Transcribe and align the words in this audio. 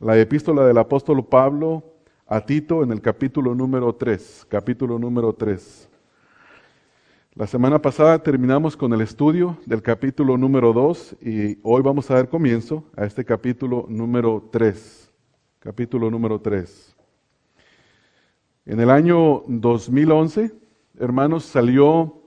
la 0.00 0.18
epístola 0.18 0.66
del 0.66 0.78
apóstol 0.78 1.22
Pablo 1.26 1.84
a 2.26 2.40
Tito 2.40 2.82
en 2.82 2.90
el 2.90 3.02
capítulo 3.02 3.54
número 3.54 3.94
3, 3.94 4.46
capítulo 4.48 4.98
número 4.98 5.34
3. 5.34 5.90
La 7.34 7.46
semana 7.46 7.82
pasada 7.82 8.18
terminamos 8.22 8.78
con 8.78 8.94
el 8.94 9.02
estudio 9.02 9.58
del 9.66 9.82
capítulo 9.82 10.38
número 10.38 10.72
2 10.72 11.16
y 11.20 11.58
hoy 11.62 11.82
vamos 11.82 12.10
a 12.10 12.14
dar 12.14 12.30
comienzo 12.30 12.84
a 12.96 13.04
este 13.04 13.26
capítulo 13.26 13.84
número 13.90 14.48
3, 14.50 15.12
capítulo 15.58 16.10
número 16.10 16.40
3. 16.40 16.96
En 18.64 18.80
el 18.80 18.88
año 18.88 19.42
2011, 19.48 20.50
hermanos, 20.98 21.44
salió 21.44 22.22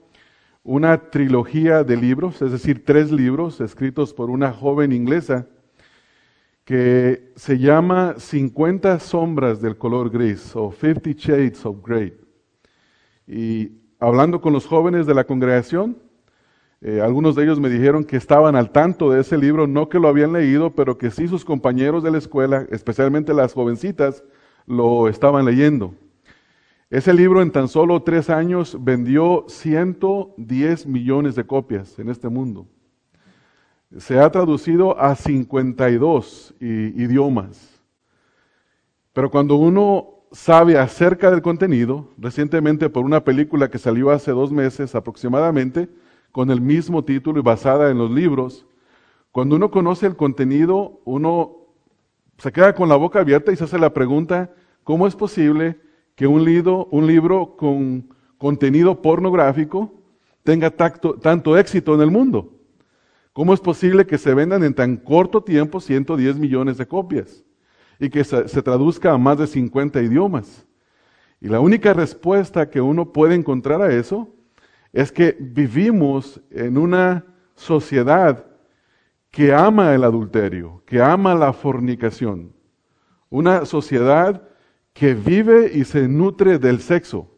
una 0.62 1.10
trilogía 1.10 1.82
de 1.82 1.96
libros, 1.96 2.40
es 2.40 2.52
decir, 2.52 2.84
tres 2.84 3.10
libros 3.10 3.60
escritos 3.60 4.14
por 4.14 4.30
una 4.30 4.52
joven 4.52 4.92
inglesa 4.92 5.48
que 6.64 7.32
se 7.36 7.58
llama 7.58 8.14
50 8.18 8.98
sombras 8.98 9.60
del 9.60 9.76
color 9.76 10.10
gris 10.10 10.56
o 10.56 10.72
50 10.72 11.10
Shades 11.12 11.66
of 11.66 11.76
Grey. 11.84 12.16
Y 13.26 13.72
hablando 13.98 14.40
con 14.40 14.52
los 14.52 14.66
jóvenes 14.66 15.06
de 15.06 15.14
la 15.14 15.24
congregación, 15.24 15.98
eh, 16.80 17.00
algunos 17.00 17.34
de 17.34 17.44
ellos 17.44 17.60
me 17.60 17.70
dijeron 17.70 18.04
que 18.04 18.16
estaban 18.16 18.56
al 18.56 18.70
tanto 18.70 19.10
de 19.10 19.20
ese 19.20 19.38
libro, 19.38 19.66
no 19.66 19.88
que 19.88 19.98
lo 19.98 20.08
habían 20.08 20.32
leído, 20.32 20.74
pero 20.74 20.98
que 20.98 21.10
sí 21.10 21.28
sus 21.28 21.44
compañeros 21.44 22.02
de 22.02 22.10
la 22.10 22.18
escuela, 22.18 22.66
especialmente 22.70 23.34
las 23.34 23.54
jovencitas, 23.54 24.24
lo 24.66 25.08
estaban 25.08 25.44
leyendo. 25.44 25.94
Ese 26.90 27.12
libro 27.12 27.42
en 27.42 27.50
tan 27.50 27.68
solo 27.68 28.02
tres 28.02 28.30
años 28.30 28.76
vendió 28.80 29.44
110 29.48 30.86
millones 30.86 31.34
de 31.34 31.46
copias 31.46 31.98
en 31.98 32.08
este 32.08 32.28
mundo. 32.28 32.66
Se 33.98 34.18
ha 34.18 34.30
traducido 34.30 34.98
a 34.98 35.14
52 35.14 36.54
idiomas. 36.60 37.80
Pero 39.12 39.30
cuando 39.30 39.54
uno 39.54 40.24
sabe 40.32 40.76
acerca 40.76 41.30
del 41.30 41.42
contenido, 41.42 42.08
recientemente 42.18 42.90
por 42.90 43.04
una 43.04 43.22
película 43.22 43.70
que 43.70 43.78
salió 43.78 44.10
hace 44.10 44.32
dos 44.32 44.50
meses 44.50 44.96
aproximadamente, 44.96 45.88
con 46.32 46.50
el 46.50 46.60
mismo 46.60 47.04
título 47.04 47.38
y 47.38 47.42
basada 47.44 47.90
en 47.90 47.98
los 47.98 48.10
libros, 48.10 48.66
cuando 49.30 49.54
uno 49.54 49.70
conoce 49.70 50.06
el 50.06 50.16
contenido, 50.16 51.00
uno 51.04 51.58
se 52.38 52.50
queda 52.50 52.74
con 52.74 52.88
la 52.88 52.96
boca 52.96 53.20
abierta 53.20 53.52
y 53.52 53.56
se 53.56 53.62
hace 53.62 53.78
la 53.78 53.94
pregunta, 53.94 54.50
¿cómo 54.82 55.06
es 55.06 55.14
posible 55.14 55.78
que 56.16 56.26
un 56.26 56.44
libro, 56.44 56.88
un 56.90 57.06
libro 57.06 57.56
con 57.56 58.12
contenido 58.38 59.00
pornográfico 59.00 59.92
tenga 60.42 60.70
tanto 60.70 61.56
éxito 61.56 61.94
en 61.94 62.00
el 62.00 62.10
mundo? 62.10 62.53
¿Cómo 63.34 63.52
es 63.52 63.60
posible 63.60 64.06
que 64.06 64.16
se 64.16 64.32
vendan 64.32 64.62
en 64.62 64.72
tan 64.72 64.96
corto 64.96 65.42
tiempo 65.42 65.80
110 65.80 66.38
millones 66.38 66.78
de 66.78 66.86
copias 66.86 67.44
y 67.98 68.08
que 68.08 68.22
se, 68.22 68.46
se 68.48 68.62
traduzca 68.62 69.12
a 69.12 69.18
más 69.18 69.36
de 69.36 69.48
50 69.48 70.00
idiomas? 70.00 70.64
Y 71.40 71.48
la 71.48 71.58
única 71.58 71.92
respuesta 71.92 72.70
que 72.70 72.80
uno 72.80 73.12
puede 73.12 73.34
encontrar 73.34 73.82
a 73.82 73.92
eso 73.92 74.32
es 74.92 75.10
que 75.10 75.36
vivimos 75.38 76.40
en 76.48 76.78
una 76.78 77.26
sociedad 77.56 78.46
que 79.32 79.52
ama 79.52 79.92
el 79.94 80.04
adulterio, 80.04 80.84
que 80.86 81.02
ama 81.02 81.34
la 81.34 81.52
fornicación. 81.52 82.52
Una 83.30 83.64
sociedad 83.64 84.48
que 84.92 85.12
vive 85.12 85.72
y 85.74 85.84
se 85.84 86.06
nutre 86.06 86.60
del 86.60 86.80
sexo. 86.80 87.36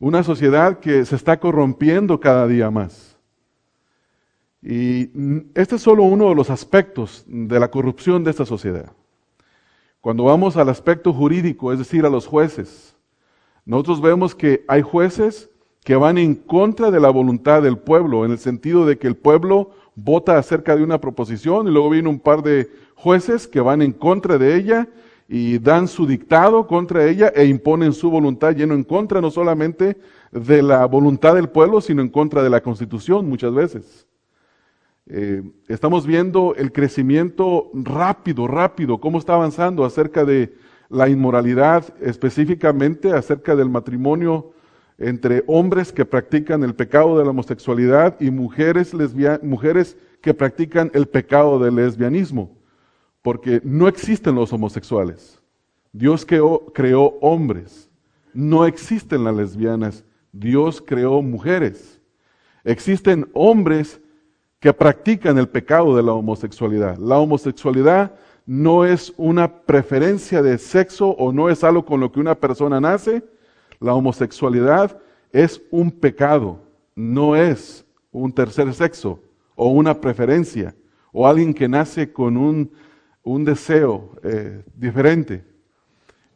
Una 0.00 0.24
sociedad 0.24 0.80
que 0.80 1.04
se 1.04 1.14
está 1.14 1.38
corrompiendo 1.38 2.18
cada 2.18 2.48
día 2.48 2.72
más. 2.72 3.19
Y 4.62 5.10
este 5.54 5.76
es 5.76 5.82
solo 5.82 6.02
uno 6.02 6.28
de 6.28 6.34
los 6.34 6.50
aspectos 6.50 7.24
de 7.26 7.58
la 7.58 7.70
corrupción 7.70 8.24
de 8.24 8.30
esta 8.30 8.44
sociedad. 8.44 8.92
Cuando 10.00 10.24
vamos 10.24 10.56
al 10.56 10.68
aspecto 10.68 11.12
jurídico, 11.12 11.72
es 11.72 11.78
decir, 11.78 12.04
a 12.04 12.10
los 12.10 12.26
jueces, 12.26 12.94
nosotros 13.64 14.00
vemos 14.00 14.34
que 14.34 14.64
hay 14.68 14.82
jueces 14.82 15.50
que 15.84 15.96
van 15.96 16.18
en 16.18 16.34
contra 16.34 16.90
de 16.90 17.00
la 17.00 17.10
voluntad 17.10 17.62
del 17.62 17.78
pueblo, 17.78 18.24
en 18.24 18.32
el 18.32 18.38
sentido 18.38 18.84
de 18.84 18.98
que 18.98 19.06
el 19.06 19.16
pueblo 19.16 19.70
vota 19.94 20.38
acerca 20.38 20.76
de 20.76 20.82
una 20.82 21.00
proposición 21.00 21.66
y 21.66 21.70
luego 21.70 21.90
viene 21.90 22.08
un 22.08 22.20
par 22.20 22.42
de 22.42 22.70
jueces 22.94 23.48
que 23.48 23.60
van 23.60 23.82
en 23.82 23.92
contra 23.92 24.38
de 24.38 24.56
ella 24.56 24.88
y 25.28 25.58
dan 25.58 25.88
su 25.88 26.06
dictado 26.06 26.66
contra 26.66 27.06
ella 27.06 27.32
e 27.34 27.46
imponen 27.46 27.92
su 27.92 28.10
voluntad, 28.10 28.54
lleno 28.54 28.74
en 28.74 28.84
contra 28.84 29.20
no 29.20 29.30
solamente 29.30 29.96
de 30.32 30.62
la 30.62 30.84
voluntad 30.86 31.34
del 31.34 31.48
pueblo, 31.48 31.80
sino 31.80 32.02
en 32.02 32.08
contra 32.08 32.42
de 32.42 32.50
la 32.50 32.62
constitución 32.62 33.28
muchas 33.28 33.54
veces. 33.54 34.06
Eh, 35.12 35.42
estamos 35.66 36.06
viendo 36.06 36.54
el 36.54 36.70
crecimiento 36.70 37.70
rápido, 37.74 38.46
rápido, 38.46 38.98
cómo 38.98 39.18
está 39.18 39.34
avanzando 39.34 39.84
acerca 39.84 40.24
de 40.24 40.54
la 40.88 41.08
inmoralidad, 41.08 41.92
específicamente 42.00 43.12
acerca 43.12 43.56
del 43.56 43.68
matrimonio 43.68 44.52
entre 44.98 45.42
hombres 45.48 45.92
que 45.92 46.04
practican 46.04 46.62
el 46.62 46.76
pecado 46.76 47.18
de 47.18 47.24
la 47.24 47.30
homosexualidad 47.30 48.20
y 48.20 48.30
mujeres, 48.30 48.94
mujeres 49.42 49.96
que 50.20 50.32
practican 50.32 50.92
el 50.94 51.08
pecado 51.08 51.58
del 51.58 51.74
lesbianismo 51.74 52.60
porque 53.22 53.60
no 53.64 53.88
existen 53.88 54.34
los 54.36 54.52
homosexuales. 54.52 55.40
Dios 55.92 56.24
creó, 56.24 56.66
creó, 56.72 57.18
hombres. 57.20 57.90
No 58.32 58.64
existen 58.64 59.24
las 59.24 59.34
lesbianas. 59.34 60.04
Dios 60.32 60.80
creó 60.80 61.20
mujeres. 61.20 62.00
Existen 62.62 63.28
hombres 63.34 63.99
que 64.60 64.72
practican 64.72 65.38
el 65.38 65.48
pecado 65.48 65.96
de 65.96 66.02
la 66.02 66.12
homosexualidad. 66.12 66.96
La 66.98 67.18
homosexualidad 67.18 68.14
no 68.46 68.84
es 68.84 69.12
una 69.16 69.62
preferencia 69.62 70.42
de 70.42 70.58
sexo 70.58 71.08
o 71.08 71.32
no 71.32 71.48
es 71.48 71.64
algo 71.64 71.84
con 71.84 72.00
lo 72.00 72.12
que 72.12 72.20
una 72.20 72.34
persona 72.34 72.80
nace. 72.80 73.22
La 73.80 73.94
homosexualidad 73.94 74.96
es 75.32 75.62
un 75.70 75.90
pecado, 75.90 76.60
no 76.94 77.34
es 77.34 77.84
un 78.12 78.32
tercer 78.32 78.72
sexo 78.74 79.20
o 79.54 79.68
una 79.70 80.00
preferencia 80.00 80.74
o 81.12 81.26
alguien 81.26 81.54
que 81.54 81.68
nace 81.68 82.12
con 82.12 82.36
un 82.36 82.70
un 83.22 83.44
deseo 83.44 84.16
eh, 84.22 84.62
diferente. 84.74 85.44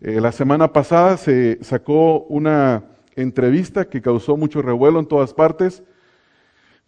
Eh, 0.00 0.20
la 0.20 0.32
semana 0.32 0.72
pasada 0.72 1.16
se 1.16 1.62
sacó 1.62 2.20
una 2.24 2.84
entrevista 3.16 3.88
que 3.88 4.02
causó 4.02 4.36
mucho 4.36 4.60
revuelo 4.60 4.98
en 4.98 5.06
todas 5.06 5.32
partes 5.32 5.82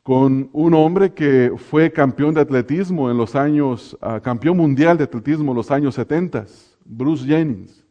con 0.06 0.50
un 0.53 0.72
hombre 0.72 1.12
que 1.12 1.53
fue 1.56 1.91
campeón 1.91 2.33
de 2.33 2.41
atletismo 2.41 3.11
en 3.11 3.17
los 3.17 3.34
años, 3.34 3.99
ah, 4.00 4.21
campeón 4.21 4.56
mundial 4.56 4.97
de 4.97 5.03
atletismo 5.03 5.50
en 5.50 5.56
los 5.56 5.72
años 5.72 5.97
70, 5.97 6.47
Bruce 6.84 7.27
Jennings. 7.27 7.84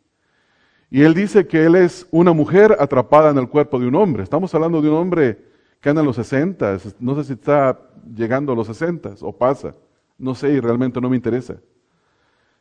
Y 0.89 1.01
él 1.01 1.13
dice 1.13 1.45
que 1.45 1.65
él 1.65 1.75
es 1.75 2.07
una 2.11 2.31
mujer 2.31 2.73
atrapada 2.79 3.31
en 3.31 3.37
el 3.37 3.49
cuerpo 3.49 3.77
de 3.77 3.87
un 3.87 3.95
hombre. 3.95 4.23
Estamos 4.23 4.55
hablando 4.55 4.81
de 4.81 4.87
un 4.87 4.95
hombre 4.95 5.39
que 5.81 5.89
anda 5.89 5.99
en 5.99 6.07
los 6.07 6.15
60, 6.15 6.77
no 7.01 7.15
sé 7.15 7.25
si 7.25 7.33
está 7.33 7.77
llegando 8.15 8.53
a 8.53 8.55
los 8.55 8.67
60 8.67 9.15
o 9.19 9.37
pasa, 9.37 9.75
no 10.17 10.35
sé 10.35 10.53
y 10.53 10.61
realmente 10.61 11.01
no 11.01 11.09
me 11.09 11.17
interesa. 11.17 11.57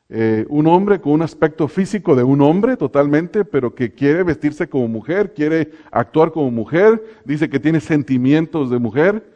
Eh, 0.08 0.46
un 0.48 0.66
hombre 0.66 1.00
con 1.00 1.12
un 1.12 1.22
aspecto 1.22 1.68
físico 1.68 2.16
de 2.16 2.24
un 2.24 2.40
hombre 2.40 2.76
totalmente, 2.76 3.44
pero 3.44 3.72
que 3.72 3.92
quiere 3.92 4.24
vestirse 4.24 4.68
como 4.68 4.88
mujer, 4.88 5.32
quiere 5.32 5.70
actuar 5.92 6.32
como 6.32 6.50
mujer, 6.50 7.00
dice 7.24 7.48
que 7.48 7.60
tiene 7.60 7.78
sentimientos 7.78 8.68
de 8.68 8.80
mujer, 8.80 9.33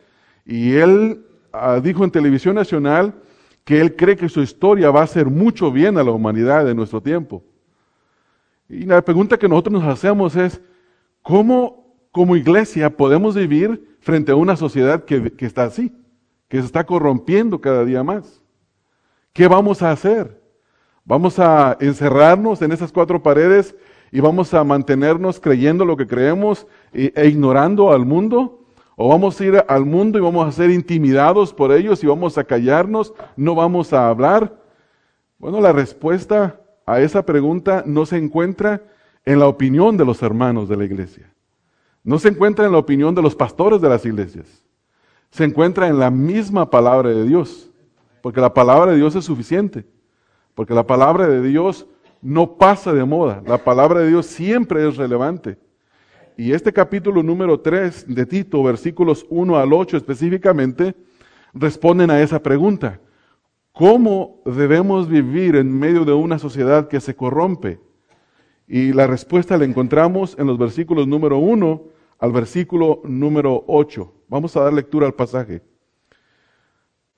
y 0.49 0.73
él 0.73 1.27
ah, 1.53 1.79
dijo 1.79 2.03
en 2.03 2.11
televisión 2.11 2.55
nacional 2.55 3.15
que 3.65 3.83
él 3.83 3.95
cree 3.95 4.17
que 4.17 4.31
su 4.31 4.41
historia 4.41 4.91
va 4.91 5.03
a 5.03 5.05
hacer 5.05 5.27
mucho 5.27 5.71
bien 5.71 5.99
a 5.99 6.03
la 6.03 6.11
humanidad 6.11 6.65
de 6.65 6.75
nuestro 6.75 7.03
tiempo. 7.03 7.45
Y 8.67 8.87
la 8.87 9.03
pregunta 9.03 9.39
que 9.39 9.47
nosotros 9.47 9.75
nos 9.75 9.85
hacemos 9.85 10.35
es, 10.37 10.63
¿cómo 11.21 11.95
como 12.13 12.35
iglesia 12.35 12.97
podemos 12.97 13.35
vivir 13.35 13.97
frente 14.01 14.33
a 14.33 14.37
una 14.37 14.57
sociedad 14.57 15.05
que, 15.05 15.33
que 15.33 15.45
está 15.45 15.65
así, 15.65 15.93
que 16.49 16.59
se 16.59 16.65
está 16.65 16.85
corrompiendo 16.85 17.61
cada 17.61 17.85
día 17.85 18.03
más? 18.03 18.43
¿Qué 19.35 19.47
vamos 19.49 19.83
a 19.83 19.91
hacer? 19.91 20.43
Vamos 21.05 21.39
a 21.39 21.77
encerrarnos 21.79 22.63
en 22.63 22.73
esas 22.73 22.91
cuatro 22.91 23.23
paredes 23.23 23.77
y 24.11 24.21
vamos 24.21 24.55
a 24.55 24.65
mantenernos 24.65 25.41
creyendo 25.41 25.85
lo 25.85 25.99
que 25.99 26.07
creemos 26.07 26.67
e, 26.95 27.13
e, 27.15 27.29
ignorando 27.29 27.93
al 27.93 28.07
mundo. 28.07 28.65
O 29.01 29.09
vamos 29.09 29.41
a 29.41 29.45
ir 29.45 29.65
al 29.69 29.85
mundo 29.85 30.19
y 30.19 30.21
vamos 30.21 30.45
a 30.45 30.51
ser 30.51 30.71
intimidados 30.71 31.55
por 31.55 31.71
ellos 31.71 32.03
y 32.03 32.09
vamos 32.09 32.37
a 32.37 32.43
callarnos, 32.43 33.15
no 33.37 33.55
vamos 33.55 33.93
a 33.93 34.09
hablar. 34.09 34.61
Bueno, 35.39 35.61
la 35.61 35.73
respuesta 35.73 36.61
a 36.85 37.01
esa 37.01 37.25
pregunta 37.25 37.85
no 37.87 38.07
se 38.07 38.17
encuentra 38.17 38.83
en 39.25 39.39
la 39.39 39.47
opinión 39.47 39.97
de 39.97 40.05
los 40.05 40.21
hermanos 40.21 40.69
de 40.69 40.77
la 40.77 40.85
iglesia. 40.85 41.33
No 42.03 42.19
se 42.19 42.31
encuentra 42.31 42.67
en 42.67 42.73
la 42.73 42.79
opinión 42.79 43.15
de 43.15 43.23
los 43.23 43.37
pastores 43.37 43.81
de 43.81 43.89
las 43.89 44.05
iglesias. 44.05 44.65
Se 45.31 45.45
encuentra 45.45 45.87
en 45.87 46.01
la 46.01 46.11
misma 46.11 46.69
palabra 46.69 47.11
de 47.11 47.23
Dios, 47.23 47.71
porque 48.21 48.41
la 48.41 48.53
palabra 48.53 48.91
de 48.91 48.97
Dios 48.97 49.15
es 49.15 49.25
suficiente. 49.25 49.87
Porque 50.57 50.75
la 50.75 50.89
palabra 50.89 51.29
de 51.29 51.41
Dios 51.41 51.87
no 52.21 52.57
pasa 52.57 52.93
de 52.93 53.05
moda. 53.05 53.45
La 53.47 53.59
palabra 53.59 54.01
de 54.01 54.09
Dios 54.09 54.27
siempre 54.27 54.89
es 54.89 54.97
relevante. 54.97 55.57
Y 56.41 56.53
este 56.53 56.73
capítulo 56.73 57.25
número 57.25 57.59
3 57.59 58.15
de 58.15 58.25
Tito, 58.25 58.63
versículos 58.63 59.27
1 59.29 59.59
al 59.59 59.73
8 59.73 59.97
específicamente, 59.97 60.95
responden 61.53 62.13
a 62.13 62.23
esa 62.23 62.41
pregunta. 62.41 63.01
¿Cómo 63.73 64.41
debemos 64.47 65.09
vivir 65.09 65.57
en 65.57 65.77
medio 65.77 66.05
de 66.05 66.13
una 66.13 66.39
sociedad 66.39 66.87
que 66.87 67.01
se 67.01 67.17
corrompe? 67.17 67.81
Y 68.69 68.93
la 68.93 69.09
respuesta 69.09 69.59
la 69.59 69.65
encontramos 69.65 70.37
en 70.39 70.47
los 70.47 70.57
versículos 70.59 71.09
número 71.09 71.39
1 71.39 71.83
al 72.21 72.31
versículo 72.31 73.03
número 73.03 73.65
8. 73.67 74.15
Vamos 74.29 74.57
a 74.57 74.61
dar 74.61 74.73
lectura 74.73 75.09
al 75.09 75.15
pasaje. 75.15 75.61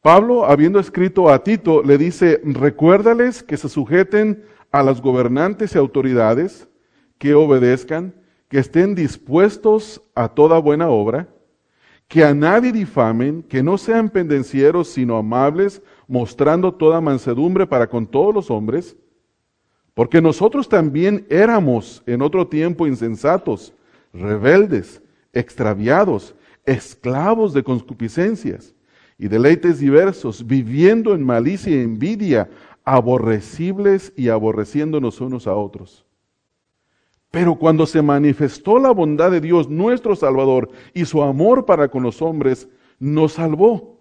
Pablo, 0.01 0.47
habiendo 0.47 0.81
escrito 0.81 1.29
a 1.29 1.45
Tito, 1.45 1.83
le 1.83 1.99
dice, 1.99 2.41
recuérdales 2.43 3.43
que 3.43 3.59
se 3.59 3.69
sujeten 3.69 4.47
a 4.73 4.83
las 4.83 5.03
gobernantes 5.03 5.75
y 5.75 5.79
autoridades, 5.79 6.71
que 7.19 7.35
obedezcan, 7.35 8.15
que 8.51 8.59
estén 8.59 8.97
dispuestos 8.97 10.03
a 10.13 10.29
toda 10.29 10.59
buena 10.59 10.91
obra, 10.91 11.29
que 12.09 12.25
a 12.25 12.35
nadie 12.35 12.73
difamen, 12.73 13.45
que 13.45 13.63
no 13.63 13.79
sean 13.79 14.11
pendencieros, 14.11 14.89
sino 14.89 15.17
amables, 15.17 15.81
mostrando 16.09 16.75
toda 16.75 17.01
mansedumbre 17.01 17.65
para 17.65 17.89
con 17.89 18.09
todos 18.09 18.35
los 18.35 18.51
hombres, 18.51 18.97
porque 19.95 20.21
nosotros 20.21 20.69
también 20.69 21.25
éramos 21.31 22.03
en 22.07 22.23
otro 22.23 22.49
tiempo 22.49 22.89
insensatos, 22.89 23.73
rebeldes, 24.13 25.01
extraviados, 25.33 26.35
esclavos 26.67 27.53
de 27.53 27.63
concupiscencias 27.63 28.75
y 29.17 29.29
deleites 29.29 29.79
diversos, 29.79 30.45
viviendo 30.45 31.15
en 31.15 31.23
malicia 31.23 31.71
y 31.71 31.83
envidia, 31.83 32.51
aborrecibles 32.85 34.13
y 34.17 34.29
aborreciéndonos 34.29 35.21
unos 35.21 35.47
a 35.47 35.55
otros. 35.55 36.05
Pero 37.31 37.55
cuando 37.55 37.87
se 37.87 38.03
manifestó 38.03 38.79
la 38.79 38.91
bondad 38.91 39.31
de 39.31 39.41
Dios 39.41 39.69
nuestro 39.69 40.17
Salvador 40.17 40.71
y 40.95 41.05
su 41.05 41.23
amor 41.23 41.65
para 41.65 41.89
con 41.89 42.03
los 42.03 42.21
hombres, 42.23 42.69
nos 42.99 43.35
salvó. 43.35 43.99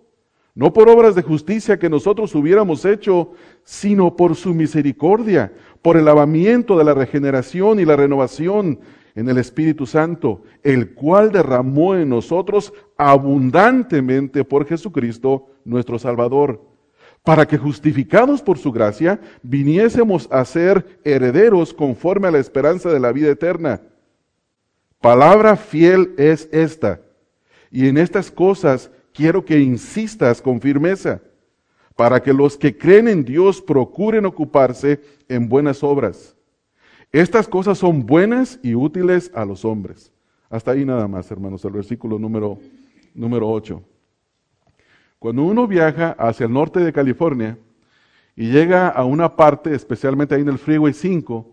No 0.55 0.73
por 0.73 0.89
obras 0.89 1.15
de 1.15 1.21
justicia 1.21 1.77
que 1.77 1.89
nosotros 1.89 2.33
hubiéramos 2.33 2.83
hecho, 2.85 3.31
sino 3.63 4.15
por 4.15 4.35
su 4.35 4.53
misericordia, 4.53 5.53
por 5.81 5.95
el 5.95 6.05
lavamiento 6.05 6.77
de 6.77 6.83
la 6.83 6.93
regeneración 6.93 7.79
y 7.79 7.85
la 7.85 7.95
renovación 7.95 8.79
en 9.15 9.29
el 9.29 9.37
Espíritu 9.37 9.85
Santo, 9.85 10.43
el 10.63 10.93
cual 10.93 11.31
derramó 11.31 11.95
en 11.95 12.09
nosotros 12.09 12.73
abundantemente 12.97 14.43
por 14.43 14.65
Jesucristo 14.65 15.47
nuestro 15.65 15.99
Salvador 15.99 16.68
para 17.29 17.47
que 17.47 17.59
justificados 17.59 18.41
por 18.41 18.57
su 18.57 18.71
gracia 18.71 19.19
viniésemos 19.43 20.27
a 20.31 20.43
ser 20.45 20.99
herederos 21.03 21.75
conforme 21.75 22.27
a 22.27 22.31
la 22.31 22.39
esperanza 22.39 22.89
de 22.89 22.99
la 22.99 23.11
vida 23.11 23.29
eterna. 23.29 23.83
Palabra 24.99 25.55
fiel 25.55 26.15
es 26.17 26.49
esta, 26.51 27.01
y 27.69 27.87
en 27.87 27.99
estas 27.99 28.31
cosas 28.31 28.89
quiero 29.13 29.45
que 29.45 29.59
insistas 29.59 30.41
con 30.41 30.59
firmeza, 30.59 31.21
para 31.95 32.19
que 32.19 32.33
los 32.33 32.57
que 32.57 32.75
creen 32.75 33.07
en 33.07 33.23
Dios 33.23 33.61
procuren 33.61 34.25
ocuparse 34.25 34.99
en 35.27 35.47
buenas 35.47 35.83
obras. 35.83 36.35
Estas 37.11 37.47
cosas 37.47 37.77
son 37.77 38.07
buenas 38.07 38.59
y 38.63 38.73
útiles 38.73 39.29
a 39.35 39.45
los 39.45 39.65
hombres. 39.65 40.11
Hasta 40.49 40.71
ahí 40.71 40.83
nada 40.83 41.07
más, 41.07 41.29
hermanos, 41.29 41.63
el 41.63 41.73
versículo 41.73 42.17
número, 42.17 42.57
número 43.13 43.47
8. 43.47 43.83
Cuando 45.19 45.43
uno 45.43 45.67
viaja 45.67 46.15
hacia 46.17 46.45
el 46.45 46.53
norte 46.53 46.79
de 46.79 46.93
California 46.93 47.57
y 48.37 48.51
llega 48.51 48.87
a 48.87 49.03
una 49.03 49.35
parte, 49.35 49.75
especialmente 49.75 50.33
ahí 50.33 50.41
en 50.41 50.47
el 50.47 50.57
Freeway 50.57 50.93
5, 50.93 51.45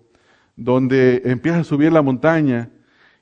donde 0.54 1.20
empieza 1.24 1.58
a 1.58 1.64
subir 1.64 1.92
la 1.92 2.00
montaña, 2.00 2.70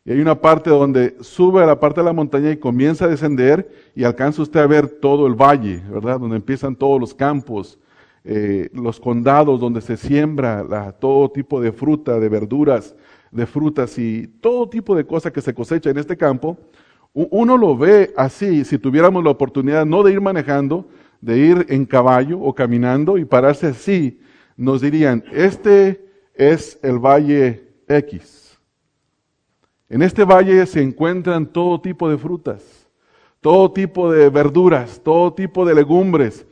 y 0.05 0.13
hay 0.13 0.21
una 0.21 0.39
parte 0.39 0.69
donde 0.69 1.17
sube 1.21 1.63
a 1.63 1.67
la 1.67 1.81
parte 1.81 2.01
de 2.01 2.05
la 2.05 2.13
montaña 2.13 2.51
y 2.51 2.59
comienza 2.59 3.07
a 3.07 3.09
descender 3.09 3.71
y 3.95 4.05
alcanza 4.05 4.43
usted 4.43 4.61
a 4.61 4.67
ver 4.67 4.87
todo 4.87 5.27
el 5.27 5.33
valle, 5.33 5.83
¿verdad? 5.91 6.21
Donde 6.21 6.37
empiezan 6.37 6.77
todos 6.77 7.01
los 7.01 7.15
campos, 7.15 7.79
eh, 8.23 8.69
los 8.75 9.01
condados 9.01 9.59
donde 9.59 9.81
se 9.81 9.97
siembra 9.97 10.93
todo 10.93 11.31
tipo 11.31 11.59
de 11.59 11.73
fruta, 11.73 12.21
de 12.21 12.29
verduras, 12.29 12.95
de 13.31 13.47
frutas 13.47 13.99
y 13.99 14.27
todo 14.43 14.69
tipo 14.69 14.95
de 14.95 15.07
cosas 15.07 15.33
que 15.33 15.41
se 15.41 15.55
cosecha 15.55 15.89
en 15.89 15.97
este 15.97 16.19
campo. 16.19 16.59
Uno 17.15 17.57
lo 17.57 17.77
ve 17.77 18.13
así, 18.17 18.65
si 18.65 18.77
tuviéramos 18.77 19.23
la 19.23 19.31
oportunidad 19.31 19.87
no 19.87 20.03
de 20.03 20.13
ir 20.13 20.21
manejando, 20.21 20.89
de 21.21 21.39
ir 21.39 21.67
en 21.69 21.87
caballo 21.87 22.41
o 22.41 22.53
caminando 22.53 23.17
y 23.17 23.25
pararse 23.25 23.69
así, 23.69 24.21
nos 24.57 24.81
dirían, 24.81 25.25
este 25.33 26.05
es 26.35 26.77
el 26.83 26.99
valle 26.99 27.69
X. 27.87 28.59
En 29.89 30.03
este 30.03 30.25
valle 30.25 30.67
se 30.67 30.83
encuentran 30.83 31.47
todo 31.47 31.81
tipo 31.81 32.11
de 32.11 32.19
frutas, 32.19 32.89
todo 33.41 33.71
tipo 33.71 34.11
de 34.11 34.29
verduras, 34.29 35.01
todo 35.03 35.33
tipo 35.33 35.65
de 35.65 35.75
legumbres. 35.75 36.45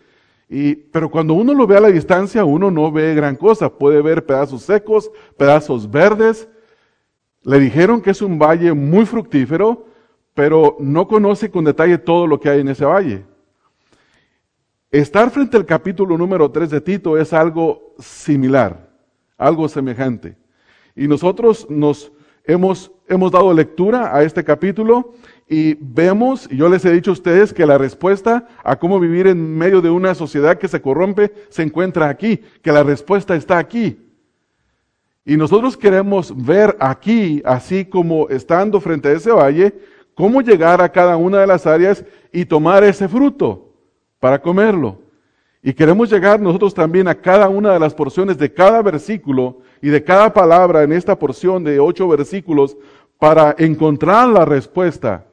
Y, 0.48 0.74
pero 0.76 1.10
cuando 1.10 1.34
uno 1.34 1.54
lo 1.54 1.66
ve 1.66 1.76
a 1.76 1.80
la 1.80 1.88
distancia, 1.88 2.44
uno 2.44 2.70
no 2.70 2.92
ve 2.92 3.14
gran 3.14 3.34
cosa. 3.34 3.68
Puede 3.68 4.00
ver 4.00 4.26
pedazos 4.26 4.62
secos, 4.62 5.10
pedazos 5.36 5.90
verdes. 5.90 6.48
Le 7.42 7.58
dijeron 7.58 8.00
que 8.00 8.10
es 8.10 8.22
un 8.22 8.38
valle 8.38 8.72
muy 8.74 9.06
fructífero, 9.06 9.86
pero 10.34 10.76
no 10.80 11.06
conoce 11.06 11.50
con 11.50 11.64
detalle 11.64 11.98
todo 11.98 12.26
lo 12.26 12.40
que 12.40 12.48
hay 12.48 12.60
en 12.60 12.68
ese 12.68 12.84
valle. 12.84 13.24
Estar 14.90 15.30
frente 15.30 15.56
al 15.56 15.64
capítulo 15.64 16.18
número 16.18 16.50
3 16.50 16.70
de 16.70 16.80
Tito 16.80 17.16
es 17.16 17.32
algo 17.32 17.94
similar, 17.98 18.90
algo 19.38 19.68
semejante. 19.68 20.36
Y 20.94 21.08
nosotros 21.08 21.66
nos 21.70 22.12
hemos, 22.44 22.92
hemos 23.08 23.32
dado 23.32 23.52
lectura 23.54 24.14
a 24.14 24.22
este 24.22 24.44
capítulo 24.44 25.14
y 25.48 25.74
vemos, 25.80 26.46
y 26.50 26.56
yo 26.56 26.68
les 26.68 26.84
he 26.84 26.92
dicho 26.92 27.10
a 27.10 27.14
ustedes 27.14 27.52
que 27.52 27.66
la 27.66 27.78
respuesta 27.78 28.48
a 28.62 28.78
cómo 28.78 29.00
vivir 29.00 29.26
en 29.26 29.56
medio 29.56 29.80
de 29.80 29.90
una 29.90 30.14
sociedad 30.14 30.58
que 30.58 30.68
se 30.68 30.80
corrompe 30.80 31.32
se 31.48 31.62
encuentra 31.62 32.08
aquí, 32.08 32.40
que 32.62 32.72
la 32.72 32.82
respuesta 32.82 33.34
está 33.34 33.58
aquí. 33.58 33.98
Y 35.24 35.36
nosotros 35.36 35.76
queremos 35.76 36.34
ver 36.36 36.76
aquí, 36.80 37.42
así 37.44 37.84
como 37.84 38.28
estando 38.28 38.80
frente 38.80 39.08
a 39.08 39.12
ese 39.12 39.30
valle, 39.30 39.72
cómo 40.14 40.40
llegar 40.40 40.80
a 40.80 40.90
cada 40.90 41.16
una 41.16 41.40
de 41.40 41.46
las 41.46 41.66
áreas 41.66 42.04
y 42.32 42.44
tomar 42.44 42.84
ese 42.84 43.08
fruto 43.08 43.72
para 44.18 44.40
comerlo. 44.40 44.98
Y 45.62 45.72
queremos 45.72 46.10
llegar 46.10 46.40
nosotros 46.40 46.74
también 46.74 47.06
a 47.06 47.14
cada 47.14 47.48
una 47.48 47.72
de 47.72 47.78
las 47.78 47.94
porciones 47.94 48.36
de 48.36 48.52
cada 48.52 48.82
versículo 48.82 49.60
y 49.80 49.88
de 49.88 50.02
cada 50.02 50.32
palabra 50.32 50.82
en 50.82 50.92
esta 50.92 51.16
porción 51.18 51.62
de 51.62 51.78
ocho 51.78 52.08
versículos 52.08 52.76
para 53.18 53.54
encontrar 53.58 54.28
la 54.28 54.44
respuesta 54.44 55.24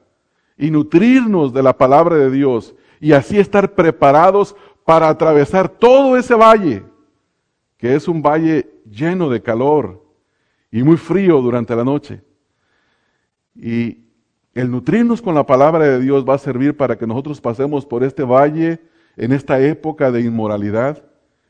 y 0.56 0.70
nutrirnos 0.70 1.52
de 1.52 1.62
la 1.62 1.76
palabra 1.76 2.16
de 2.16 2.30
Dios 2.30 2.74
y 3.00 3.12
así 3.12 3.38
estar 3.38 3.74
preparados 3.74 4.54
para 4.84 5.08
atravesar 5.08 5.68
todo 5.68 6.16
ese 6.16 6.34
valle, 6.34 6.84
que 7.76 7.94
es 7.94 8.06
un 8.06 8.22
valle 8.22 8.68
lleno 8.88 9.28
de 9.28 9.42
calor 9.42 10.04
y 10.70 10.82
muy 10.82 10.96
frío 10.96 11.40
durante 11.40 11.74
la 11.74 11.82
noche. 11.82 12.22
Y 13.56 13.98
el 14.54 14.70
nutrirnos 14.70 15.22
con 15.22 15.34
la 15.34 15.46
palabra 15.46 15.84
de 15.84 16.00
Dios 16.00 16.24
va 16.28 16.34
a 16.34 16.38
servir 16.38 16.76
para 16.76 16.98
que 16.98 17.06
nosotros 17.06 17.40
pasemos 17.40 17.86
por 17.86 18.02
este 18.02 18.24
valle 18.24 18.80
en 19.16 19.32
esta 19.32 19.60
época 19.60 20.10
de 20.10 20.22
inmoralidad, 20.22 21.04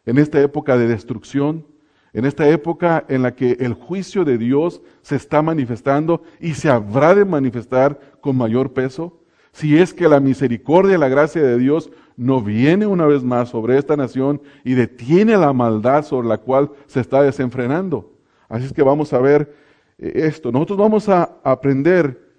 en 0.05 0.19
esta 0.19 0.41
época 0.41 0.77
de 0.77 0.89
destrucción, 0.89 1.67
en 2.13 2.25
esta 2.25 2.49
época 2.49 3.05
en 3.09 3.23
la 3.23 3.35
que 3.35 3.53
el 3.61 3.75
juicio 3.75 4.25
de 4.25 4.37
Dios 4.37 4.83
se 5.03 5.17
está 5.17 5.43
manifestando 5.43 6.23
y 6.41 6.55
se 6.55 6.69
habrá 6.69 7.15
de 7.15 7.25
manifestar 7.25 7.99
con 8.21 8.37
mayor 8.37 8.73
peso, 8.73 9.21
si 9.53 9.79
es 9.79 9.95
que 9.95 10.09
la 10.09 10.21
misericordia 10.21 10.97
y 10.97 10.99
la 10.99 11.09
gracia 11.09 11.43
de 11.43 11.59
Dios 11.59 11.91
no 12.17 12.43
viene 12.43 12.87
una 12.87 13.07
vez 13.07 13.23
más 13.23 13.49
sobre 13.49 13.79
esta 13.79 13.97
nación 13.97 14.43
y 14.63 14.75
detiene 14.75 15.37
la 15.37 15.53
maldad 15.53 16.05
sobre 16.05 16.29
la 16.29 16.39
cual 16.39 16.71
se 16.87 17.01
está 17.01 17.23
desenfrenando. 17.23 18.13
Así 18.49 18.67
es 18.67 18.73
que 18.73 18.83
vamos 18.83 19.13
a 19.13 19.21
ver 19.21 19.55
eh, 19.99 20.13
esto. 20.15 20.53
Nosotros 20.53 20.79
vamos 20.79 21.09
a 21.09 21.39
aprender 21.43 22.30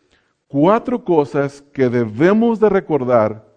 cuatro 0.51 1.03
cosas 1.05 1.63
que 1.73 1.89
debemos 1.89 2.59
de 2.59 2.67
recordar 2.67 3.47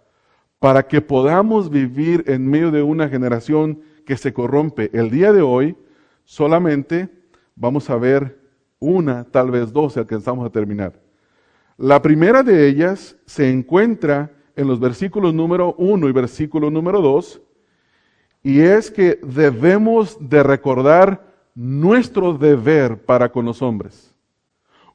para 0.60 0.86
que 0.86 1.00
podamos 1.00 1.68
vivir 1.68 2.22
en 2.28 2.48
medio 2.48 2.70
de 2.70 2.82
una 2.82 3.08
generación 3.08 3.80
que 4.06 4.16
se 4.16 4.32
corrompe. 4.32 4.90
El 4.92 5.10
día 5.10 5.32
de 5.32 5.42
hoy 5.42 5.76
solamente 6.24 7.08
vamos 7.56 7.90
a 7.90 7.96
ver 7.96 8.38
una, 8.78 9.24
tal 9.24 9.50
vez 9.50 9.72
dos, 9.72 9.94
si 9.94 9.98
alcanzamos 9.98 10.46
a 10.46 10.50
terminar. 10.50 10.92
La 11.76 12.00
primera 12.00 12.44
de 12.44 12.68
ellas 12.68 13.16
se 13.26 13.50
encuentra 13.50 14.30
en 14.54 14.68
los 14.68 14.78
versículos 14.78 15.34
número 15.34 15.74
uno 15.76 16.08
y 16.08 16.12
versículo 16.12 16.70
número 16.70 17.00
dos, 17.00 17.42
y 18.44 18.60
es 18.60 18.88
que 18.92 19.18
debemos 19.24 20.16
de 20.20 20.44
recordar 20.44 21.34
nuestro 21.56 22.34
deber 22.34 23.04
para 23.04 23.32
con 23.32 23.46
los 23.46 23.62
hombres. 23.62 24.13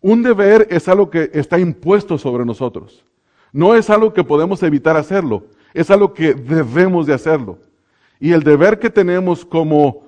Un 0.02 0.24
deber 0.24 0.68
es 0.70 0.88
algo 0.88 1.10
que 1.10 1.30
está 1.34 1.60
impuesto 1.60 2.18
sobre 2.18 2.46
nosotros. 2.46 3.04
No 3.52 3.76
es 3.76 3.90
algo 3.90 4.14
que 4.14 4.24
podemos 4.24 4.64
evitar 4.64 4.96
hacerlo, 4.96 5.46
es 5.74 5.90
algo 5.90 6.14
que 6.14 6.34
debemos 6.34 7.06
de 7.06 7.14
hacerlo. 7.14 7.58
Y 8.20 8.32
el 8.32 8.44
deber 8.44 8.80
que 8.80 8.90
tenemos 8.90 9.46
como, 9.46 10.04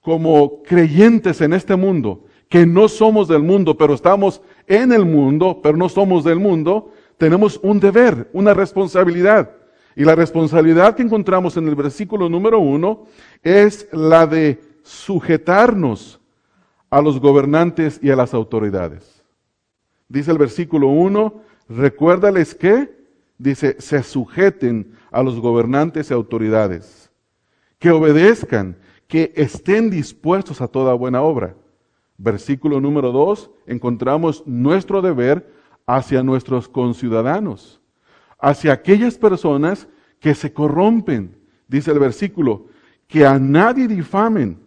como 0.00 0.62
creyentes 0.62 1.40
en 1.40 1.52
este 1.52 1.76
mundo, 1.76 2.24
que 2.48 2.66
no 2.66 2.88
somos 2.88 3.28
del 3.28 3.42
mundo, 3.42 3.76
pero 3.78 3.94
estamos 3.94 4.42
en 4.66 4.92
el 4.92 5.04
mundo, 5.04 5.60
pero 5.62 5.76
no 5.76 5.88
somos 5.88 6.24
del 6.24 6.40
mundo, 6.40 6.90
tenemos 7.16 7.60
un 7.62 7.78
deber, 7.78 8.28
una 8.32 8.54
responsabilidad. 8.54 9.50
Y 9.94 10.04
la 10.04 10.14
responsabilidad 10.14 10.94
que 10.94 11.02
encontramos 11.02 11.56
en 11.56 11.68
el 11.68 11.74
versículo 11.74 12.28
número 12.28 12.58
uno 12.58 13.04
es 13.42 13.88
la 13.92 14.26
de 14.26 14.60
sujetarnos 14.82 16.20
a 16.88 17.00
los 17.00 17.20
gobernantes 17.20 18.00
y 18.02 18.10
a 18.10 18.16
las 18.16 18.34
autoridades. 18.34 19.19
Dice 20.10 20.32
el 20.32 20.38
versículo 20.38 20.88
1, 20.88 21.40
recuérdales 21.68 22.52
que, 22.56 22.92
dice, 23.38 23.76
se 23.78 24.02
sujeten 24.02 24.92
a 25.12 25.22
los 25.22 25.38
gobernantes 25.38 26.10
y 26.10 26.14
autoridades, 26.14 27.12
que 27.78 27.92
obedezcan, 27.92 28.76
que 29.06 29.32
estén 29.36 29.88
dispuestos 29.88 30.60
a 30.60 30.66
toda 30.66 30.94
buena 30.94 31.22
obra. 31.22 31.54
Versículo 32.18 32.80
número 32.80 33.12
2, 33.12 33.52
encontramos 33.66 34.42
nuestro 34.46 35.00
deber 35.00 35.48
hacia 35.86 36.24
nuestros 36.24 36.68
conciudadanos, 36.68 37.80
hacia 38.40 38.72
aquellas 38.72 39.16
personas 39.16 39.86
que 40.18 40.34
se 40.34 40.52
corrompen, 40.52 41.36
dice 41.68 41.92
el 41.92 42.00
versículo, 42.00 42.66
que 43.06 43.24
a 43.24 43.38
nadie 43.38 43.86
difamen, 43.86 44.58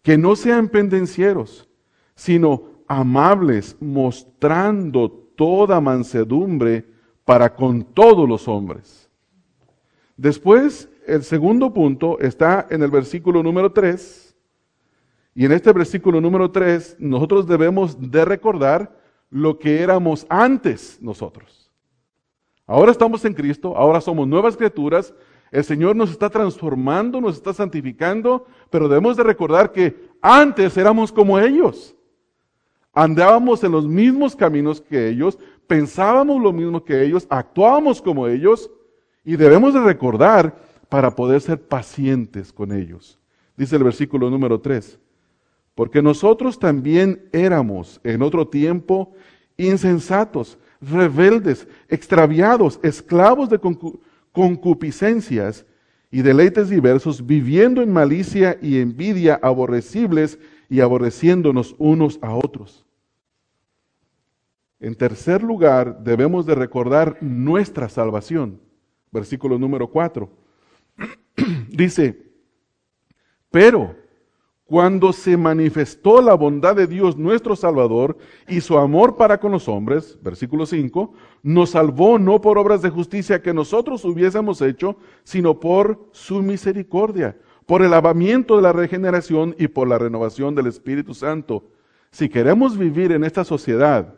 que 0.00 0.16
no 0.16 0.36
sean 0.36 0.68
pendencieros, 0.70 1.68
sino 2.14 2.79
amables, 2.90 3.76
mostrando 3.78 5.08
toda 5.36 5.80
mansedumbre 5.80 6.84
para 7.24 7.54
con 7.54 7.84
todos 7.84 8.28
los 8.28 8.48
hombres. 8.48 9.08
Después, 10.16 10.88
el 11.06 11.22
segundo 11.22 11.72
punto 11.72 12.18
está 12.18 12.66
en 12.68 12.82
el 12.82 12.90
versículo 12.90 13.44
número 13.44 13.70
3. 13.70 14.36
Y 15.36 15.44
en 15.44 15.52
este 15.52 15.72
versículo 15.72 16.20
número 16.20 16.50
3, 16.50 16.96
nosotros 16.98 17.46
debemos 17.46 17.96
de 18.10 18.24
recordar 18.24 18.98
lo 19.30 19.60
que 19.60 19.82
éramos 19.82 20.26
antes 20.28 20.98
nosotros. 21.00 21.70
Ahora 22.66 22.90
estamos 22.90 23.24
en 23.24 23.34
Cristo, 23.34 23.76
ahora 23.76 24.00
somos 24.00 24.26
nuevas 24.26 24.56
criaturas, 24.56 25.14
el 25.52 25.62
Señor 25.62 25.94
nos 25.94 26.10
está 26.10 26.28
transformando, 26.28 27.20
nos 27.20 27.36
está 27.36 27.52
santificando, 27.52 28.46
pero 28.68 28.88
debemos 28.88 29.16
de 29.16 29.22
recordar 29.22 29.70
que 29.70 30.08
antes 30.20 30.76
éramos 30.76 31.12
como 31.12 31.38
ellos. 31.38 31.96
Andábamos 32.92 33.62
en 33.62 33.72
los 33.72 33.86
mismos 33.86 34.34
caminos 34.34 34.80
que 34.80 35.08
ellos, 35.08 35.38
pensábamos 35.66 36.42
lo 36.42 36.52
mismo 36.52 36.84
que 36.84 37.04
ellos, 37.04 37.26
actuábamos 37.30 38.02
como 38.02 38.26
ellos 38.26 38.70
y 39.24 39.36
debemos 39.36 39.74
de 39.74 39.80
recordar 39.80 40.58
para 40.88 41.14
poder 41.14 41.40
ser 41.40 41.60
pacientes 41.60 42.52
con 42.52 42.72
ellos. 42.72 43.18
Dice 43.56 43.76
el 43.76 43.84
versículo 43.84 44.28
número 44.30 44.60
3, 44.60 44.98
porque 45.74 46.02
nosotros 46.02 46.58
también 46.58 47.28
éramos 47.32 48.00
en 48.02 48.22
otro 48.22 48.48
tiempo 48.48 49.12
insensatos, 49.56 50.58
rebeldes, 50.80 51.68
extraviados, 51.88 52.80
esclavos 52.82 53.48
de 53.50 53.60
concupiscencias 54.32 55.64
y 56.10 56.22
deleites 56.22 56.68
diversos, 56.68 57.24
viviendo 57.24 57.82
en 57.82 57.92
malicia 57.92 58.58
y 58.60 58.80
envidia, 58.80 59.38
aborrecibles 59.42 60.38
y 60.70 60.80
aborreciéndonos 60.80 61.74
unos 61.78 62.18
a 62.22 62.34
otros. 62.34 62.86
En 64.78 64.94
tercer 64.94 65.42
lugar, 65.42 66.02
debemos 66.02 66.46
de 66.46 66.54
recordar 66.54 67.18
nuestra 67.20 67.90
salvación. 67.90 68.60
Versículo 69.10 69.58
número 69.58 69.88
4. 69.88 70.30
Dice, 71.68 72.22
pero 73.50 73.96
cuando 74.64 75.12
se 75.12 75.36
manifestó 75.36 76.22
la 76.22 76.34
bondad 76.34 76.76
de 76.76 76.86
Dios 76.86 77.16
nuestro 77.16 77.56
Salvador 77.56 78.16
y 78.46 78.60
su 78.60 78.78
amor 78.78 79.16
para 79.16 79.40
con 79.40 79.50
los 79.50 79.68
hombres, 79.68 80.16
versículo 80.22 80.64
5, 80.64 81.12
nos 81.42 81.70
salvó 81.70 82.20
no 82.20 82.40
por 82.40 82.56
obras 82.56 82.80
de 82.80 82.90
justicia 82.90 83.42
que 83.42 83.52
nosotros 83.52 84.04
hubiésemos 84.04 84.62
hecho, 84.62 84.96
sino 85.24 85.58
por 85.58 86.08
su 86.12 86.40
misericordia, 86.40 87.36
por 87.70 87.82
el 87.82 87.92
lavamiento 87.92 88.56
de 88.56 88.62
la 88.62 88.72
regeneración 88.72 89.54
y 89.56 89.68
por 89.68 89.86
la 89.86 89.96
renovación 89.96 90.56
del 90.56 90.66
Espíritu 90.66 91.14
Santo. 91.14 91.70
Si 92.10 92.28
queremos 92.28 92.76
vivir 92.76 93.12
en 93.12 93.22
esta 93.22 93.44
sociedad 93.44 94.12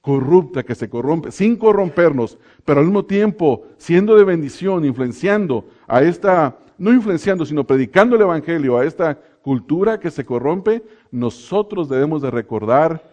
corrupta 0.00 0.62
que 0.62 0.76
se 0.76 0.88
corrompe, 0.88 1.32
sin 1.32 1.56
corrompernos, 1.56 2.38
pero 2.64 2.78
al 2.78 2.86
mismo 2.86 3.04
tiempo 3.04 3.66
siendo 3.78 4.14
de 4.14 4.22
bendición, 4.22 4.84
influenciando 4.84 5.64
a 5.88 6.02
esta, 6.02 6.56
no 6.78 6.92
influenciando, 6.92 7.44
sino 7.44 7.64
predicando 7.64 8.14
el 8.14 8.22
Evangelio 8.22 8.78
a 8.78 8.84
esta 8.84 9.18
cultura 9.42 9.98
que 9.98 10.12
se 10.12 10.24
corrompe, 10.24 10.84
nosotros 11.10 11.88
debemos 11.88 12.22
de 12.22 12.30
recordar 12.30 13.12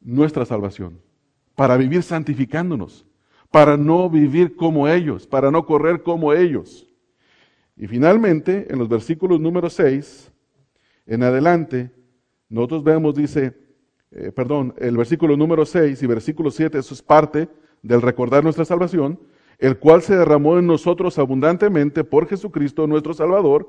nuestra 0.00 0.46
salvación, 0.46 1.02
para 1.54 1.76
vivir 1.76 2.02
santificándonos, 2.02 3.04
para 3.50 3.76
no 3.76 4.08
vivir 4.08 4.56
como 4.56 4.88
ellos, 4.88 5.26
para 5.26 5.50
no 5.50 5.66
correr 5.66 6.02
como 6.02 6.32
ellos. 6.32 6.88
Y 7.76 7.86
finalmente, 7.86 8.66
en 8.70 8.78
los 8.78 8.88
versículos 8.88 9.40
número 9.40 9.68
6, 9.68 10.32
en 11.06 11.22
adelante, 11.22 11.90
nosotros 12.48 12.84
vemos, 12.84 13.14
dice, 13.14 13.54
eh, 14.10 14.30
perdón, 14.30 14.74
el 14.78 14.96
versículo 14.96 15.36
número 15.36 15.66
6 15.66 16.02
y 16.02 16.06
versículo 16.06 16.50
7, 16.50 16.78
eso 16.78 16.94
es 16.94 17.02
parte 17.02 17.48
del 17.82 18.00
recordar 18.00 18.44
nuestra 18.44 18.64
salvación, 18.64 19.18
el 19.58 19.78
cual 19.78 20.02
se 20.02 20.16
derramó 20.16 20.58
en 20.58 20.66
nosotros 20.66 21.18
abundantemente 21.18 22.04
por 22.04 22.28
Jesucristo 22.28 22.86
nuestro 22.86 23.12
Salvador, 23.12 23.68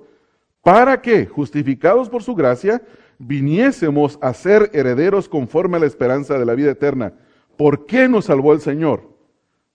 para 0.61 1.01
que, 1.01 1.25
justificados 1.25 2.09
por 2.09 2.23
su 2.23 2.35
gracia, 2.35 2.81
viniésemos 3.17 4.17
a 4.21 4.33
ser 4.33 4.69
herederos 4.73 5.29
conforme 5.29 5.77
a 5.77 5.79
la 5.79 5.85
esperanza 5.85 6.37
de 6.37 6.45
la 6.45 6.55
vida 6.55 6.71
eterna. 6.71 7.13
¿Por 7.57 7.85
qué 7.85 8.07
nos 8.07 8.25
salvó 8.25 8.53
el 8.53 8.61
Señor? 8.61 9.09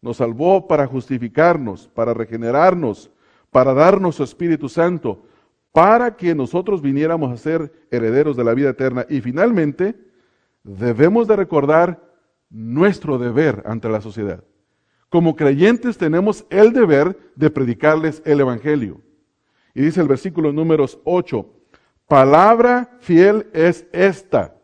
Nos 0.02 0.18
salvó 0.18 0.66
para 0.66 0.86
justificarnos, 0.86 1.88
para 1.88 2.14
regenerarnos, 2.14 3.10
para 3.50 3.74
darnos 3.74 4.16
su 4.16 4.24
Espíritu 4.24 4.68
Santo, 4.68 5.24
para 5.72 6.16
que 6.16 6.34
nosotros 6.34 6.82
viniéramos 6.82 7.32
a 7.32 7.36
ser 7.36 7.72
herederos 7.90 8.36
de 8.36 8.44
la 8.44 8.54
vida 8.54 8.70
eterna. 8.70 9.06
Y 9.08 9.20
finalmente, 9.20 9.94
debemos 10.62 11.28
de 11.28 11.36
recordar 11.36 12.02
nuestro 12.48 13.18
deber 13.18 13.62
ante 13.66 13.88
la 13.88 14.00
sociedad. 14.00 14.42
Como 15.08 15.36
creyentes 15.36 15.98
tenemos 15.98 16.44
el 16.50 16.72
deber 16.72 17.18
de 17.34 17.50
predicarles 17.50 18.22
el 18.24 18.40
Evangelio. 18.40 19.00
Y 19.74 19.82
dice 19.82 20.00
el 20.00 20.08
versículo 20.08 20.52
números 20.52 20.98
8, 21.04 21.46
palabra 22.06 22.96
fiel 23.00 23.48
es 23.52 23.86
esta. 23.92 24.56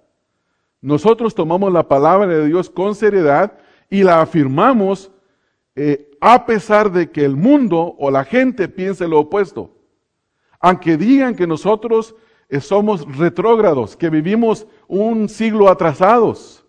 Nosotros 0.80 1.34
tomamos 1.34 1.72
la 1.72 1.88
palabra 1.88 2.26
de 2.26 2.46
Dios 2.46 2.70
con 2.70 2.94
seriedad 2.94 3.58
y 3.90 4.02
la 4.02 4.20
afirmamos 4.20 5.10
eh, 5.76 6.10
a 6.20 6.46
pesar 6.46 6.90
de 6.90 7.10
que 7.10 7.24
el 7.24 7.36
mundo 7.36 7.94
o 7.98 8.10
la 8.10 8.24
gente 8.24 8.68
piense 8.68 9.06
lo 9.06 9.20
opuesto. 9.20 9.70
Aunque 10.58 10.96
digan 10.96 11.36
que 11.36 11.46
nosotros 11.46 12.14
eh, 12.48 12.60
somos 12.60 13.06
retrógrados, 13.16 13.94
que 13.94 14.08
vivimos 14.08 14.66
un 14.88 15.28
siglo 15.28 15.68
atrasados. 15.68 16.64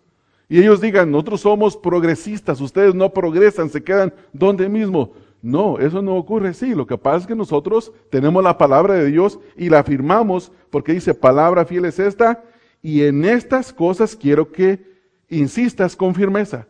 Y 0.48 0.58
ellos 0.60 0.80
digan, 0.80 1.10
nosotros 1.10 1.40
somos 1.40 1.76
progresistas, 1.76 2.60
ustedes 2.60 2.94
no 2.94 3.12
progresan, 3.12 3.70
se 3.70 3.82
quedan 3.82 4.12
donde 4.32 4.68
mismo. 4.68 5.12
No, 5.40 5.78
eso 5.78 6.02
no 6.02 6.16
ocurre 6.16 6.48
así. 6.48 6.74
Lo 6.74 6.86
que 6.86 6.98
pasa 6.98 7.18
es 7.18 7.26
que 7.26 7.34
nosotros 7.34 7.92
tenemos 8.10 8.42
la 8.42 8.58
palabra 8.58 8.94
de 8.94 9.06
Dios 9.06 9.38
y 9.56 9.68
la 9.70 9.80
afirmamos 9.80 10.52
porque 10.70 10.92
dice, 10.92 11.14
palabra 11.14 11.64
fiel 11.64 11.84
es 11.86 11.98
esta, 11.98 12.44
y 12.82 13.02
en 13.02 13.24
estas 13.24 13.72
cosas 13.72 14.14
quiero 14.16 14.52
que 14.52 14.84
insistas 15.28 15.96
con 15.96 16.14
firmeza. 16.14 16.66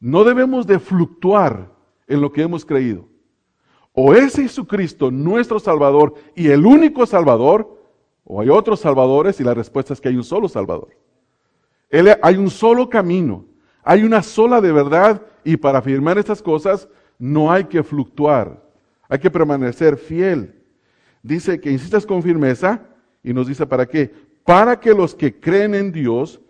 No 0.00 0.24
debemos 0.24 0.66
de 0.66 0.78
fluctuar 0.78 1.70
en 2.06 2.20
lo 2.20 2.32
que 2.32 2.42
hemos 2.42 2.64
creído. 2.64 3.06
O 3.92 4.14
es 4.14 4.36
Jesucristo 4.36 5.10
nuestro 5.10 5.58
Salvador 5.58 6.14
y 6.36 6.48
el 6.48 6.64
único 6.64 7.04
Salvador, 7.06 7.82
o 8.24 8.40
hay 8.40 8.48
otros 8.48 8.80
Salvadores 8.80 9.40
y 9.40 9.44
la 9.44 9.54
respuesta 9.54 9.92
es 9.92 10.00
que 10.00 10.08
hay 10.08 10.16
un 10.16 10.24
solo 10.24 10.48
Salvador. 10.48 10.96
hay 12.22 12.36
un 12.36 12.50
solo 12.50 12.88
camino, 12.88 13.44
hay 13.82 14.04
una 14.04 14.22
sola 14.22 14.60
de 14.60 14.72
verdad 14.72 15.22
y 15.42 15.56
para 15.56 15.78
afirmar 15.78 16.18
estas 16.18 16.42
cosas 16.42 16.88
no 17.18 17.50
hay 17.50 17.64
que 17.64 17.82
fluctuar, 17.82 18.62
hay 19.08 19.18
que 19.18 19.30
permanecer 19.30 19.96
fiel. 19.96 20.54
Dice 21.22 21.60
que 21.60 21.72
insistas 21.72 22.06
con 22.06 22.22
firmeza 22.22 22.82
y 23.22 23.32
nos 23.32 23.48
dice 23.48 23.66
para 23.66 23.86
qué. 23.86 24.12
Para 24.44 24.78
que 24.78 24.94
los 24.94 25.14
que 25.14 25.40
creen 25.40 25.74
en 25.74 25.90
Dios 25.90 26.40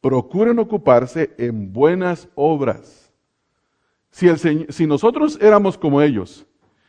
procuren 0.00 0.58
ocuparse 0.58 1.34
en 1.38 1.72
buenas 1.72 2.28
obras. 2.34 3.12
Si, 4.10 4.28
si 4.68 4.86
nosotros 4.86 5.38
éramos 5.40 5.76
como 5.76 6.00
ellos 6.00 6.46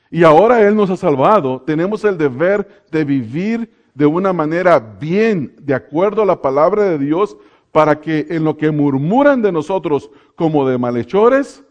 y 0.10 0.24
ahora 0.24 0.62
Él 0.66 0.76
nos 0.76 0.90
ha 0.90 0.98
salvado, 0.98 1.62
tenemos 1.62 2.04
el 2.06 2.18
deber 2.18 2.86
de 2.92 3.04
vivir 3.04 3.72
de 3.94 4.06
una 4.06 4.32
manera 4.32 4.80
bien, 4.80 5.56
de 5.60 5.74
acuerdo 5.74 6.22
a 6.22 6.26
la 6.26 6.42
palabra 6.42 6.84
de 6.84 6.98
Dios, 6.98 7.36
para 7.72 8.00
que 8.00 8.28
en 8.30 8.44
lo 8.44 8.56
que 8.58 8.72
murmuran 8.72 9.42
de 9.42 9.52
nosotros 9.52 10.10
como 10.36 10.68
de 10.68 10.78
malhechores, 10.78 11.64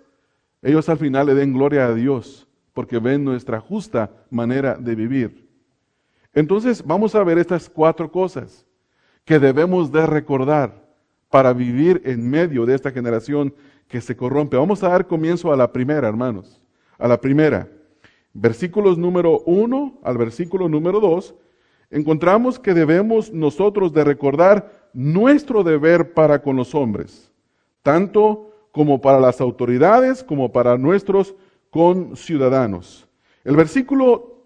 ellos 0.62 0.88
al 0.88 0.98
final 0.98 1.26
le 1.26 1.34
den 1.34 1.52
gloria 1.52 1.86
a 1.86 1.94
Dios 1.94 2.46
porque 2.72 2.98
ven 2.98 3.24
nuestra 3.24 3.58
justa 3.58 4.10
manera 4.28 4.74
de 4.74 4.94
vivir. 4.94 5.48
Entonces 6.34 6.84
vamos 6.84 7.14
a 7.14 7.24
ver 7.24 7.38
estas 7.38 7.70
cuatro 7.70 8.12
cosas 8.12 8.66
que 9.24 9.38
debemos 9.38 9.90
de 9.90 10.04
recordar 10.06 10.85
para 11.30 11.52
vivir 11.52 12.02
en 12.04 12.28
medio 12.28 12.66
de 12.66 12.74
esta 12.74 12.90
generación 12.90 13.54
que 13.88 14.00
se 14.00 14.16
corrompe. 14.16 14.56
Vamos 14.56 14.82
a 14.82 14.88
dar 14.88 15.06
comienzo 15.06 15.52
a 15.52 15.56
la 15.56 15.72
primera, 15.72 16.08
hermanos. 16.08 16.62
A 16.98 17.08
la 17.08 17.20
primera. 17.20 17.68
versículos 18.32 18.98
número 18.98 19.40
1 19.46 20.00
al 20.02 20.18
versículo 20.18 20.68
número 20.68 21.00
2, 21.00 21.34
encontramos 21.90 22.58
que 22.58 22.74
debemos 22.74 23.32
nosotros 23.32 23.92
de 23.92 24.04
recordar 24.04 24.90
nuestro 24.92 25.62
deber 25.62 26.12
para 26.12 26.42
con 26.42 26.56
los 26.56 26.74
hombres, 26.74 27.32
tanto 27.82 28.50
como 28.72 29.00
para 29.00 29.20
las 29.20 29.40
autoridades 29.40 30.22
como 30.22 30.52
para 30.52 30.76
nuestros 30.76 31.34
conciudadanos. 31.70 33.08
El 33.42 33.56
versículo, 33.56 34.44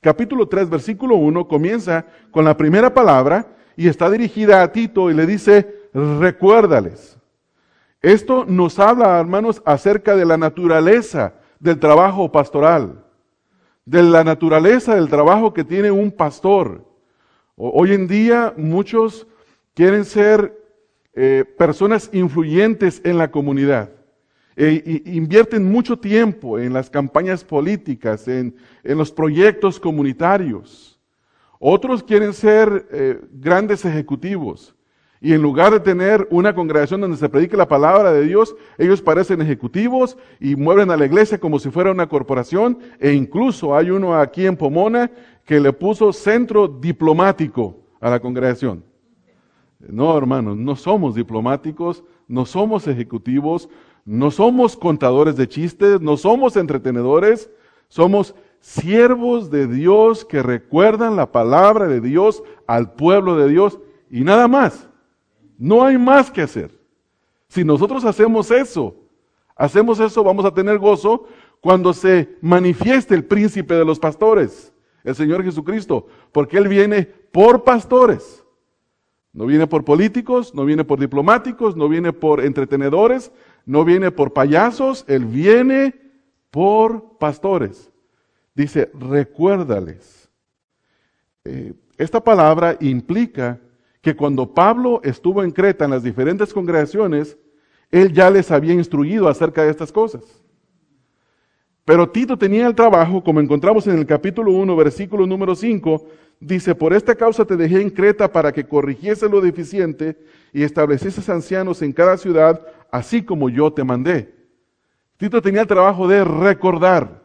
capítulo 0.00 0.48
3, 0.48 0.70
versículo 0.70 1.16
1, 1.16 1.48
comienza 1.48 2.06
con 2.30 2.44
la 2.44 2.56
primera 2.56 2.94
palabra 2.94 3.56
y 3.76 3.88
está 3.88 4.10
dirigida 4.10 4.62
a 4.62 4.72
Tito 4.72 5.10
y 5.10 5.14
le 5.14 5.26
dice, 5.26 5.77
recuérdales. 6.20 7.18
Esto 8.00 8.44
nos 8.44 8.78
habla, 8.78 9.18
hermanos, 9.18 9.60
acerca 9.64 10.14
de 10.14 10.24
la 10.24 10.36
naturaleza 10.36 11.34
del 11.58 11.78
trabajo 11.78 12.30
pastoral, 12.30 13.04
de 13.84 14.02
la 14.02 14.22
naturaleza 14.22 14.94
del 14.94 15.08
trabajo 15.08 15.52
que 15.52 15.64
tiene 15.64 15.90
un 15.90 16.12
pastor. 16.12 16.84
Hoy 17.56 17.92
en 17.92 18.06
día 18.06 18.54
muchos 18.56 19.26
quieren 19.74 20.04
ser 20.04 20.56
eh, 21.14 21.44
personas 21.58 22.10
influyentes 22.12 23.00
en 23.04 23.18
la 23.18 23.30
comunidad. 23.30 23.90
E, 24.54 25.02
invierten 25.06 25.64
mucho 25.64 25.98
tiempo 25.98 26.58
en 26.58 26.72
las 26.72 26.90
campañas 26.90 27.42
políticas, 27.42 28.28
en, 28.28 28.54
los 28.84 29.10
proyectos 29.10 29.80
comunitarios. 29.80 31.00
Otros 31.58 32.04
quieren 32.04 32.32
ser 32.32 32.88
eh, 32.92 33.20
grandes 33.32 33.84
ejecutivos. 33.84 34.76
Y 35.20 35.32
en 35.32 35.42
lugar 35.42 35.72
de 35.72 35.80
tener 35.80 36.28
una 36.30 36.54
congregación 36.54 37.00
donde 37.00 37.16
se 37.16 37.28
predique 37.28 37.56
la 37.56 37.66
palabra 37.66 38.12
de 38.12 38.24
Dios, 38.24 38.54
ellos 38.76 39.02
parecen 39.02 39.40
ejecutivos 39.40 40.16
y 40.38 40.54
mueven 40.54 40.90
a 40.90 40.96
la 40.96 41.06
iglesia 41.06 41.38
como 41.38 41.58
si 41.58 41.70
fuera 41.70 41.90
una 41.90 42.08
corporación. 42.08 42.78
E 43.00 43.12
incluso 43.12 43.76
hay 43.76 43.90
uno 43.90 44.14
aquí 44.14 44.46
en 44.46 44.56
Pomona 44.56 45.10
que 45.44 45.58
le 45.58 45.72
puso 45.72 46.12
centro 46.12 46.68
diplomático 46.68 47.76
a 48.00 48.10
la 48.10 48.20
congregación. 48.20 48.84
No, 49.80 50.16
hermanos, 50.16 50.56
no 50.56 50.76
somos 50.76 51.14
diplomáticos, 51.14 52.04
no 52.26 52.44
somos 52.46 52.86
ejecutivos, 52.86 53.68
no 54.04 54.30
somos 54.30 54.76
contadores 54.76 55.36
de 55.36 55.48
chistes, 55.48 56.00
no 56.00 56.16
somos 56.16 56.56
entretenedores, 56.56 57.50
somos 57.88 58.34
siervos 58.60 59.50
de 59.50 59.66
Dios 59.66 60.24
que 60.24 60.42
recuerdan 60.42 61.16
la 61.16 61.30
palabra 61.30 61.86
de 61.86 62.00
Dios 62.00 62.42
al 62.66 62.92
pueblo 62.92 63.36
de 63.36 63.48
Dios 63.48 63.78
y 64.10 64.22
nada 64.22 64.48
más. 64.48 64.87
No 65.58 65.84
hay 65.84 65.98
más 65.98 66.30
que 66.30 66.42
hacer. 66.42 66.70
Si 67.48 67.64
nosotros 67.64 68.04
hacemos 68.04 68.50
eso, 68.50 68.94
hacemos 69.56 69.98
eso, 69.98 70.22
vamos 70.22 70.44
a 70.44 70.54
tener 70.54 70.78
gozo 70.78 71.26
cuando 71.60 71.92
se 71.92 72.36
manifieste 72.40 73.14
el 73.14 73.24
príncipe 73.24 73.74
de 73.74 73.84
los 73.84 73.98
pastores, 73.98 74.72
el 75.02 75.16
Señor 75.16 75.42
Jesucristo, 75.42 76.06
porque 76.30 76.56
Él 76.56 76.68
viene 76.68 77.02
por 77.02 77.64
pastores. 77.64 78.44
No 79.32 79.46
viene 79.46 79.66
por 79.66 79.84
políticos, 79.84 80.54
no 80.54 80.64
viene 80.64 80.84
por 80.84 81.00
diplomáticos, 81.00 81.76
no 81.76 81.88
viene 81.88 82.12
por 82.12 82.40
entretenedores, 82.40 83.32
no 83.66 83.84
viene 83.84 84.10
por 84.10 84.32
payasos, 84.32 85.04
Él 85.08 85.24
viene 85.26 85.94
por 86.50 87.18
pastores. 87.18 87.90
Dice, 88.54 88.90
recuérdales. 88.94 90.28
Eh, 91.44 91.74
esta 91.96 92.22
palabra 92.22 92.76
implica 92.80 93.60
que 94.08 94.16
cuando 94.16 94.54
Pablo 94.54 95.02
estuvo 95.04 95.42
en 95.42 95.50
Creta 95.50 95.84
en 95.84 95.90
las 95.90 96.02
diferentes 96.02 96.54
congregaciones, 96.54 97.36
él 97.90 98.10
ya 98.10 98.30
les 98.30 98.50
había 98.50 98.72
instruido 98.72 99.28
acerca 99.28 99.62
de 99.62 99.70
estas 99.70 99.92
cosas. 99.92 100.22
Pero 101.84 102.08
Tito 102.08 102.38
tenía 102.38 102.66
el 102.66 102.74
trabajo, 102.74 103.22
como 103.22 103.40
encontramos 103.40 103.86
en 103.86 103.98
el 103.98 104.06
capítulo 104.06 104.52
1, 104.52 104.76
versículo 104.76 105.26
número 105.26 105.54
5, 105.54 106.06
dice, 106.40 106.74
por 106.74 106.94
esta 106.94 107.14
causa 107.14 107.44
te 107.44 107.54
dejé 107.54 107.82
en 107.82 107.90
Creta 107.90 108.32
para 108.32 108.50
que 108.50 108.64
corrigiese 108.64 109.28
lo 109.28 109.42
deficiente 109.42 110.16
y 110.54 110.62
establecieses 110.62 111.28
ancianos 111.28 111.82
en 111.82 111.92
cada 111.92 112.16
ciudad, 112.16 112.66
así 112.90 113.22
como 113.22 113.50
yo 113.50 113.70
te 113.74 113.84
mandé. 113.84 114.34
Tito 115.18 115.42
tenía 115.42 115.60
el 115.60 115.66
trabajo 115.66 116.08
de 116.08 116.24
recordar. 116.24 117.24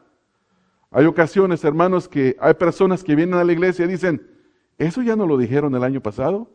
Hay 0.91 1.05
ocasiones, 1.05 1.63
hermanos, 1.63 2.09
que 2.09 2.35
hay 2.41 2.55
personas 2.55 3.05
que 3.05 3.15
vienen 3.15 3.39
a 3.39 3.45
la 3.45 3.53
iglesia 3.53 3.85
y 3.85 3.87
dicen, 3.87 4.27
¿eso 4.77 5.01
ya 5.01 5.15
no 5.15 5.25
lo 5.25 5.37
dijeron 5.37 5.73
el 5.75 5.83
año 5.85 6.01
pasado? 6.01 6.49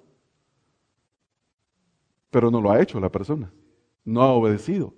Pero 2.30 2.50
no 2.50 2.60
lo 2.60 2.70
ha 2.70 2.80
hecho 2.80 3.00
la 3.00 3.08
persona, 3.08 3.50
no 4.04 4.22
ha 4.22 4.32
obedecido. 4.32 4.92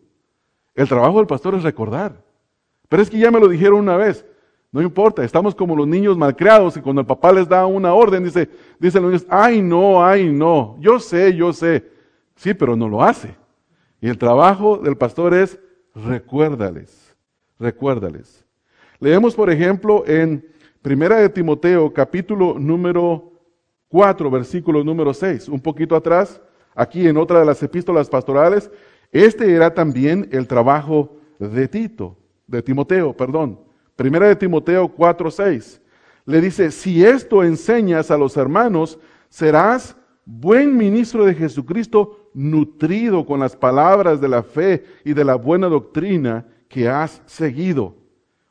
El 0.74 0.88
trabajo 0.88 1.18
del 1.18 1.26
pastor 1.26 1.54
es 1.54 1.62
recordar. 1.62 2.22
Pero 2.88 3.02
es 3.02 3.10
que 3.10 3.18
ya 3.18 3.30
me 3.30 3.40
lo 3.40 3.48
dijeron 3.48 3.80
una 3.80 3.96
vez. 3.96 4.26
No 4.72 4.80
importa, 4.82 5.24
estamos 5.24 5.54
como 5.54 5.74
los 5.74 5.86
niños 5.86 6.16
malcriados 6.16 6.76
y 6.76 6.80
cuando 6.80 7.00
el 7.00 7.06
papá 7.06 7.32
les 7.32 7.48
da 7.48 7.66
una 7.66 7.92
orden, 7.92 8.22
dice, 8.22 8.48
dicen 8.78 9.02
los 9.02 9.10
niños, 9.10 9.26
ay 9.28 9.60
no, 9.60 10.04
ay 10.04 10.30
no, 10.30 10.76
yo 10.80 11.00
sé, 11.00 11.34
yo 11.34 11.52
sé. 11.52 11.90
Sí, 12.36 12.54
pero 12.54 12.76
no 12.76 12.88
lo 12.88 13.02
hace. 13.02 13.34
Y 14.00 14.08
el 14.08 14.16
trabajo 14.16 14.78
del 14.78 14.96
pastor 14.96 15.34
es 15.34 15.58
recuérdales, 15.94 17.16
recuérdales. 17.58 18.46
Leemos, 19.00 19.34
por 19.34 19.50
ejemplo, 19.50 20.04
en 20.06 20.46
Primera 20.82 21.16
de 21.16 21.28
Timoteo, 21.28 21.92
capítulo 21.92 22.58
número 22.58 23.32
4, 23.88 24.30
versículo 24.30 24.84
número 24.84 25.12
6, 25.12 25.48
un 25.48 25.60
poquito 25.60 25.96
atrás, 25.96 26.40
aquí 26.80 27.06
en 27.06 27.18
otra 27.18 27.40
de 27.40 27.44
las 27.44 27.62
epístolas 27.62 28.08
pastorales, 28.08 28.70
este 29.12 29.54
era 29.54 29.74
también 29.74 30.28
el 30.32 30.46
trabajo 30.46 31.14
de 31.38 31.68
Tito, 31.68 32.16
de 32.46 32.62
Timoteo, 32.62 33.14
perdón. 33.14 33.60
Primera 33.96 34.28
de 34.28 34.36
Timoteo 34.36 34.88
4:6. 34.88 35.80
Le 36.24 36.40
dice, 36.40 36.70
si 36.70 37.04
esto 37.04 37.44
enseñas 37.44 38.10
a 38.10 38.16
los 38.16 38.36
hermanos, 38.36 38.98
serás 39.28 39.94
buen 40.24 40.74
ministro 40.74 41.26
de 41.26 41.34
Jesucristo, 41.34 42.30
nutrido 42.32 43.26
con 43.26 43.40
las 43.40 43.56
palabras 43.56 44.20
de 44.20 44.28
la 44.28 44.42
fe 44.42 44.84
y 45.04 45.12
de 45.12 45.24
la 45.24 45.34
buena 45.34 45.66
doctrina 45.66 46.46
que 46.68 46.88
has 46.88 47.20
seguido. 47.26 47.96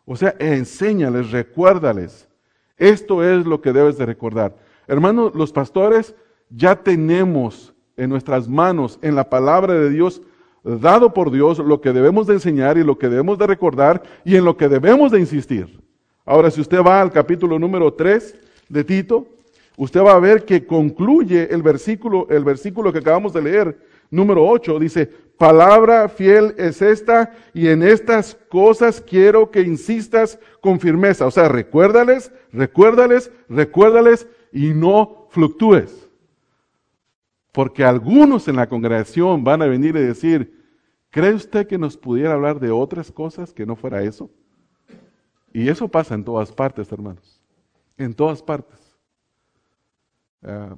O 0.06 0.15
sea, 0.15 0.36
enséñales, 0.38 1.32
recuérdales. 1.32 2.28
Esto 2.78 3.24
es 3.24 3.46
lo 3.46 3.62
que 3.62 3.74
debes 3.74 3.98
de 3.98 4.06
recordar. 4.06 4.56
Hermanos, 4.88 5.34
los 5.34 5.52
pastores 5.52 6.15
ya 6.50 6.76
tenemos 6.76 7.74
en 8.00 8.10
nuestras 8.10 8.48
manos, 8.48 8.98
en 9.02 9.16
la 9.16 9.30
palabra 9.30 9.74
de 9.74 9.90
Dios, 9.90 10.22
dado 10.64 11.14
por 11.14 11.32
Dios, 11.32 11.60
lo 11.60 11.82
que 11.82 11.94
debemos 11.94 12.28
de 12.28 12.34
enseñar 12.34 12.78
y 12.78 12.84
lo 12.84 12.98
que 12.98 13.10
debemos 13.10 13.38
de 13.38 13.48
recordar 13.48 14.02
y 14.24 14.36
en 14.36 14.46
lo 14.46 14.58
que 14.58 14.70
debemos 14.70 15.12
de 15.12 15.20
insistir. 15.20 15.80
Ahora, 16.26 16.50
si 16.50 16.62
usted 16.62 16.82
va 16.82 17.02
al 17.02 17.12
capítulo 17.12 17.60
número 17.60 17.94
3 17.94 18.36
de 18.70 18.84
Tito, 18.84 19.28
usted 19.78 20.02
va 20.02 20.14
a 20.14 20.20
ver 20.20 20.46
que 20.46 20.66
concluye 20.66 21.54
el 21.54 21.62
versículo, 21.62 22.28
el 22.30 22.44
versículo 22.44 22.94
que 22.94 23.00
acabamos 23.00 23.34
de 23.34 23.42
leer, 23.42 23.78
número 24.12 24.48
8, 24.48 24.80
dice, 24.80 25.08
palabra 25.38 26.08
fiel 26.08 26.54
es 26.58 26.82
esta 26.82 27.34
y 27.54 27.68
en 27.68 27.84
estas 27.84 28.38
cosas 28.50 29.02
quiero 29.02 29.52
que 29.52 29.62
insistas 29.62 30.40
con 30.62 30.80
firmeza. 30.80 31.26
O 31.26 31.32
sea, 31.32 31.50
recuérdales, 31.50 32.32
recuérdales, 32.54 33.32
recuérdales 33.50 34.28
y 34.52 34.70
no 34.70 35.28
fluctúes. 35.32 35.99
Porque 37.60 37.84
algunos 37.84 38.48
en 38.48 38.56
la 38.56 38.69
congregación 38.69 39.43
van 39.43 39.62
a 39.62 39.65
venir 39.65 39.93
y 39.98 40.00
decir, 40.00 40.65
¿cree 41.10 41.34
usted 41.34 41.67
que 41.67 41.78
nos 41.78 41.98
pudiera 41.98 42.32
hablar 42.32 42.58
de 42.58 42.72
otras 42.72 43.12
cosas 43.12 43.54
que 43.54 43.65
no 43.65 43.76
fuera 43.76 44.02
eso? 44.02 44.32
Y 45.52 45.67
eso 45.67 45.89
pasa 45.89 46.15
en 46.15 46.24
todas 46.24 46.54
partes, 46.54 46.89
hermanos. 46.89 47.41
En 47.98 48.13
todas 48.13 48.41
partes. 48.41 48.80
Ah, 50.41 50.74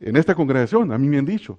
en 0.00 0.16
esta 0.16 0.34
congregación, 0.34 0.90
a 0.90 0.96
mí 0.96 1.06
me 1.06 1.18
han 1.18 1.26
dicho, 1.26 1.58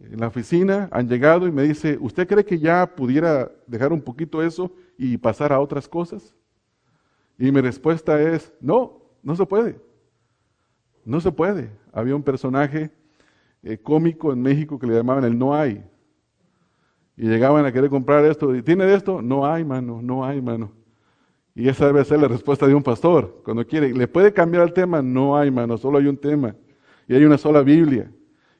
en 0.00 0.18
la 0.18 0.28
oficina 0.28 0.88
han 0.90 1.06
llegado 1.06 1.46
y 1.46 1.52
me 1.52 1.64
dice, 1.64 1.98
¿usted 2.00 2.26
cree 2.26 2.46
que 2.46 2.58
ya 2.58 2.86
pudiera 2.96 3.52
dejar 3.66 3.92
un 3.92 4.00
poquito 4.00 4.42
eso 4.42 4.74
y 4.96 5.18
pasar 5.18 5.52
a 5.52 5.60
otras 5.60 5.86
cosas? 5.86 6.34
Y 7.38 7.52
mi 7.52 7.60
respuesta 7.60 8.18
es, 8.18 8.50
no, 8.62 9.02
no 9.22 9.36
se 9.36 9.44
puede. 9.44 9.78
No 11.04 11.20
se 11.20 11.30
puede. 11.30 11.70
Había 11.92 12.16
un 12.16 12.22
personaje 12.22 12.90
eh, 13.62 13.78
cómico 13.78 14.32
en 14.32 14.42
México 14.42 14.78
que 14.78 14.86
le 14.86 14.94
llamaban 14.94 15.24
el 15.24 15.38
no 15.38 15.54
hay. 15.54 15.84
Y 17.16 17.26
llegaban 17.26 17.64
a 17.64 17.72
querer 17.72 17.90
comprar 17.90 18.24
esto. 18.24 18.54
¿Y 18.54 18.62
tiene 18.62 18.84
de 18.84 18.94
esto? 18.94 19.22
No 19.22 19.46
hay, 19.46 19.64
mano, 19.64 20.00
no 20.02 20.24
hay, 20.24 20.40
mano. 20.40 20.72
Y 21.54 21.68
esa 21.68 21.86
debe 21.86 22.04
ser 22.04 22.20
la 22.20 22.28
respuesta 22.28 22.66
de 22.66 22.74
un 22.74 22.82
pastor. 22.82 23.42
Cuando 23.44 23.66
quiere, 23.66 23.92
¿le 23.92 24.08
puede 24.08 24.32
cambiar 24.32 24.62
el 24.62 24.72
tema? 24.72 25.02
No 25.02 25.36
hay, 25.36 25.50
mano, 25.50 25.76
solo 25.76 25.98
hay 25.98 26.06
un 26.06 26.16
tema. 26.16 26.56
Y 27.06 27.14
hay 27.14 27.24
una 27.24 27.36
sola 27.36 27.62
Biblia. 27.62 28.10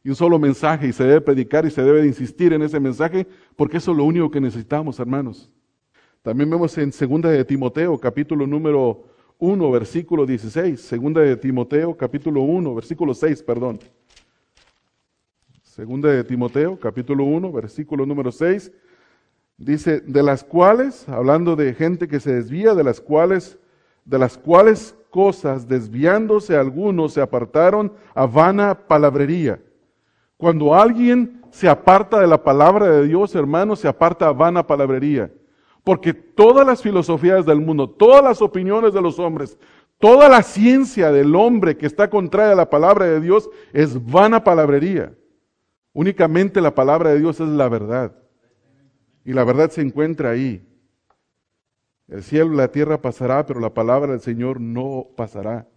Y 0.05 0.11
un 0.11 0.15
solo 0.15 0.39
mensaje. 0.39 0.89
Y 0.89 0.93
se 0.93 1.05
debe 1.05 1.21
predicar 1.21 1.65
y 1.65 1.71
se 1.71 1.83
debe 1.83 2.03
de 2.03 2.09
insistir 2.09 2.53
en 2.53 2.63
ese 2.63 2.79
mensaje 2.79 3.27
porque 3.57 3.79
eso 3.79 3.93
es 3.93 3.97
lo 3.97 4.05
único 4.05 4.31
que 4.31 4.41
necesitamos, 4.41 5.01
hermanos. 5.01 5.51
También 6.23 6.51
vemos 6.51 6.77
en 6.79 6.93
Segunda 6.93 7.31
de 7.31 7.45
Timoteo, 7.45 7.99
capítulo 7.99 8.47
número 8.47 9.05
1, 9.39 9.71
versículo 9.73 10.27
16. 10.27 10.81
Segunda 10.81 11.23
de 11.23 11.37
Timoteo, 11.37 11.97
capítulo 11.97 12.43
1, 12.43 12.75
versículo 12.77 13.15
6, 13.15 13.43
perdón. 13.43 13.81
Segunda 15.83 16.11
de 16.11 16.23
Timoteo, 16.23 16.79
capítulo 16.79 17.25
1, 17.25 17.51
versículo 17.51 18.07
número 18.07 18.31
6. 18.31 18.71
Dice, 19.57 19.99
de 19.99 20.23
las 20.23 20.45
cuales, 20.45 21.09
hablando 21.09 21.57
de 21.57 21.75
gente 21.75 22.07
que 22.07 22.21
se 22.21 22.33
desvía, 22.33 22.73
de 22.75 22.85
las 22.85 23.01
cuales, 23.01 23.59
de 24.05 24.17
las 24.17 24.39
cuales 24.39 24.95
cosas, 25.11 25.67
desviándose 25.67 26.57
algunos, 26.57 27.15
se 27.15 27.21
apartaron 27.21 27.93
a 28.15 28.27
vana 28.27 28.87
palabrería. 28.87 29.61
Cuando 30.37 30.73
alguien 30.73 31.43
se 31.51 31.69
aparta 31.69 32.21
de 32.21 32.29
la 32.29 32.45
palabra 32.45 32.87
de 32.89 33.09
Dios, 33.09 33.35
hermano, 33.35 33.75
se 33.75 33.89
aparta 33.89 34.29
a 34.29 34.33
vana 34.33 34.65
palabrería. 34.65 35.33
Porque 35.83 36.15
todas 36.15 36.65
las 36.65 36.81
filosofías 36.81 37.45
del 37.45 37.61
mundo, 37.61 37.91
todas 37.91 38.23
las 38.23 38.41
opiniones 38.41 38.95
de 38.95 39.03
los 39.03 39.19
hombres, 39.19 39.59
toda 39.99 40.29
la 40.29 40.45
ciencia 40.45 41.11
del 41.11 41.35
hombre 41.35 41.77
que 41.77 41.87
está 41.87 42.09
contraria 42.09 42.53
a 42.53 42.55
la 42.55 42.71
palabra 42.71 43.07
de 43.07 43.21
Dios 43.21 43.51
es 43.73 44.01
vana 44.07 44.45
palabrería. 44.45 45.13
Únicamente 45.93 46.61
la 46.61 46.75
palabra 46.75 47.11
de 47.11 47.21
Dios 47.21 47.41
es 47.41 47.49
la 47.49 47.69
verdad. 47.69 48.15
Y 49.25 49.33
la 49.33 49.45
verdad 49.45 49.71
se 49.71 49.83
encuentra 49.83 50.31
ahí. 50.31 50.67
El 52.09 52.23
cielo 52.23 52.53
y 52.53 52.57
la 52.57 52.69
tierra 52.69 53.01
pasará, 53.01 53.47
pero 53.47 53.61
la 53.61 53.73
palabra 53.73 54.13
del 54.13 54.21
Señor 54.21 54.61
no 54.61 55.09
pasará. 55.17 55.69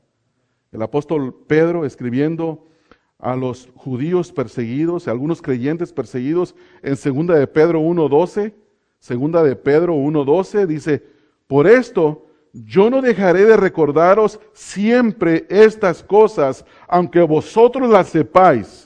El 0.71 0.81
apóstol 0.81 1.45
Pedro 1.47 1.85
escribiendo 1.85 2.67
a 3.19 3.35
los 3.35 3.69
judíos 3.75 4.31
perseguidos, 4.31 5.07
a 5.07 5.11
algunos 5.11 5.41
creyentes 5.41 5.93
perseguidos, 5.93 6.55
en 6.81 6.97
segunda 6.97 7.35
de 7.35 7.47
Pedro 7.47 7.81
1.12, 7.81 8.53
segunda 8.99 9.43
de 9.43 9.55
Pedro 9.55 9.95
1.12, 9.95 10.65
dice, 10.65 11.03
por 11.47 11.67
esto 11.67 12.25
yo 12.51 12.89
no 12.89 13.01
dejaré 13.01 13.45
de 13.45 13.57
recordaros 13.57 14.39
siempre 14.53 15.45
estas 15.49 16.03
cosas, 16.03 16.65
aunque 16.87 17.21
vosotros 17.21 17.89
las 17.89 18.09
sepáis 18.09 18.84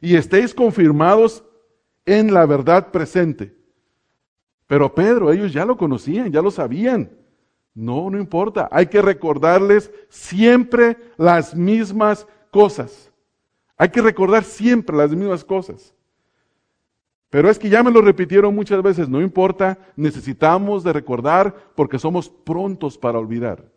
y 0.00 0.16
estéis 0.16 0.54
confirmados 0.54 1.44
en 2.06 2.32
la 2.32 2.46
verdad 2.46 2.90
presente. 2.90 3.54
Pero 4.66 4.94
Pedro, 4.94 5.32
ellos 5.32 5.52
ya 5.52 5.64
lo 5.64 5.76
conocían, 5.76 6.30
ya 6.30 6.42
lo 6.42 6.50
sabían. 6.50 7.10
No, 7.74 8.10
no 8.10 8.18
importa. 8.18 8.68
Hay 8.70 8.86
que 8.86 9.00
recordarles 9.00 9.90
siempre 10.08 10.96
las 11.16 11.54
mismas 11.54 12.26
cosas. 12.50 13.10
Hay 13.76 13.88
que 13.90 14.02
recordar 14.02 14.44
siempre 14.44 14.96
las 14.96 15.10
mismas 15.10 15.44
cosas. 15.44 15.94
Pero 17.30 17.50
es 17.50 17.58
que 17.58 17.68
ya 17.68 17.82
me 17.82 17.90
lo 17.90 18.00
repitieron 18.00 18.54
muchas 18.54 18.82
veces, 18.82 19.08
no 19.08 19.20
importa, 19.20 19.78
necesitamos 19.96 20.82
de 20.82 20.94
recordar 20.94 21.54
porque 21.74 21.98
somos 21.98 22.28
prontos 22.28 22.96
para 22.96 23.18
olvidar. 23.18 23.70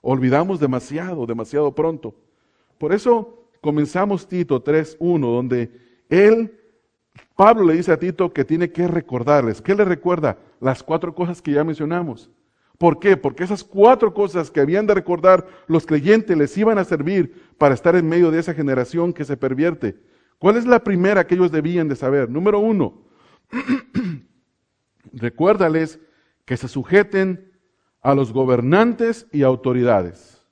Olvidamos 0.00 0.58
demasiado, 0.60 1.26
demasiado 1.26 1.74
pronto. 1.74 2.14
Por 2.78 2.94
eso 2.94 3.39
comenzamos 3.60 4.26
Tito 4.26 4.62
3.1, 4.62 5.20
donde 5.20 5.70
él 6.08 6.60
Pablo 7.36 7.64
le 7.64 7.74
dice 7.74 7.92
a 7.92 7.98
Tito 7.98 8.32
que 8.32 8.44
tiene 8.44 8.70
que 8.70 8.86
recordarles. 8.86 9.62
¿Qué 9.62 9.74
le 9.74 9.84
recuerda? 9.84 10.38
Las 10.60 10.82
cuatro 10.82 11.14
cosas 11.14 11.40
que 11.40 11.52
ya 11.52 11.64
mencionamos. 11.64 12.30
¿Por 12.78 12.98
qué? 12.98 13.16
Porque 13.16 13.44
esas 13.44 13.64
cuatro 13.64 14.14
cosas 14.14 14.50
que 14.50 14.60
habían 14.60 14.86
de 14.86 14.94
recordar 14.94 15.46
los 15.66 15.84
creyentes 15.84 16.36
les 16.36 16.56
iban 16.56 16.78
a 16.78 16.84
servir 16.84 17.50
para 17.58 17.74
estar 17.74 17.94
en 17.96 18.08
medio 18.08 18.30
de 18.30 18.38
esa 18.38 18.54
generación 18.54 19.12
que 19.12 19.24
se 19.24 19.36
pervierte. 19.36 19.96
¿Cuál 20.38 20.56
es 20.56 20.66
la 20.66 20.82
primera 20.82 21.26
que 21.26 21.34
ellos 21.34 21.52
debían 21.52 21.88
de 21.88 21.96
saber? 21.96 22.30
Número 22.30 22.58
uno, 22.58 23.02
recuérdales 25.12 26.00
que 26.46 26.56
se 26.56 26.68
sujeten 26.68 27.52
a 28.00 28.14
los 28.14 28.32
gobernantes 28.32 29.26
y 29.30 29.42
autoridades. 29.42 30.42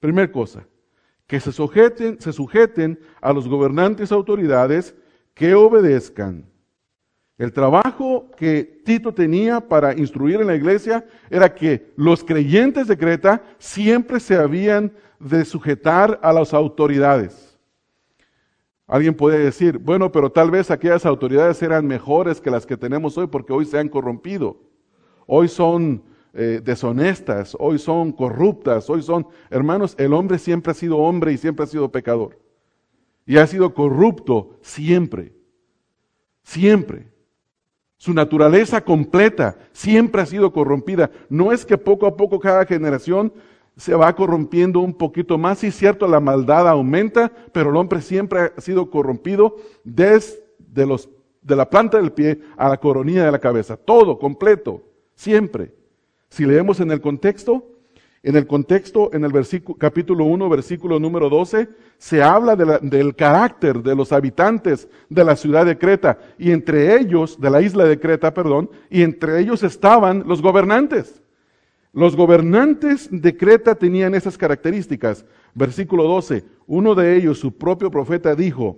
Primer 0.00 0.30
cosa, 0.30 0.66
que 1.26 1.40
se 1.40 1.52
sujeten, 1.52 2.20
se 2.20 2.32
sujeten 2.32 3.00
a 3.20 3.32
los 3.32 3.48
gobernantes 3.48 4.12
autoridades 4.12 4.94
que 5.34 5.54
obedezcan. 5.54 6.46
El 7.38 7.52
trabajo 7.52 8.30
que 8.36 8.80
Tito 8.84 9.12
tenía 9.12 9.60
para 9.60 9.92
instruir 9.92 10.40
en 10.40 10.46
la 10.46 10.54
iglesia 10.54 11.06
era 11.28 11.54
que 11.54 11.92
los 11.96 12.24
creyentes 12.24 12.86
de 12.86 12.96
Creta 12.96 13.42
siempre 13.58 14.20
se 14.20 14.36
habían 14.36 14.92
de 15.20 15.44
sujetar 15.44 16.18
a 16.22 16.32
las 16.32 16.54
autoridades. 16.54 17.58
Alguien 18.86 19.14
puede 19.14 19.38
decir, 19.38 19.78
bueno, 19.78 20.12
pero 20.12 20.30
tal 20.30 20.50
vez 20.50 20.70
aquellas 20.70 21.04
autoridades 21.04 21.60
eran 21.60 21.86
mejores 21.86 22.40
que 22.40 22.50
las 22.50 22.64
que 22.64 22.76
tenemos 22.76 23.18
hoy 23.18 23.26
porque 23.26 23.52
hoy 23.52 23.66
se 23.66 23.78
han 23.78 23.88
corrompido. 23.88 24.56
Hoy 25.26 25.48
son 25.48 26.04
eh, 26.36 26.60
deshonestas, 26.62 27.56
hoy 27.58 27.78
son 27.78 28.12
corruptas, 28.12 28.88
hoy 28.90 29.02
son, 29.02 29.26
hermanos, 29.50 29.94
el 29.98 30.12
hombre 30.12 30.38
siempre 30.38 30.72
ha 30.72 30.74
sido 30.74 30.98
hombre 30.98 31.32
y 31.32 31.38
siempre 31.38 31.64
ha 31.64 31.66
sido 31.66 31.90
pecador 31.90 32.38
y 33.26 33.36
ha 33.38 33.46
sido 33.46 33.74
corrupto 33.74 34.58
siempre, 34.62 35.32
siempre. 36.42 37.08
Su 37.98 38.14
naturaleza 38.14 38.82
completa 38.82 39.58
siempre 39.72 40.22
ha 40.22 40.26
sido 40.26 40.52
corrompida. 40.52 41.10
No 41.28 41.50
es 41.50 41.66
que 41.66 41.76
poco 41.76 42.06
a 42.06 42.16
poco 42.16 42.38
cada 42.38 42.64
generación 42.64 43.32
se 43.76 43.94
va 43.94 44.14
corrompiendo 44.14 44.80
un 44.80 44.94
poquito 44.94 45.38
más. 45.38 45.58
Sí, 45.58 45.70
cierto, 45.72 46.06
la 46.06 46.20
maldad 46.20 46.68
aumenta, 46.68 47.32
pero 47.52 47.70
el 47.70 47.76
hombre 47.76 48.00
siempre 48.00 48.52
ha 48.56 48.60
sido 48.60 48.90
corrompido 48.90 49.56
desde 49.82 50.86
los, 50.86 51.08
de 51.42 51.56
la 51.56 51.68
planta 51.68 51.98
del 51.98 52.12
pie 52.12 52.40
a 52.56 52.68
la 52.68 52.76
coronilla 52.76 53.24
de 53.24 53.32
la 53.32 53.40
cabeza. 53.40 53.76
Todo, 53.76 54.18
completo, 54.18 54.82
siempre. 55.14 55.74
Si 56.36 56.44
leemos 56.44 56.80
en 56.80 56.90
el 56.90 57.00
contexto, 57.00 57.64
en 58.22 58.36
el 58.36 58.46
contexto, 58.46 59.08
en 59.14 59.24
el 59.24 59.32
capítulo 59.78 60.26
1, 60.26 60.50
versículo 60.50 61.00
número 61.00 61.30
12, 61.30 61.66
se 61.96 62.22
habla 62.22 62.54
del 62.54 63.16
carácter 63.16 63.82
de 63.82 63.96
los 63.96 64.12
habitantes 64.12 64.86
de 65.08 65.24
la 65.24 65.34
ciudad 65.34 65.64
de 65.64 65.78
Creta 65.78 66.18
y 66.36 66.50
entre 66.50 67.00
ellos, 67.00 67.40
de 67.40 67.48
la 67.48 67.62
isla 67.62 67.86
de 67.86 67.98
Creta, 67.98 68.34
perdón, 68.34 68.68
y 68.90 69.00
entre 69.00 69.40
ellos 69.40 69.62
estaban 69.62 70.24
los 70.26 70.42
gobernantes. 70.42 71.22
Los 71.94 72.14
gobernantes 72.14 73.08
de 73.10 73.34
Creta 73.34 73.74
tenían 73.74 74.14
esas 74.14 74.36
características. 74.36 75.24
Versículo 75.54 76.02
12, 76.04 76.44
uno 76.66 76.94
de 76.94 77.16
ellos, 77.16 77.38
su 77.38 77.56
propio 77.56 77.90
profeta, 77.90 78.34
dijo, 78.34 78.76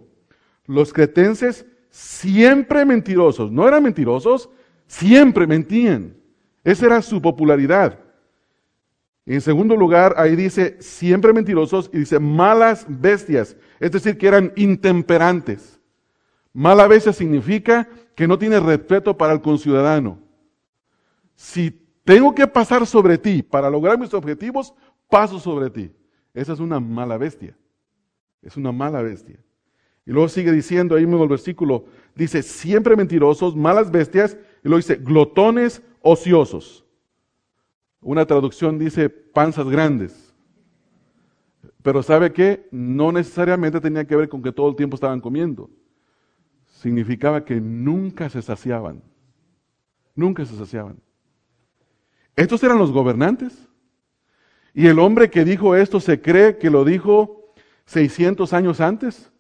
los 0.64 0.92
cretenses 0.92 1.66
siempre 1.90 2.84
mentirosos, 2.84 3.50
no 3.50 3.66
eran 3.66 3.82
mentirosos, 3.82 4.48
siempre 4.86 5.44
mentían. 5.48 6.18
Esa 6.64 6.86
era 6.86 7.02
su 7.02 7.20
popularidad. 7.20 7.98
En 9.26 9.40
segundo 9.40 9.76
lugar, 9.76 10.14
ahí 10.16 10.36
dice 10.36 10.76
siempre 10.80 11.32
mentirosos 11.32 11.90
y 11.92 11.98
dice 11.98 12.18
malas 12.18 12.86
bestias, 12.88 13.56
es 13.78 13.92
decir, 13.92 14.16
que 14.16 14.26
eran 14.26 14.52
intemperantes. 14.56 15.78
Mala 16.52 16.86
bestia 16.88 17.12
significa 17.12 17.88
que 18.14 18.26
no 18.26 18.38
tiene 18.38 18.58
respeto 18.58 19.16
para 19.16 19.34
el 19.34 19.42
conciudadano. 19.42 20.18
Si 21.36 21.70
tengo 22.04 22.34
que 22.34 22.46
pasar 22.46 22.86
sobre 22.86 23.18
ti 23.18 23.42
para 23.42 23.68
lograr 23.68 23.98
mis 23.98 24.14
objetivos, 24.14 24.72
paso 25.08 25.38
sobre 25.38 25.68
ti. 25.68 25.92
Esa 26.32 26.54
es 26.54 26.58
una 26.58 26.80
mala 26.80 27.18
bestia. 27.18 27.54
Es 28.42 28.56
una 28.56 28.72
mala 28.72 29.02
bestia. 29.02 29.38
Y 30.06 30.10
luego 30.10 30.28
sigue 30.28 30.52
diciendo 30.52 30.96
ahí 30.96 31.04
mismo 31.04 31.22
el 31.22 31.28
versículo, 31.28 31.84
dice 32.14 32.42
siempre 32.42 32.96
mentirosos, 32.96 33.54
malas 33.54 33.90
bestias, 33.90 34.38
y 34.64 34.68
luego 34.68 34.78
dice 34.78 34.96
glotones 34.96 35.82
ociosos. 36.08 36.84
Una 38.00 38.24
traducción 38.26 38.78
dice 38.78 39.10
panzas 39.10 39.68
grandes. 39.68 40.34
Pero 41.82 42.02
¿sabe 42.02 42.32
qué? 42.32 42.68
No 42.70 43.12
necesariamente 43.12 43.80
tenía 43.80 44.06
que 44.06 44.16
ver 44.16 44.28
con 44.28 44.42
que 44.42 44.52
todo 44.52 44.68
el 44.70 44.76
tiempo 44.76 44.94
estaban 44.94 45.20
comiendo. 45.20 45.70
Significaba 46.66 47.44
que 47.44 47.60
nunca 47.60 48.28
se 48.30 48.40
saciaban. 48.40 49.02
Nunca 50.14 50.44
se 50.44 50.56
saciaban. 50.56 50.98
Estos 52.36 52.62
eran 52.62 52.78
los 52.78 52.92
gobernantes. 52.92 53.68
Y 54.72 54.86
el 54.86 54.98
hombre 54.98 55.28
que 55.28 55.44
dijo 55.44 55.74
esto 55.74 56.00
se 56.00 56.20
cree 56.20 56.56
que 56.56 56.70
lo 56.70 56.84
dijo 56.84 57.52
600 57.86 58.52
años 58.52 58.80
antes. 58.80 59.32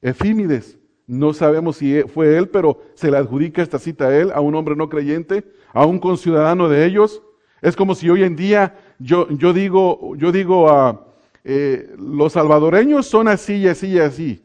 Efímides. 0.00 0.78
No 1.08 1.32
sabemos 1.32 1.76
si 1.78 2.02
fue 2.02 2.36
él, 2.36 2.50
pero 2.50 2.82
se 2.94 3.10
le 3.10 3.16
adjudica 3.16 3.62
esta 3.62 3.78
cita 3.78 4.08
a 4.08 4.16
él, 4.16 4.30
a 4.30 4.42
un 4.42 4.54
hombre 4.54 4.76
no 4.76 4.90
creyente, 4.90 5.42
a 5.72 5.86
un 5.86 5.98
conciudadano 5.98 6.68
de 6.68 6.84
ellos. 6.84 7.22
Es 7.62 7.74
como 7.74 7.94
si 7.94 8.10
hoy 8.10 8.24
en 8.24 8.36
día 8.36 8.78
yo, 8.98 9.26
yo 9.30 9.54
digo, 9.54 10.14
yo 10.16 10.30
digo 10.32 10.68
a 10.68 11.06
eh, 11.44 11.94
los 11.98 12.34
salvadoreños 12.34 13.06
son 13.06 13.26
así 13.26 13.54
y 13.54 13.68
así 13.68 13.86
y 13.88 13.98
así. 13.98 14.42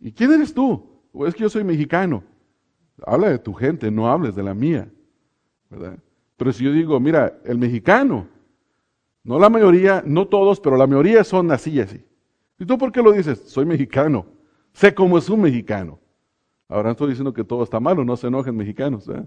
¿Y 0.00 0.12
quién 0.12 0.32
eres 0.32 0.54
tú? 0.54 1.02
Pues 1.12 1.28
es 1.28 1.34
que 1.34 1.42
yo 1.42 1.50
soy 1.50 1.62
mexicano. 1.62 2.24
Habla 3.04 3.28
de 3.28 3.38
tu 3.38 3.52
gente, 3.52 3.90
no 3.90 4.10
hables 4.10 4.34
de 4.34 4.42
la 4.42 4.54
mía. 4.54 4.88
¿verdad? 5.68 5.98
Pero 6.38 6.52
si 6.54 6.64
yo 6.64 6.72
digo, 6.72 6.98
mira, 7.00 7.38
el 7.44 7.58
mexicano, 7.58 8.26
no 9.24 9.38
la 9.38 9.50
mayoría, 9.50 10.02
no 10.06 10.26
todos, 10.26 10.58
pero 10.58 10.78
la 10.78 10.86
mayoría 10.86 11.22
son 11.22 11.52
así 11.52 11.72
y 11.72 11.80
así. 11.80 12.02
¿Y 12.58 12.64
tú 12.64 12.78
por 12.78 12.92
qué 12.92 13.02
lo 13.02 13.12
dices? 13.12 13.42
Soy 13.46 13.66
mexicano. 13.66 14.24
Sé 14.72 14.94
cómo 14.94 15.18
es 15.18 15.28
un 15.28 15.42
mexicano. 15.42 15.98
Ahora 16.68 16.84
no 16.84 16.92
estoy 16.92 17.08
diciendo 17.08 17.32
que 17.32 17.44
todo 17.44 17.62
está 17.62 17.80
malo, 17.80 18.04
no 18.04 18.16
se 18.16 18.28
enojen 18.28 18.56
mexicanos. 18.56 19.08
¿eh? 19.08 19.26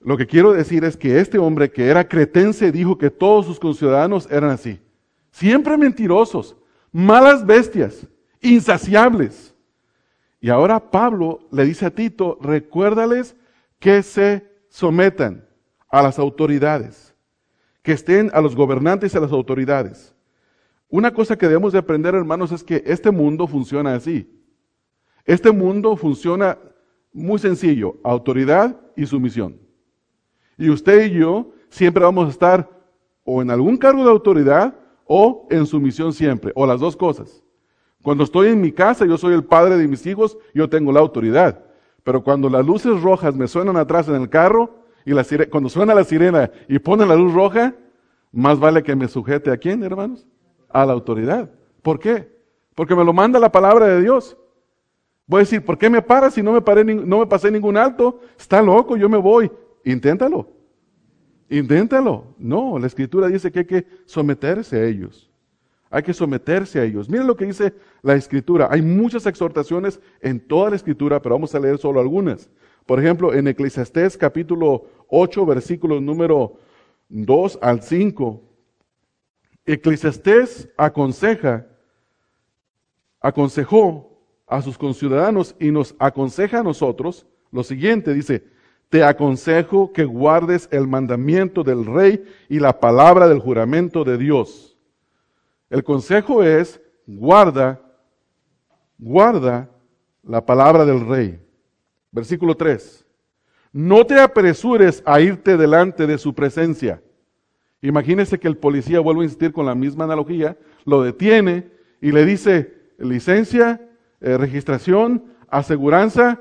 Lo 0.00 0.18
que 0.18 0.26
quiero 0.26 0.52
decir 0.52 0.84
es 0.84 0.96
que 0.96 1.18
este 1.18 1.38
hombre 1.38 1.70
que 1.70 1.86
era 1.86 2.06
cretense 2.06 2.70
dijo 2.70 2.98
que 2.98 3.10
todos 3.10 3.46
sus 3.46 3.58
conciudadanos 3.58 4.30
eran 4.30 4.50
así. 4.50 4.80
Siempre 5.30 5.78
mentirosos, 5.78 6.56
malas 6.92 7.44
bestias, 7.44 8.06
insaciables. 8.40 9.54
Y 10.40 10.50
ahora 10.50 10.90
Pablo 10.90 11.40
le 11.50 11.64
dice 11.64 11.86
a 11.86 11.90
Tito, 11.90 12.38
recuérdales 12.42 13.34
que 13.78 14.02
se 14.02 14.46
sometan 14.68 15.48
a 15.88 16.02
las 16.02 16.18
autoridades, 16.18 17.14
que 17.82 17.92
estén 17.92 18.30
a 18.34 18.42
los 18.42 18.54
gobernantes 18.54 19.14
y 19.14 19.16
a 19.16 19.20
las 19.20 19.32
autoridades. 19.32 20.13
Una 20.94 21.12
cosa 21.12 21.36
que 21.36 21.48
debemos 21.48 21.72
de 21.72 21.80
aprender, 21.80 22.14
hermanos, 22.14 22.52
es 22.52 22.62
que 22.62 22.80
este 22.86 23.10
mundo 23.10 23.48
funciona 23.48 23.96
así. 23.96 24.30
Este 25.24 25.50
mundo 25.50 25.96
funciona 25.96 26.56
muy 27.12 27.40
sencillo, 27.40 27.96
autoridad 28.04 28.80
y 28.94 29.04
sumisión. 29.04 29.58
Y 30.56 30.70
usted 30.70 31.06
y 31.06 31.18
yo 31.18 31.50
siempre 31.68 32.04
vamos 32.04 32.28
a 32.28 32.30
estar 32.30 32.70
o 33.24 33.42
en 33.42 33.50
algún 33.50 33.76
cargo 33.76 34.04
de 34.04 34.10
autoridad 34.12 34.72
o 35.04 35.48
en 35.50 35.66
sumisión 35.66 36.12
siempre, 36.12 36.52
o 36.54 36.64
las 36.64 36.78
dos 36.78 36.96
cosas. 36.96 37.42
Cuando 38.00 38.22
estoy 38.22 38.50
en 38.50 38.60
mi 38.60 38.70
casa, 38.70 39.04
yo 39.04 39.18
soy 39.18 39.34
el 39.34 39.42
padre 39.42 39.76
de 39.76 39.88
mis 39.88 40.06
hijos, 40.06 40.38
yo 40.54 40.68
tengo 40.68 40.92
la 40.92 41.00
autoridad. 41.00 41.64
Pero 42.04 42.22
cuando 42.22 42.48
las 42.48 42.64
luces 42.64 43.02
rojas 43.02 43.34
me 43.34 43.48
suenan 43.48 43.76
atrás 43.78 44.06
en 44.06 44.14
el 44.14 44.28
carro, 44.28 44.84
y 45.04 45.12
cuando 45.46 45.68
suena 45.68 45.92
la 45.92 46.04
sirena 46.04 46.52
y 46.68 46.78
pone 46.78 47.04
la 47.04 47.16
luz 47.16 47.34
roja, 47.34 47.74
más 48.30 48.60
vale 48.60 48.84
que 48.84 48.94
me 48.94 49.08
sujete 49.08 49.50
a 49.50 49.56
quién, 49.56 49.82
hermanos? 49.82 50.24
A 50.74 50.84
la 50.84 50.92
autoridad. 50.92 51.50
¿Por 51.80 51.98
qué? 51.98 52.28
Porque 52.74 52.94
me 52.94 53.04
lo 53.04 53.12
manda 53.12 53.38
la 53.38 53.50
palabra 53.50 53.86
de 53.86 54.02
Dios. 54.02 54.36
Voy 55.26 55.38
a 55.38 55.44
decir, 55.44 55.64
¿por 55.64 55.78
qué 55.78 55.88
me 55.88 56.02
paras 56.02 56.34
si 56.34 56.42
no 56.42 56.52
me, 56.52 56.60
paré, 56.60 56.84
no 56.84 57.20
me 57.20 57.26
pasé 57.26 57.50
ningún 57.50 57.76
alto? 57.76 58.20
Está 58.38 58.60
loco, 58.60 58.96
yo 58.96 59.08
me 59.08 59.16
voy. 59.16 59.50
Inténtalo. 59.84 60.48
Inténtalo. 61.48 62.34
No, 62.38 62.78
la 62.78 62.86
escritura 62.86 63.28
dice 63.28 63.50
que 63.50 63.60
hay 63.60 63.64
que 63.64 63.86
someterse 64.04 64.76
a 64.76 64.84
ellos. 64.84 65.30
Hay 65.90 66.02
que 66.02 66.12
someterse 66.12 66.80
a 66.80 66.84
ellos. 66.84 67.08
Miren 67.08 67.28
lo 67.28 67.36
que 67.36 67.46
dice 67.46 67.72
la 68.02 68.16
escritura. 68.16 68.68
Hay 68.70 68.82
muchas 68.82 69.26
exhortaciones 69.26 70.00
en 70.20 70.40
toda 70.40 70.70
la 70.70 70.76
escritura, 70.76 71.22
pero 71.22 71.36
vamos 71.36 71.54
a 71.54 71.60
leer 71.60 71.78
solo 71.78 72.00
algunas. 72.00 72.50
Por 72.84 72.98
ejemplo, 72.98 73.32
en 73.32 73.46
Eclesiastés 73.46 74.18
capítulo 74.18 74.86
8, 75.08 75.46
versículos 75.46 76.02
número 76.02 76.58
2 77.08 77.60
al 77.62 77.82
5. 77.82 78.42
Eclesiastés 79.66 80.68
aconseja, 80.76 81.66
aconsejó 83.20 84.18
a 84.46 84.60
sus 84.60 84.76
conciudadanos 84.76 85.56
y 85.58 85.70
nos 85.70 85.94
aconseja 85.98 86.60
a 86.60 86.62
nosotros 86.62 87.26
lo 87.50 87.62
siguiente, 87.62 88.12
dice, 88.12 88.44
te 88.88 89.02
aconsejo 89.02 89.92
que 89.92 90.04
guardes 90.04 90.68
el 90.70 90.86
mandamiento 90.86 91.62
del 91.62 91.86
rey 91.86 92.24
y 92.48 92.60
la 92.60 92.78
palabra 92.78 93.26
del 93.26 93.40
juramento 93.40 94.04
de 94.04 94.18
Dios. 94.18 94.76
El 95.70 95.82
consejo 95.82 96.42
es, 96.42 96.80
guarda, 97.06 97.80
guarda 98.98 99.70
la 100.22 100.44
palabra 100.44 100.84
del 100.84 101.06
rey. 101.06 101.40
Versículo 102.10 102.56
3. 102.56 103.04
No 103.72 104.06
te 104.06 104.20
apresures 104.20 105.02
a 105.04 105.20
irte 105.20 105.56
delante 105.56 106.06
de 106.06 106.18
su 106.18 106.34
presencia. 106.34 107.02
Imagínese 107.84 108.40
que 108.40 108.48
el 108.48 108.56
policía, 108.56 109.00
vuelve 109.00 109.20
a 109.20 109.24
insistir 109.24 109.52
con 109.52 109.66
la 109.66 109.74
misma 109.74 110.04
analogía, 110.04 110.56
lo 110.86 111.02
detiene 111.02 111.70
y 112.00 112.12
le 112.12 112.24
dice 112.24 112.72
licencia, 112.96 113.86
eh, 114.22 114.38
registración, 114.38 115.22
aseguranza, 115.50 116.40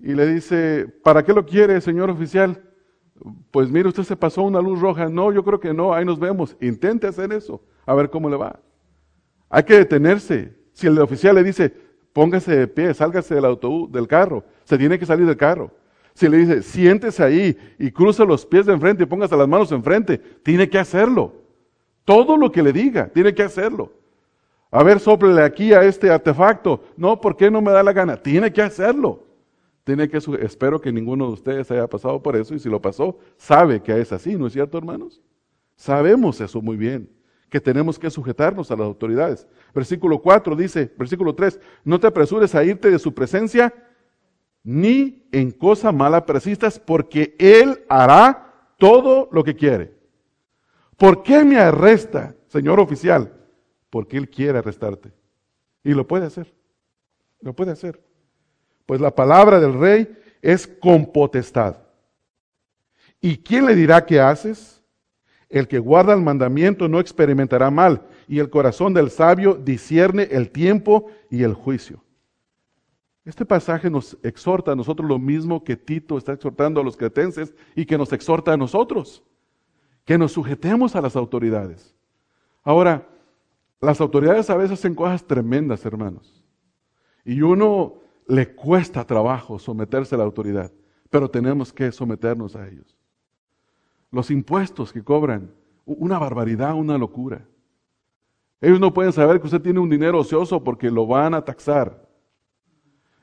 y 0.00 0.14
le 0.14 0.26
dice, 0.26 0.86
¿para 1.02 1.22
qué 1.22 1.34
lo 1.34 1.44
quiere, 1.44 1.78
señor 1.82 2.08
oficial? 2.08 2.62
Pues 3.50 3.68
mire, 3.68 3.86
usted 3.88 4.04
se 4.04 4.16
pasó 4.16 4.42
una 4.44 4.62
luz 4.62 4.80
roja. 4.80 5.10
No, 5.10 5.30
yo 5.30 5.44
creo 5.44 5.60
que 5.60 5.74
no, 5.74 5.92
ahí 5.92 6.06
nos 6.06 6.18
vemos. 6.18 6.56
Intente 6.58 7.06
hacer 7.06 7.30
eso, 7.30 7.62
a 7.84 7.92
ver 7.92 8.08
cómo 8.08 8.30
le 8.30 8.36
va. 8.36 8.58
Hay 9.50 9.64
que 9.64 9.74
detenerse. 9.74 10.56
Si 10.72 10.86
el 10.86 10.98
oficial 11.00 11.34
le 11.34 11.44
dice, 11.44 11.70
póngase 12.14 12.56
de 12.56 12.66
pie, 12.66 12.94
sálgase 12.94 13.34
del 13.34 13.44
autobús, 13.44 13.92
del 13.92 14.08
carro, 14.08 14.42
se 14.64 14.78
tiene 14.78 14.98
que 14.98 15.04
salir 15.04 15.26
del 15.26 15.36
carro. 15.36 15.70
Si 16.14 16.28
le 16.28 16.38
dice, 16.38 16.62
siéntese 16.62 17.22
ahí 17.22 17.58
y 17.78 17.90
cruce 17.90 18.24
los 18.24 18.46
pies 18.46 18.66
de 18.66 18.72
enfrente 18.72 19.02
y 19.02 19.06
póngase 19.06 19.36
las 19.36 19.48
manos 19.48 19.72
enfrente, 19.72 20.18
tiene 20.18 20.68
que 20.68 20.78
hacerlo. 20.78 21.34
Todo 22.04 22.36
lo 22.36 22.52
que 22.52 22.62
le 22.62 22.72
diga, 22.72 23.08
tiene 23.08 23.34
que 23.34 23.42
hacerlo. 23.42 23.92
A 24.70 24.82
ver, 24.82 25.00
soplele 25.00 25.42
aquí 25.42 25.72
a 25.72 25.82
este 25.82 26.10
artefacto. 26.10 26.82
No, 26.96 27.20
¿por 27.20 27.36
qué 27.36 27.50
no 27.50 27.60
me 27.60 27.72
da 27.72 27.82
la 27.82 27.92
gana? 27.92 28.16
Tiene 28.16 28.52
que 28.52 28.62
hacerlo. 28.62 29.24
Tiene 29.84 30.08
que, 30.08 30.18
espero 30.40 30.80
que 30.80 30.92
ninguno 30.92 31.26
de 31.26 31.32
ustedes 31.34 31.70
haya 31.70 31.86
pasado 31.86 32.22
por 32.22 32.36
eso 32.36 32.54
y 32.54 32.58
si 32.58 32.68
lo 32.68 32.80
pasó, 32.80 33.18
sabe 33.36 33.82
que 33.82 34.00
es 34.00 34.12
así, 34.12 34.34
¿no 34.36 34.46
es 34.46 34.54
cierto, 34.54 34.78
hermanos? 34.78 35.20
Sabemos 35.76 36.40
eso 36.40 36.62
muy 36.62 36.76
bien, 36.76 37.10
que 37.50 37.60
tenemos 37.60 37.98
que 37.98 38.08
sujetarnos 38.08 38.70
a 38.70 38.76
las 38.76 38.86
autoridades. 38.86 39.46
Versículo 39.74 40.22
4 40.22 40.56
dice, 40.56 40.90
versículo 40.96 41.34
3, 41.34 41.60
no 41.84 42.00
te 42.00 42.06
apresures 42.06 42.54
a 42.54 42.64
irte 42.64 42.90
de 42.90 42.98
su 42.98 43.12
presencia, 43.12 43.74
ni 44.64 45.28
en 45.30 45.50
cosa 45.50 45.92
mala 45.92 46.24
persistas, 46.24 46.80
porque 46.80 47.36
Él 47.38 47.84
hará 47.88 48.72
todo 48.78 49.28
lo 49.30 49.44
que 49.44 49.54
quiere. 49.54 49.92
¿Por 50.96 51.22
qué 51.22 51.44
me 51.44 51.58
arresta, 51.58 52.34
señor 52.48 52.80
oficial? 52.80 53.32
Porque 53.90 54.16
Él 54.16 54.28
quiere 54.28 54.58
arrestarte. 54.58 55.12
Y 55.84 55.92
lo 55.92 56.06
puede 56.06 56.26
hacer. 56.26 56.52
Lo 57.40 57.52
puede 57.52 57.72
hacer. 57.72 58.02
Pues 58.86 59.00
la 59.00 59.14
palabra 59.14 59.60
del 59.60 59.78
rey 59.78 60.16
es 60.40 60.66
con 60.66 61.12
potestad. 61.12 61.76
¿Y 63.20 63.38
quién 63.38 63.66
le 63.66 63.74
dirá 63.74 64.04
qué 64.04 64.20
haces? 64.20 64.82
El 65.48 65.68
que 65.68 65.78
guarda 65.78 66.14
el 66.14 66.22
mandamiento 66.22 66.88
no 66.88 67.00
experimentará 67.00 67.70
mal, 67.70 68.02
y 68.26 68.38
el 68.38 68.50
corazón 68.50 68.94
del 68.94 69.10
sabio 69.10 69.54
discierne 69.54 70.24
el 70.30 70.50
tiempo 70.50 71.10
y 71.30 71.42
el 71.42 71.54
juicio. 71.54 72.02
Este 73.24 73.46
pasaje 73.46 73.88
nos 73.88 74.18
exhorta 74.22 74.72
a 74.72 74.76
nosotros 74.76 75.08
lo 75.08 75.18
mismo 75.18 75.64
que 75.64 75.76
Tito 75.76 76.18
está 76.18 76.32
exhortando 76.34 76.80
a 76.80 76.84
los 76.84 76.96
cretenses 76.96 77.54
y 77.74 77.86
que 77.86 77.96
nos 77.96 78.12
exhorta 78.12 78.52
a 78.52 78.56
nosotros, 78.56 79.22
que 80.04 80.18
nos 80.18 80.32
sujetemos 80.32 80.94
a 80.94 81.00
las 81.00 81.16
autoridades. 81.16 81.94
Ahora, 82.62 83.08
las 83.80 84.00
autoridades 84.00 84.50
a 84.50 84.56
veces 84.56 84.78
hacen 84.78 84.94
cosas 84.94 85.24
tremendas, 85.24 85.84
hermanos. 85.86 86.44
Y 87.24 87.40
uno 87.40 87.94
le 88.26 88.54
cuesta 88.54 89.04
trabajo 89.04 89.58
someterse 89.58 90.14
a 90.14 90.18
la 90.18 90.24
autoridad, 90.24 90.70
pero 91.08 91.30
tenemos 91.30 91.72
que 91.72 91.92
someternos 91.92 92.56
a 92.56 92.68
ellos. 92.68 92.96
Los 94.10 94.30
impuestos 94.30 94.92
que 94.92 95.02
cobran, 95.02 95.50
una 95.86 96.18
barbaridad, 96.18 96.74
una 96.74 96.98
locura. 96.98 97.46
Ellos 98.60 98.80
no 98.80 98.92
pueden 98.92 99.12
saber 99.12 99.40
que 99.40 99.46
usted 99.46 99.60
tiene 99.60 99.80
un 99.80 99.90
dinero 99.90 100.20
ocioso 100.20 100.62
porque 100.62 100.90
lo 100.90 101.06
van 101.06 101.34
a 101.34 101.44
taxar. 101.44 102.03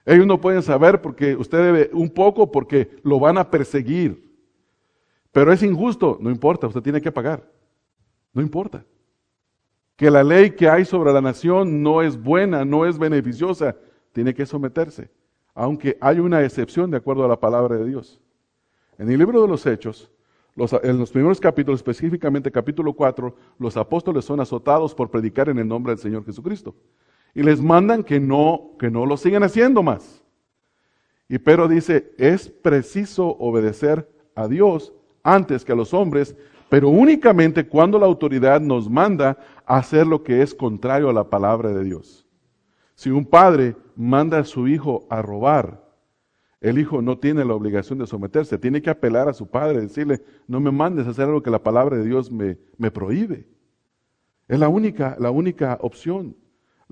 Ellos 0.06 0.26
no 0.26 0.42
pueden 0.42 0.64
saber 0.64 1.02
porque 1.02 1.36
usted 1.36 1.58
debe 1.60 1.90
un 1.94 2.10
poco 2.10 2.52
porque 2.52 2.98
lo 3.04 3.20
van 3.20 3.38
a 3.38 3.50
perseguir. 3.50 4.32
Pero 5.32 5.54
es 5.54 5.64
injusto, 5.64 6.18
no 6.20 6.30
importa, 6.30 6.68
usted 6.68 6.82
tiene 6.82 7.02
que 7.02 7.12
pagar. 7.12 7.50
No 8.34 8.42
importa. 8.42 8.84
Que 9.96 10.10
la 10.10 10.24
ley 10.24 10.52
que 10.52 10.68
hay 10.68 10.86
sobre 10.86 11.14
la 11.14 11.22
nación 11.22 11.84
no 11.84 12.02
es 12.02 12.22
buena, 12.22 12.66
no 12.66 12.86
es 12.86 12.98
beneficiosa, 12.98 13.76
tiene 14.14 14.34
que 14.34 14.46
someterse, 14.46 15.10
aunque 15.54 15.98
hay 16.02 16.20
una 16.20 16.44
excepción 16.44 16.90
de 16.92 16.98
acuerdo 16.98 17.24
a 17.24 17.28
la 17.28 17.40
palabra 17.40 17.78
de 17.78 17.86
Dios. 17.86 18.20
En 18.98 19.10
el 19.10 19.18
libro 19.20 19.42
de 19.42 19.48
los 19.48 19.66
Hechos, 19.66 20.12
en 20.84 20.98
los 20.98 21.12
primeros 21.12 21.40
capítulos, 21.40 21.80
específicamente 21.80 22.52
capítulo 22.52 22.94
4, 22.94 23.36
los 23.58 23.78
apóstoles 23.78 24.26
son 24.26 24.40
azotados 24.40 24.94
por 24.94 25.10
predicar 25.10 25.50
en 25.50 25.60
el 25.60 25.68
nombre 25.68 25.94
del 25.94 26.00
Señor 26.00 26.26
Jesucristo. 26.26 26.76
Y 27.34 27.44
les 27.44 27.62
mandan 27.62 28.04
que 28.04 28.20
no, 28.20 28.72
que 28.80 28.90
no 28.90 29.06
lo 29.06 29.18
sigan 29.18 29.44
haciendo 29.44 29.84
más. 29.84 30.24
Y 31.30 31.40
Pedro 31.40 31.68
dice, 31.68 32.14
es 32.18 32.50
preciso 32.50 33.28
obedecer 33.40 34.10
a 34.36 34.48
Dios 34.48 34.94
antes 35.24 35.64
que 35.64 35.72
a 35.72 35.76
los 35.76 35.94
hombres, 35.94 36.36
pero 36.68 36.90
únicamente 36.90 37.68
cuando 37.68 37.98
la 37.98 38.06
autoridad 38.06 38.60
nos 38.60 38.90
manda 38.90 39.38
hacer 39.66 40.08
lo 40.08 40.24
que 40.24 40.42
es 40.42 40.54
contrario 40.54 41.10
a 41.10 41.14
la 41.14 41.30
palabra 41.30 41.74
de 41.74 41.84
Dios. 41.84 42.28
Si 42.96 43.10
un 43.10 43.26
padre 43.26 43.76
manda 43.96 44.40
a 44.40 44.44
su 44.44 44.68
hijo 44.68 45.06
a 45.10 45.22
robar, 45.22 45.82
el 46.60 46.78
hijo 46.78 47.02
no 47.02 47.18
tiene 47.18 47.44
la 47.44 47.56
obligación 47.56 47.98
de 48.00 48.08
someterse, 48.08 48.58
tiene 48.58 48.82
que 48.82 48.90
apelar 48.90 49.28
a 49.28 49.34
su 49.34 49.48
padre, 49.48 49.82
decirle, 49.82 50.22
no 50.48 50.60
me 50.60 50.72
mandes 50.72 51.08
a 51.08 51.10
hacer 51.10 51.26
algo 51.26 51.42
que 51.42 51.50
la 51.50 51.64
palabra 51.64 51.98
de 51.98 52.06
Dios 52.06 52.32
me, 52.32 52.58
me 52.78 52.92
prohíbe. 52.92 53.48
Es 54.48 54.60
la 54.60 54.70
única, 54.70 55.16
la 55.20 55.32
única 55.32 55.80
opción, 55.82 56.36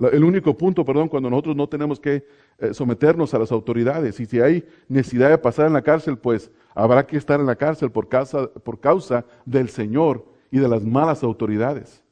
el 0.08 0.24
único 0.24 0.56
punto, 0.56 0.84
perdón, 0.84 1.08
cuando 1.08 1.28
nosotros 1.28 1.56
no 1.56 1.68
tenemos 1.68 2.00
que 2.00 2.26
eh, 2.58 2.72
someternos 2.72 3.34
a 3.34 3.38
las 3.38 3.52
autoridades. 3.52 4.18
Y 4.20 4.26
si 4.26 4.40
hay 4.40 4.66
necesidad 4.88 5.28
de 5.28 5.38
pasar 5.38 5.66
en 5.66 5.74
la 5.74 5.82
cárcel, 5.82 6.16
pues 6.16 6.50
habrá 6.74 7.06
que 7.06 7.16
estar 7.16 7.38
en 7.38 7.46
la 7.46 7.56
cárcel 7.56 7.90
por 7.90 8.08
causa, 8.08 9.24
del 9.44 9.68
Señor 9.68 10.24
y 10.50 10.58
de 10.58 10.68
las 10.68 10.82
malas 10.82 11.22
autoridades. 11.22 12.02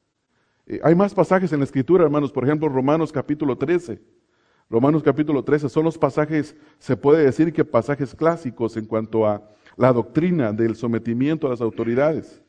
Eh, 0.66 0.80
hay 0.82 0.94
más 0.94 1.14
pasajes 1.14 1.52
en 1.52 1.60
la 1.60 1.64
escritura, 1.64 2.04
hermanos, 2.04 2.30
por 2.30 2.44
ejemplo, 2.44 2.68
Romanos 2.68 3.10
capítulo 3.10 3.56
13. 3.56 4.00
Romanos 4.70 5.02
capítulo 5.02 5.42
13 5.42 5.70
son 5.70 5.84
los 5.84 5.96
pasajes, 5.96 6.54
se 6.78 6.94
puede 6.94 7.24
decir 7.24 7.54
que 7.54 7.64
pasajes 7.64 8.14
clásicos 8.14 8.76
en 8.76 8.84
cuanto 8.84 9.26
a 9.26 9.48
la 9.78 9.94
doctrina 9.94 10.52
del 10.52 10.76
sometimiento 10.76 11.46
a 11.46 11.50
las 11.50 11.62
autoridades. 11.62 12.42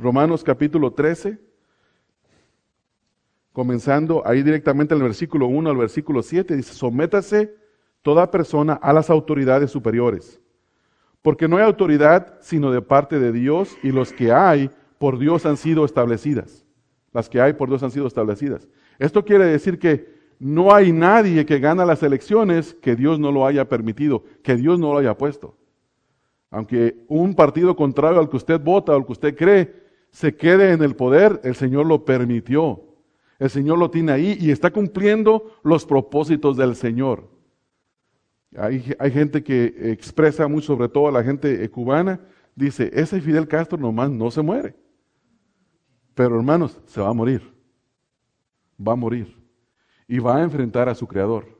Romanos 0.00 0.42
capítulo 0.42 0.92
13, 0.92 1.38
comenzando 3.54 4.26
ahí 4.26 4.42
directamente 4.42 4.94
en 4.94 5.00
el 5.00 5.06
versículo 5.06 5.46
1 5.46 5.70
al 5.70 5.76
versículo 5.76 6.22
7, 6.22 6.56
dice, 6.56 6.74
sométase 6.74 7.54
toda 8.02 8.28
persona 8.28 8.74
a 8.74 8.92
las 8.92 9.08
autoridades 9.08 9.70
superiores, 9.70 10.40
Porque 11.22 11.46
no 11.46 11.56
hay 11.56 11.62
autoridad 11.62 12.36
sino 12.40 12.72
de 12.72 12.82
parte 12.82 13.20
de 13.20 13.30
Dios 13.30 13.78
y 13.82 13.92
los 13.92 14.12
que 14.12 14.32
hay 14.32 14.70
por 14.98 15.18
Dios 15.18 15.46
han 15.46 15.56
sido 15.56 15.84
establecidas. 15.84 16.66
Las 17.12 17.28
que 17.28 17.40
hay 17.40 17.52
por 17.52 17.68
Dios 17.68 17.84
han 17.84 17.92
sido 17.92 18.08
establecidas. 18.08 18.68
Esto 18.98 19.24
quiere 19.24 19.46
decir 19.46 19.78
que 19.78 20.12
no 20.40 20.74
hay 20.74 20.90
nadie 20.90 21.46
que 21.46 21.60
gana 21.60 21.86
las 21.86 22.02
elecciones 22.02 22.74
que 22.82 22.96
Dios 22.96 23.20
no 23.20 23.30
lo 23.30 23.46
haya 23.46 23.68
permitido, 23.68 24.24
que 24.42 24.56
Dios 24.56 24.80
no 24.80 24.92
lo 24.92 24.98
haya 24.98 25.16
puesto. 25.16 25.56
Aunque 26.50 27.04
un 27.06 27.36
partido 27.36 27.76
contrario 27.76 28.18
al 28.18 28.28
que 28.28 28.36
usted 28.36 28.60
vota 28.60 28.92
o 28.92 28.96
al 28.96 29.06
que 29.06 29.12
usted 29.12 29.36
cree 29.36 29.72
se 30.10 30.34
quede 30.34 30.72
en 30.72 30.82
el 30.82 30.96
poder, 30.96 31.40
el 31.44 31.54
Señor 31.54 31.86
lo 31.86 32.04
permitió. 32.04 32.93
El 33.38 33.50
Señor 33.50 33.78
lo 33.78 33.90
tiene 33.90 34.12
ahí 34.12 34.36
y 34.40 34.50
está 34.50 34.70
cumpliendo 34.70 35.58
los 35.62 35.84
propósitos 35.84 36.56
del 36.56 36.76
Señor. 36.76 37.28
Hay, 38.56 38.80
gente 39.10 39.42
que 39.42 39.92
expresa 39.92 40.46
muy, 40.46 40.62
sobre 40.62 40.88
todo 40.88 41.10
la 41.10 41.24
gente 41.24 41.68
cubana, 41.70 42.20
dice, 42.54 42.90
ese 42.92 43.20
Fidel 43.20 43.48
Castro 43.48 43.76
nomás 43.76 44.10
no 44.10 44.30
se 44.30 44.42
muere. 44.42 44.76
Pero 46.14 46.36
hermanos, 46.36 46.80
se 46.86 47.00
va 47.00 47.08
a 47.08 47.12
morir. 47.12 47.42
Va 48.80 48.92
a 48.92 48.96
morir. 48.96 49.36
Y 50.06 50.20
va 50.20 50.36
a 50.36 50.42
enfrentar 50.42 50.88
a 50.88 50.94
su 50.94 51.06
Creador. 51.08 51.58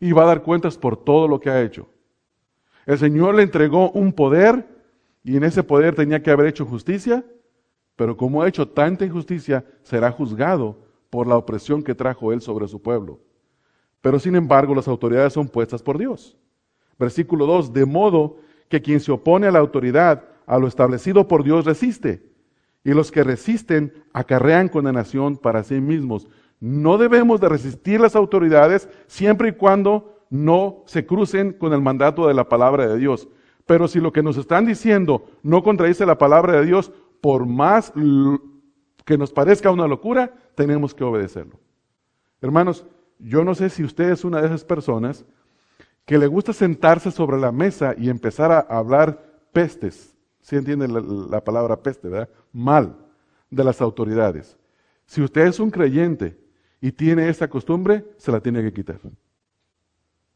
Y 0.00 0.10
va 0.10 0.24
a 0.24 0.26
dar 0.26 0.42
cuentas 0.42 0.76
por 0.76 0.96
todo 0.96 1.28
lo 1.28 1.38
que 1.38 1.50
ha 1.50 1.62
hecho. 1.62 1.88
El 2.84 2.98
Señor 2.98 3.36
le 3.36 3.44
entregó 3.44 3.90
un 3.92 4.12
poder 4.12 4.66
y 5.22 5.36
en 5.36 5.44
ese 5.44 5.62
poder 5.62 5.94
tenía 5.94 6.22
que 6.22 6.30
haber 6.30 6.46
hecho 6.46 6.64
justicia, 6.64 7.24
pero 7.98 8.16
como 8.16 8.40
ha 8.40 8.48
hecho 8.48 8.68
tanta 8.68 9.04
injusticia, 9.04 9.64
será 9.82 10.12
juzgado 10.12 10.78
por 11.10 11.26
la 11.26 11.36
opresión 11.36 11.82
que 11.82 11.96
trajo 11.96 12.32
Él 12.32 12.40
sobre 12.40 12.68
su 12.68 12.80
pueblo. 12.80 13.18
Pero 14.00 14.20
sin 14.20 14.36
embargo, 14.36 14.72
las 14.72 14.86
autoridades 14.86 15.32
son 15.32 15.48
puestas 15.48 15.82
por 15.82 15.98
Dios. 15.98 16.36
Versículo 16.96 17.44
2, 17.46 17.72
de 17.72 17.84
modo 17.84 18.36
que 18.68 18.80
quien 18.80 19.00
se 19.00 19.10
opone 19.10 19.48
a 19.48 19.50
la 19.50 19.58
autoridad, 19.58 20.26
a 20.46 20.60
lo 20.60 20.68
establecido 20.68 21.26
por 21.26 21.42
Dios, 21.42 21.64
resiste 21.64 22.22
y 22.84 22.92
los 22.92 23.10
que 23.10 23.24
resisten 23.24 23.92
acarrean 24.12 24.68
condenación 24.68 25.36
para 25.36 25.64
sí 25.64 25.80
mismos. 25.80 26.28
No 26.60 26.98
debemos 26.98 27.40
de 27.40 27.48
resistir 27.48 28.00
las 28.00 28.14
autoridades 28.14 28.88
siempre 29.08 29.48
y 29.48 29.52
cuando 29.54 30.24
no 30.30 30.84
se 30.86 31.04
crucen 31.04 31.52
con 31.52 31.72
el 31.72 31.82
mandato 31.82 32.28
de 32.28 32.34
la 32.34 32.48
palabra 32.48 32.86
de 32.86 32.96
Dios. 32.96 33.26
Pero 33.66 33.88
si 33.88 33.98
lo 33.98 34.12
que 34.12 34.22
nos 34.22 34.36
están 34.36 34.66
diciendo 34.66 35.26
no 35.42 35.64
contradice 35.64 36.06
la 36.06 36.16
palabra 36.16 36.60
de 36.60 36.64
Dios, 36.64 36.92
por 37.20 37.46
más 37.46 37.92
que 39.04 39.18
nos 39.18 39.32
parezca 39.32 39.70
una 39.70 39.86
locura, 39.86 40.32
tenemos 40.54 40.94
que 40.94 41.04
obedecerlo. 41.04 41.58
Hermanos, 42.40 42.84
yo 43.18 43.44
no 43.44 43.54
sé 43.54 43.70
si 43.70 43.84
usted 43.84 44.10
es 44.10 44.24
una 44.24 44.40
de 44.40 44.46
esas 44.46 44.64
personas 44.64 45.24
que 46.04 46.18
le 46.18 46.26
gusta 46.26 46.52
sentarse 46.52 47.10
sobre 47.10 47.38
la 47.38 47.52
mesa 47.52 47.94
y 47.98 48.08
empezar 48.08 48.52
a 48.52 48.60
hablar 48.60 49.22
pestes 49.52 50.18
si 50.48 50.56
entienden 50.56 51.30
la, 51.30 51.44
palabra 51.44 51.82
peste, 51.82 52.08
¿verdad? 52.08 52.30
Mal 52.54 52.96
de 53.50 53.64
las 53.64 53.82
autoridades. 53.82 54.56
Si 55.04 55.20
usted 55.20 55.46
es 55.46 55.60
un 55.60 55.70
creyente 55.70 56.38
y 56.80 56.90
tiene 56.90 57.28
esa 57.28 57.48
costumbre, 57.48 58.06
se 58.16 58.32
la 58.32 58.40
tiene 58.40 58.62
que 58.62 58.72
quitar. 58.72 58.98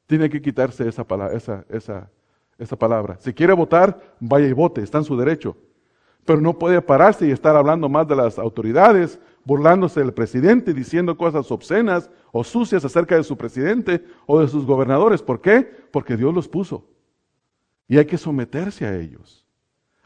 Tiene 0.06 0.28
que 0.28 0.42
quitarse 0.42 0.86
esa 0.86 1.02
palabra, 1.02 1.34
esa, 1.34 1.64
esa, 1.70 2.10
esa 2.58 2.76
palabra. 2.76 3.16
Si 3.20 3.32
quiere 3.32 3.54
votar, 3.54 4.16
vaya 4.20 4.46
y 4.46 4.52
vote, 4.52 4.82
está 4.82 4.98
en 4.98 5.04
su 5.04 5.16
derecho. 5.16 5.56
Pero 6.24 6.40
no 6.40 6.58
puede 6.58 6.80
pararse 6.80 7.26
y 7.26 7.30
estar 7.30 7.56
hablando 7.56 7.88
más 7.88 8.06
de 8.06 8.16
las 8.16 8.38
autoridades, 8.38 9.18
burlándose 9.44 10.00
del 10.00 10.12
presidente, 10.12 10.72
diciendo 10.72 11.16
cosas 11.16 11.50
obscenas 11.50 12.10
o 12.30 12.44
sucias 12.44 12.84
acerca 12.84 13.16
de 13.16 13.24
su 13.24 13.36
presidente 13.36 14.04
o 14.26 14.40
de 14.40 14.48
sus 14.48 14.64
gobernadores. 14.64 15.22
¿Por 15.22 15.40
qué? 15.40 15.68
Porque 15.90 16.16
Dios 16.16 16.32
los 16.34 16.48
puso. 16.48 16.86
Y 17.88 17.98
hay 17.98 18.06
que 18.06 18.18
someterse 18.18 18.86
a 18.86 18.96
ellos. 18.96 19.44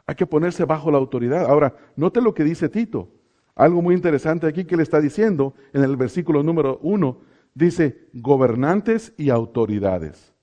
Hay 0.07 0.14
que 0.14 0.26
ponerse 0.26 0.64
bajo 0.64 0.90
la 0.90 0.98
autoridad. 0.98 1.46
Ahora, 1.46 1.76
note 1.96 2.20
lo 2.20 2.33
que 2.33 2.44
dice 2.44 2.68
Tito. 2.68 3.11
Algo 3.55 3.83
muy 3.83 3.94
interesante 3.94 4.46
aquí 4.46 4.64
que 4.64 4.76
le 4.76 4.83
está 4.83 5.00
diciendo 5.00 5.55
en 5.72 5.83
el 5.83 5.96
versículo 5.96 6.42
número 6.42 6.79
uno. 6.83 7.20
Dice 7.55 8.09
gobernantes 8.12 9.14
y 9.16 9.31
autoridades. 9.31 10.35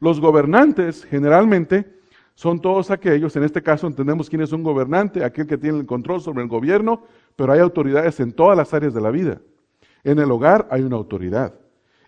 Los 0.00 0.20
gobernantes 0.20 1.04
generalmente 1.04 1.93
son 2.34 2.60
todos 2.60 2.90
aquellos, 2.90 3.36
en 3.36 3.44
este 3.44 3.62
caso 3.62 3.86
entendemos 3.86 4.28
quién 4.28 4.42
es 4.42 4.52
un 4.52 4.62
gobernante, 4.62 5.24
aquel 5.24 5.46
que 5.46 5.56
tiene 5.56 5.78
el 5.78 5.86
control 5.86 6.20
sobre 6.20 6.42
el 6.42 6.48
gobierno, 6.48 7.04
pero 7.36 7.52
hay 7.52 7.60
autoridades 7.60 8.18
en 8.20 8.32
todas 8.32 8.56
las 8.56 8.74
áreas 8.74 8.92
de 8.92 9.00
la 9.00 9.10
vida. 9.10 9.40
En 10.02 10.18
el 10.18 10.30
hogar 10.30 10.66
hay 10.70 10.82
una 10.82 10.96
autoridad. 10.96 11.54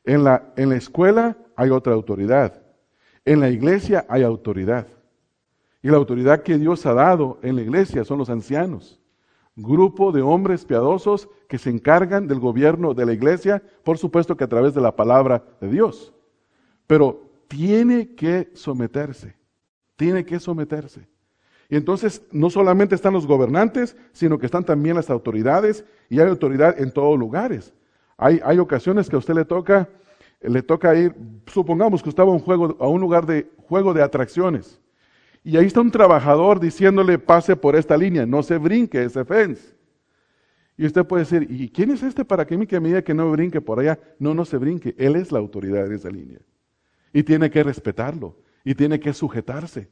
En 0.04 0.24
la, 0.24 0.52
en 0.56 0.68
la 0.70 0.76
escuela 0.76 1.36
hay 1.54 1.70
otra 1.70 1.94
autoridad. 1.94 2.60
En 3.24 3.40
la 3.40 3.50
iglesia 3.50 4.04
hay 4.08 4.22
autoridad. 4.22 4.86
Y 5.82 5.88
la 5.88 5.96
autoridad 5.96 6.42
que 6.42 6.58
Dios 6.58 6.84
ha 6.86 6.94
dado 6.94 7.38
en 7.42 7.54
la 7.54 7.62
iglesia 7.62 8.04
son 8.04 8.18
los 8.18 8.28
ancianos. 8.28 9.00
Grupo 9.54 10.10
de 10.10 10.20
hombres 10.20 10.64
piadosos 10.64 11.28
que 11.48 11.58
se 11.58 11.70
encargan 11.70 12.26
del 12.26 12.40
gobierno 12.40 12.92
de 12.92 13.06
la 13.06 13.12
iglesia, 13.12 13.62
por 13.84 13.96
supuesto 13.96 14.36
que 14.36 14.42
a 14.42 14.48
través 14.48 14.74
de 14.74 14.80
la 14.80 14.96
palabra 14.96 15.44
de 15.60 15.68
Dios. 15.68 16.12
Pero 16.88 17.30
tiene 17.46 18.14
que 18.16 18.50
someterse, 18.54 19.35
tiene 19.96 20.24
que 20.24 20.38
someterse. 20.38 21.08
Y 21.68 21.76
entonces 21.76 22.22
no 22.30 22.48
solamente 22.48 22.94
están 22.94 23.12
los 23.12 23.26
gobernantes, 23.26 23.96
sino 24.12 24.38
que 24.38 24.46
están 24.46 24.64
también 24.64 24.94
las 24.94 25.10
autoridades 25.10 25.84
y 26.08 26.20
hay 26.20 26.28
autoridad 26.28 26.78
en 26.80 26.92
todos 26.92 27.18
lugares. 27.18 27.74
Hay, 28.16 28.58
ocasiones 28.58 29.10
que 29.10 29.16
a 29.16 29.18
usted 29.18 29.34
le 29.34 29.44
toca, 29.44 29.88
le 30.40 30.62
toca 30.62 30.94
ir, 30.94 31.14
supongamos 31.46 32.02
que 32.02 32.08
estaba 32.08 32.30
un 32.30 32.38
juego, 32.38 32.76
a 32.80 32.86
un 32.88 33.00
lugar 33.00 33.26
de 33.26 33.50
juego 33.68 33.92
de 33.92 34.02
atracciones 34.02 34.80
y 35.46 35.56
ahí 35.56 35.66
está 35.66 35.80
un 35.80 35.92
trabajador 35.92 36.58
diciéndole 36.58 37.20
pase 37.20 37.54
por 37.54 37.76
esta 37.76 37.96
línea, 37.96 38.26
no 38.26 38.42
se 38.42 38.58
brinque 38.58 39.04
ese 39.04 39.24
fence. 39.24 39.76
Y 40.76 40.84
usted 40.86 41.06
puede 41.06 41.22
decir, 41.22 41.46
¿y 41.48 41.68
quién 41.68 41.92
es 41.92 42.02
este 42.02 42.24
para 42.24 42.44
que, 42.44 42.66
que 42.66 42.80
me 42.80 42.88
diga 42.88 43.02
que 43.02 43.14
no 43.14 43.30
brinque 43.30 43.60
por 43.60 43.78
allá? 43.78 43.96
No, 44.18 44.34
no 44.34 44.44
se 44.44 44.56
brinque. 44.56 44.96
Él 44.98 45.14
es 45.14 45.30
la 45.30 45.38
autoridad 45.38 45.88
de 45.88 45.94
esa 45.94 46.10
línea. 46.10 46.40
Y 47.12 47.22
tiene 47.22 47.48
que 47.48 47.62
respetarlo. 47.62 48.34
Y 48.66 48.74
tiene 48.74 48.98
que 48.98 49.12
sujetarse. 49.12 49.88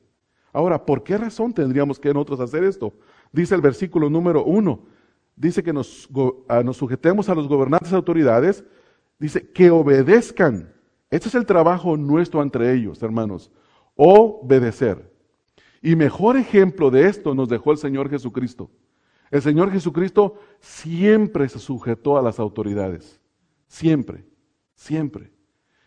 Ahora, 0.52 0.84
¿por 0.84 1.04
qué 1.04 1.16
razón 1.16 1.54
tendríamos 1.54 2.00
que 2.00 2.12
nosotros 2.12 2.40
hacer 2.40 2.64
esto? 2.64 2.92
Dice 3.30 3.54
el 3.54 3.60
versículo 3.60 4.10
número 4.10 4.44
uno. 4.44 4.80
Dice 5.36 5.62
que 5.62 5.72
nos, 5.72 6.08
nos 6.64 6.76
sujetemos 6.76 7.28
a 7.28 7.36
los 7.36 7.46
gobernantes 7.46 7.92
autoridades. 7.92 8.64
Dice 9.16 9.48
que 9.52 9.70
obedezcan. 9.70 10.74
Este 11.08 11.28
es 11.28 11.36
el 11.36 11.46
trabajo 11.46 11.96
nuestro 11.96 12.42
entre 12.42 12.74
ellos, 12.74 13.00
hermanos. 13.00 13.48
Obedecer. 13.94 15.08
Y 15.80 15.94
mejor 15.94 16.36
ejemplo 16.36 16.90
de 16.90 17.06
esto 17.06 17.32
nos 17.32 17.48
dejó 17.48 17.70
el 17.70 17.78
Señor 17.78 18.10
Jesucristo. 18.10 18.72
El 19.30 19.40
Señor 19.40 19.70
Jesucristo 19.70 20.34
siempre 20.58 21.48
se 21.48 21.60
sujetó 21.60 22.18
a 22.18 22.22
las 22.22 22.40
autoridades. 22.40 23.20
Siempre, 23.68 24.24
siempre. 24.74 25.33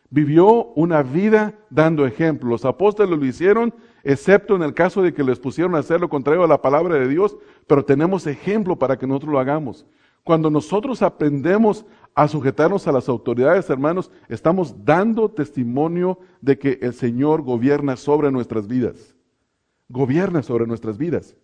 Vivió 0.09 0.65
una 0.75 1.03
vida 1.03 1.53
dando 1.69 2.05
ejemplo. 2.05 2.49
Los 2.49 2.65
apóstoles 2.65 3.17
lo 3.17 3.25
hicieron, 3.25 3.73
excepto 4.03 4.55
en 4.55 4.63
el 4.63 4.73
caso 4.73 5.01
de 5.01 5.13
que 5.13 5.23
les 5.23 5.39
pusieron 5.39 5.75
a 5.75 5.79
hacer 5.79 5.99
lo 5.99 6.09
contrario 6.09 6.43
a 6.43 6.47
la 6.47 6.61
palabra 6.61 6.95
de 6.95 7.07
Dios, 7.07 7.37
pero 7.67 7.83
tenemos 7.83 8.25
ejemplo 8.27 8.77
para 8.77 8.97
que 8.97 9.07
nosotros 9.07 9.33
lo 9.33 9.39
hagamos. 9.39 9.85
Cuando 10.23 10.49
nosotros 10.49 11.01
aprendemos 11.01 11.85
a 12.15 12.27
sujetarnos 12.27 12.87
a 12.87 12.91
las 12.91 13.07
autoridades, 13.09 13.69
hermanos, 13.69 14.11
estamos 14.27 14.83
dando 14.83 15.29
testimonio 15.29 16.19
de 16.41 16.57
que 16.57 16.79
el 16.81 16.93
Señor 16.93 17.41
gobierna 17.41 17.95
sobre 17.95 18.31
nuestras 18.31 18.67
vidas 18.67 19.17
gobierna 19.89 20.43
sobre 20.43 20.67
nuestras 20.67 20.97
vidas. 20.97 21.35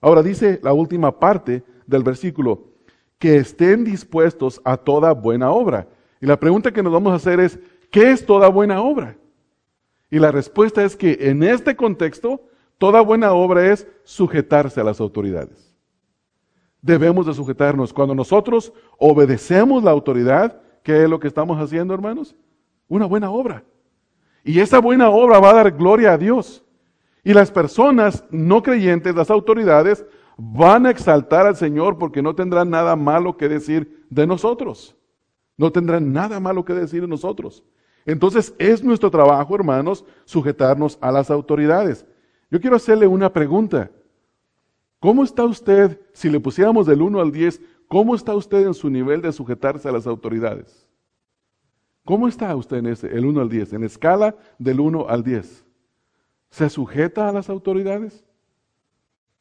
Ahora 0.00 0.22
dice 0.22 0.60
la 0.62 0.72
última 0.72 1.18
parte 1.18 1.62
del 1.86 2.02
versículo, 2.02 2.72
que 3.18 3.36
estén 3.36 3.84
dispuestos 3.84 4.60
a 4.64 4.76
toda 4.76 5.12
buena 5.12 5.50
obra. 5.52 5.88
Y 6.20 6.26
la 6.26 6.38
pregunta 6.38 6.72
que 6.72 6.82
nos 6.82 6.92
vamos 6.92 7.12
a 7.12 7.16
hacer 7.16 7.38
es, 7.38 7.58
¿qué 7.92 8.10
es 8.10 8.26
toda 8.26 8.48
buena 8.48 8.82
obra? 8.82 9.16
Y 10.10 10.18
la 10.18 10.32
respuesta 10.32 10.82
es 10.82 10.96
que 10.96 11.16
en 11.20 11.44
este 11.44 11.76
contexto, 11.76 12.42
toda 12.78 13.00
buena 13.00 13.32
obra 13.32 13.70
es 13.72 13.86
sujetarse 14.02 14.80
a 14.80 14.84
las 14.84 15.00
autoridades. 15.00 15.72
Debemos 16.80 17.26
de 17.26 17.34
sujetarnos. 17.34 17.92
Cuando 17.92 18.14
nosotros 18.14 18.72
obedecemos 18.98 19.84
la 19.84 19.92
autoridad, 19.92 20.60
¿qué 20.82 21.04
es 21.04 21.08
lo 21.08 21.20
que 21.20 21.28
estamos 21.28 21.60
haciendo, 21.60 21.94
hermanos? 21.94 22.34
Una 22.88 23.06
buena 23.06 23.30
obra. 23.30 23.62
Y 24.42 24.58
esa 24.58 24.80
buena 24.80 25.08
obra 25.08 25.38
va 25.38 25.50
a 25.50 25.54
dar 25.54 25.70
gloria 25.70 26.14
a 26.14 26.18
Dios. 26.18 26.64
Y 27.22 27.32
las 27.32 27.52
personas 27.52 28.24
no 28.30 28.62
creyentes, 28.62 29.14
las 29.14 29.30
autoridades, 29.30 30.04
van 30.36 30.86
a 30.86 30.90
exaltar 30.90 31.46
al 31.46 31.56
Señor 31.56 31.98
porque 31.98 32.20
no 32.20 32.34
tendrán 32.34 32.70
nada 32.70 32.96
malo 32.96 33.36
que 33.36 33.48
decir 33.48 34.04
de 34.10 34.26
nosotros. 34.26 34.96
No 35.56 35.70
tendrán 35.70 36.12
nada 36.12 36.40
malo 36.40 36.64
que 36.64 36.74
decir 36.74 37.02
de 37.02 37.08
nosotros. 37.08 37.62
Entonces 38.04 38.54
es 38.58 38.82
nuestro 38.82 39.10
trabajo, 39.10 39.54
hermanos, 39.54 40.04
sujetarnos 40.24 40.98
a 41.00 41.12
las 41.12 41.30
autoridades. 41.30 42.04
Yo 42.50 42.60
quiero 42.60 42.76
hacerle 42.76 43.06
una 43.06 43.32
pregunta. 43.32 43.90
¿Cómo 44.98 45.24
está 45.24 45.44
usted, 45.44 46.00
si 46.12 46.30
le 46.30 46.38
pusiéramos 46.38 46.86
del 46.86 47.02
1 47.02 47.20
al 47.20 47.32
10, 47.32 47.60
cómo 47.88 48.14
está 48.14 48.34
usted 48.34 48.66
en 48.66 48.74
su 48.74 48.88
nivel 48.88 49.20
de 49.20 49.32
sujetarse 49.32 49.88
a 49.88 49.92
las 49.92 50.06
autoridades? 50.06 50.86
¿Cómo 52.04 52.28
está 52.28 52.54
usted 52.54 52.78
en 52.78 52.86
ese, 52.86 53.06
el 53.08 53.24
1 53.24 53.40
al 53.40 53.48
10, 53.48 53.72
en 53.74 53.80
la 53.80 53.86
escala 53.86 54.36
del 54.58 54.80
1 54.80 55.06
al 55.08 55.22
10? 55.22 55.64
¿Se 56.50 56.68
sujeta 56.68 57.28
a 57.28 57.32
las 57.32 57.48
autoridades? 57.48 58.24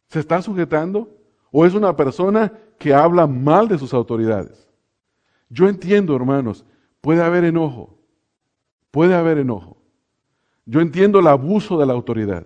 ¿Se 0.07 0.19
está 0.19 0.41
sujetando? 0.41 1.09
¿O 1.51 1.65
es 1.65 1.73
una 1.73 1.95
persona 1.95 2.53
que 2.77 2.93
habla 2.93 3.27
mal 3.27 3.67
de 3.67 3.77
sus 3.77 3.93
autoridades? 3.93 4.69
Yo 5.49 5.67
entiendo, 5.67 6.15
hermanos, 6.15 6.65
puede 7.01 7.21
haber 7.21 7.43
enojo, 7.43 7.97
puede 8.91 9.15
haber 9.15 9.39
enojo. 9.39 9.77
Yo 10.65 10.81
entiendo 10.81 11.19
el 11.19 11.27
abuso 11.27 11.79
de 11.79 11.85
la 11.85 11.93
autoridad. 11.93 12.45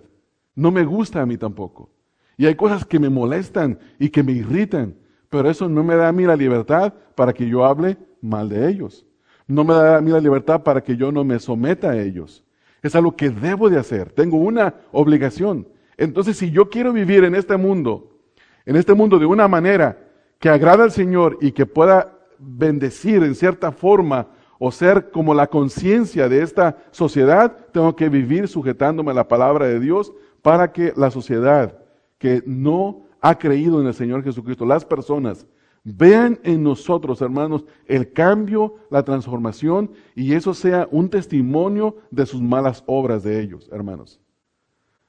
No 0.54 0.70
me 0.70 0.84
gusta 0.84 1.20
a 1.20 1.26
mí 1.26 1.36
tampoco. 1.36 1.90
Y 2.36 2.46
hay 2.46 2.54
cosas 2.54 2.84
que 2.84 2.98
me 2.98 3.08
molestan 3.08 3.78
y 3.98 4.08
que 4.08 4.22
me 4.22 4.32
irritan, 4.32 4.96
pero 5.28 5.50
eso 5.50 5.68
no 5.68 5.84
me 5.84 5.96
da 5.96 6.08
a 6.08 6.12
mí 6.12 6.24
la 6.24 6.36
libertad 6.36 6.94
para 7.14 7.32
que 7.32 7.48
yo 7.48 7.64
hable 7.64 7.98
mal 8.20 8.48
de 8.48 8.68
ellos. 8.68 9.06
No 9.46 9.64
me 9.64 9.74
da 9.74 9.98
a 9.98 10.00
mí 10.00 10.10
la 10.10 10.20
libertad 10.20 10.62
para 10.62 10.82
que 10.82 10.96
yo 10.96 11.12
no 11.12 11.24
me 11.24 11.38
someta 11.38 11.90
a 11.90 12.00
ellos. 12.00 12.44
Es 12.82 12.94
algo 12.94 13.16
que 13.16 13.30
debo 13.30 13.70
de 13.70 13.78
hacer. 13.78 14.12
Tengo 14.12 14.36
una 14.36 14.74
obligación. 14.92 15.68
Entonces, 15.96 16.36
si 16.36 16.50
yo 16.50 16.68
quiero 16.68 16.92
vivir 16.92 17.24
en 17.24 17.34
este 17.34 17.56
mundo, 17.56 18.18
en 18.64 18.76
este 18.76 18.94
mundo 18.94 19.18
de 19.18 19.26
una 19.26 19.48
manera 19.48 19.98
que 20.38 20.48
agrada 20.48 20.84
al 20.84 20.90
Señor 20.90 21.38
y 21.40 21.52
que 21.52 21.64
pueda 21.66 22.18
bendecir 22.38 23.22
en 23.22 23.34
cierta 23.34 23.72
forma 23.72 24.28
o 24.58 24.70
ser 24.70 25.10
como 25.10 25.34
la 25.34 25.46
conciencia 25.46 26.28
de 26.28 26.42
esta 26.42 26.78
sociedad, 26.90 27.56
tengo 27.72 27.94
que 27.94 28.08
vivir 28.08 28.48
sujetándome 28.48 29.10
a 29.10 29.14
la 29.14 29.28
palabra 29.28 29.66
de 29.66 29.80
Dios 29.80 30.12
para 30.42 30.72
que 30.72 30.92
la 30.96 31.10
sociedad 31.10 31.78
que 32.18 32.42
no 32.46 33.06
ha 33.20 33.38
creído 33.38 33.80
en 33.80 33.86
el 33.86 33.94
Señor 33.94 34.22
Jesucristo, 34.22 34.64
las 34.64 34.84
personas, 34.84 35.46
vean 35.84 36.40
en 36.42 36.62
nosotros, 36.62 37.20
hermanos, 37.20 37.64
el 37.86 38.12
cambio, 38.12 38.74
la 38.90 39.04
transformación 39.04 39.92
y 40.14 40.32
eso 40.32 40.52
sea 40.52 40.88
un 40.90 41.08
testimonio 41.08 41.96
de 42.10 42.26
sus 42.26 42.42
malas 42.42 42.82
obras 42.86 43.22
de 43.22 43.40
ellos, 43.40 43.68
hermanos. 43.72 44.20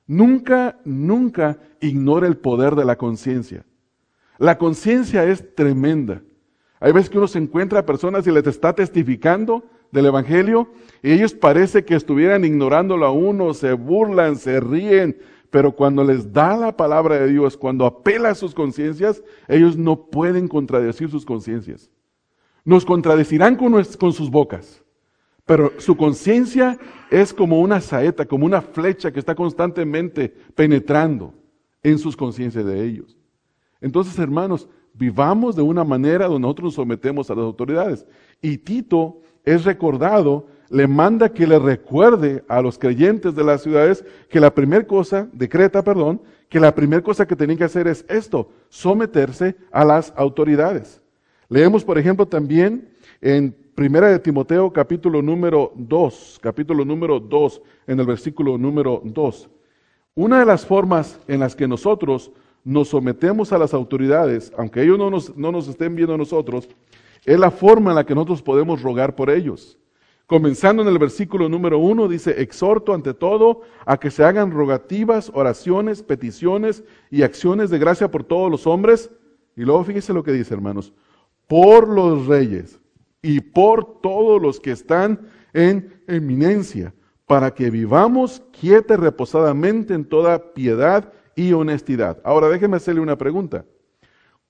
Nunca, 0.06 0.80
nunca 0.86 1.60
ignore 1.82 2.28
el 2.28 2.38
poder 2.38 2.76
de 2.76 2.86
la 2.86 2.96
conciencia. 2.96 3.66
La 4.38 4.58
conciencia 4.58 5.26
es 5.26 5.56
tremenda. 5.56 6.22
Hay 6.80 6.92
veces 6.92 7.10
que 7.10 7.18
uno 7.18 7.28
se 7.28 7.40
encuentra 7.40 7.80
a 7.80 7.86
personas 7.86 8.28
y 8.28 8.32
les 8.32 8.46
está 8.46 8.74
testificando 8.74 9.64
del 9.92 10.08
Evangelio 10.08 10.70
y 11.02 11.12
ellos 11.12 11.34
parece 11.34 11.86
que 11.86 11.96
estuvieran 11.96 12.46
ignorándolo 12.46 13.06
a 13.06 13.12
uno, 13.12 13.54
se 13.54 13.74
burlan, 13.74 14.36
se 14.36 14.60
ríen, 14.60 15.18
pero 15.50 15.72
cuando 15.72 16.04
les 16.04 16.32
da 16.32 16.58
la 16.58 16.76
palabra 16.76 17.20
de 17.20 17.32
Dios, 17.32 17.58
cuando 17.58 17.86
apela 17.86 18.30
a 18.30 18.36
sus 18.36 18.54
conciencias, 18.54 19.24
ellos 19.48 19.78
no 19.78 20.10
pueden 20.10 20.48
contradecir 20.48 21.10
sus 21.10 21.26
conciencias. 21.26 21.90
Nos 22.64 22.86
contradecirán 22.86 23.56
con, 23.56 23.72
con 23.98 24.14
sus 24.14 24.30
bocas, 24.30 24.84
pero 25.46 25.72
su 25.78 25.96
conciencia 25.96 26.78
es 27.10 27.34
como 27.34 27.62
una 27.62 27.80
saeta, 27.80 28.26
como 28.26 28.46
una 28.46 28.62
flecha 28.62 29.12
que 29.12 29.20
está 29.20 29.34
constantemente 29.34 30.30
penetrando 30.54 31.34
en 31.82 31.98
sus 31.98 32.18
conciencias 32.18 32.66
de 32.66 32.84
ellos. 32.84 33.18
Entonces, 33.80 34.20
hermanos, 34.20 34.68
vivamos 34.98 35.56
de 35.56 35.62
una 35.62 35.84
manera 35.84 36.28
donde 36.28 36.42
nosotros 36.42 36.66
nos 36.66 36.74
sometemos 36.76 37.30
a 37.30 37.36
las 37.36 37.44
autoridades. 37.44 38.06
Y 38.42 38.58
Tito 38.58 39.22
es 39.44 39.66
recordado 39.66 40.48
le 40.70 40.88
manda 40.88 41.30
que 41.30 41.48
le 41.48 41.60
recuerde 41.60 42.44
a 42.48 42.62
los 42.62 42.78
creyentes 42.78 43.36
de 43.36 43.44
las 43.44 43.62
ciudades 43.62 44.04
que 44.30 44.40
la 44.40 44.54
primera 44.54 44.86
cosa, 44.86 45.30
decreta, 45.32 45.84
perdón, 45.84 46.22
que 46.50 46.60
la 46.60 46.74
primera 46.76 47.02
cosa 47.02 47.26
que 47.26 47.36
tienen 47.36 47.58
que 47.58 47.64
hacer 47.64 47.88
es 47.88 48.06
esto, 48.10 48.50
someterse 48.70 49.56
a 49.72 49.86
las 49.86 50.14
autoridades. 50.16 51.02
Leemos, 51.50 51.84
por 51.84 51.98
ejemplo, 51.98 52.26
también 52.26 52.90
en 53.22 53.56
Primera 53.76 54.10
de 54.10 54.18
Timoteo 54.18 54.74
capítulo 54.74 55.22
número 55.22 55.72
2, 55.76 56.40
capítulo 56.42 56.84
número 56.84 57.20
2, 57.20 57.62
en 57.86 58.00
el 58.00 58.08
versículo 58.08 58.58
número 58.58 59.02
2. 59.06 59.50
Una 60.16 60.40
de 60.40 60.46
las 60.48 60.66
formas 60.66 61.20
en 61.28 61.42
las 61.42 61.56
que 61.56 61.68
nosotros 61.68 62.32
nos 62.68 62.90
sometemos 62.90 63.54
a 63.54 63.58
las 63.58 63.74
autoridades, 63.74 64.52
aunque 64.58 64.84
ellos 64.84 64.98
no 64.98 65.10
nos, 65.10 65.38
no 65.38 65.54
nos 65.54 65.70
estén 65.70 65.96
viendo 65.96 66.16
a 66.16 66.18
nosotros, 66.18 66.68
es 67.24 67.40
la 67.40 67.50
forma 67.50 67.92
en 67.92 67.96
la 67.96 68.06
que 68.06 68.14
nosotros 68.14 68.42
podemos 68.42 68.82
rogar 68.82 69.16
por 69.16 69.30
ellos. 69.30 69.78
Comenzando 70.26 70.82
en 70.82 70.90
el 70.90 71.00
versículo 71.00 71.48
número 71.48 71.80
uno, 71.80 72.10
dice, 72.10 72.42
exhorto 72.42 72.94
ante 72.94 73.14
todo 73.14 73.62
a 73.86 73.98
que 73.98 74.12
se 74.12 74.26
hagan 74.26 74.52
rogativas, 74.52 75.32
oraciones, 75.34 76.04
peticiones 76.04 76.84
y 77.10 77.22
acciones 77.22 77.70
de 77.70 77.80
gracia 77.80 78.12
por 78.12 78.26
todos 78.26 78.52
los 78.52 78.68
hombres. 78.68 79.12
Y 79.56 79.62
luego 79.62 79.86
fíjese 79.86 80.12
lo 80.12 80.22
que 80.22 80.34
dice, 80.34 80.54
hermanos, 80.54 80.92
por 81.48 81.88
los 81.88 82.28
reyes 82.28 82.82
y 83.22 83.40
por 83.40 84.02
todos 84.02 84.42
los 84.42 84.60
que 84.60 84.72
están 84.72 85.30
en 85.54 86.04
eminencia, 86.06 86.94
para 87.26 87.54
que 87.54 87.70
vivamos 87.70 88.44
quieta 88.52 88.96
y 88.96 88.98
reposadamente 88.98 89.94
en 89.94 90.04
toda 90.04 90.54
piedad 90.54 91.14
y 91.38 91.54
honestidad. 91.54 92.20
Ahora 92.26 92.50
déjeme 92.50 92.76
hacerle 92.76 93.00
una 93.00 93.18
pregunta. 93.18 93.64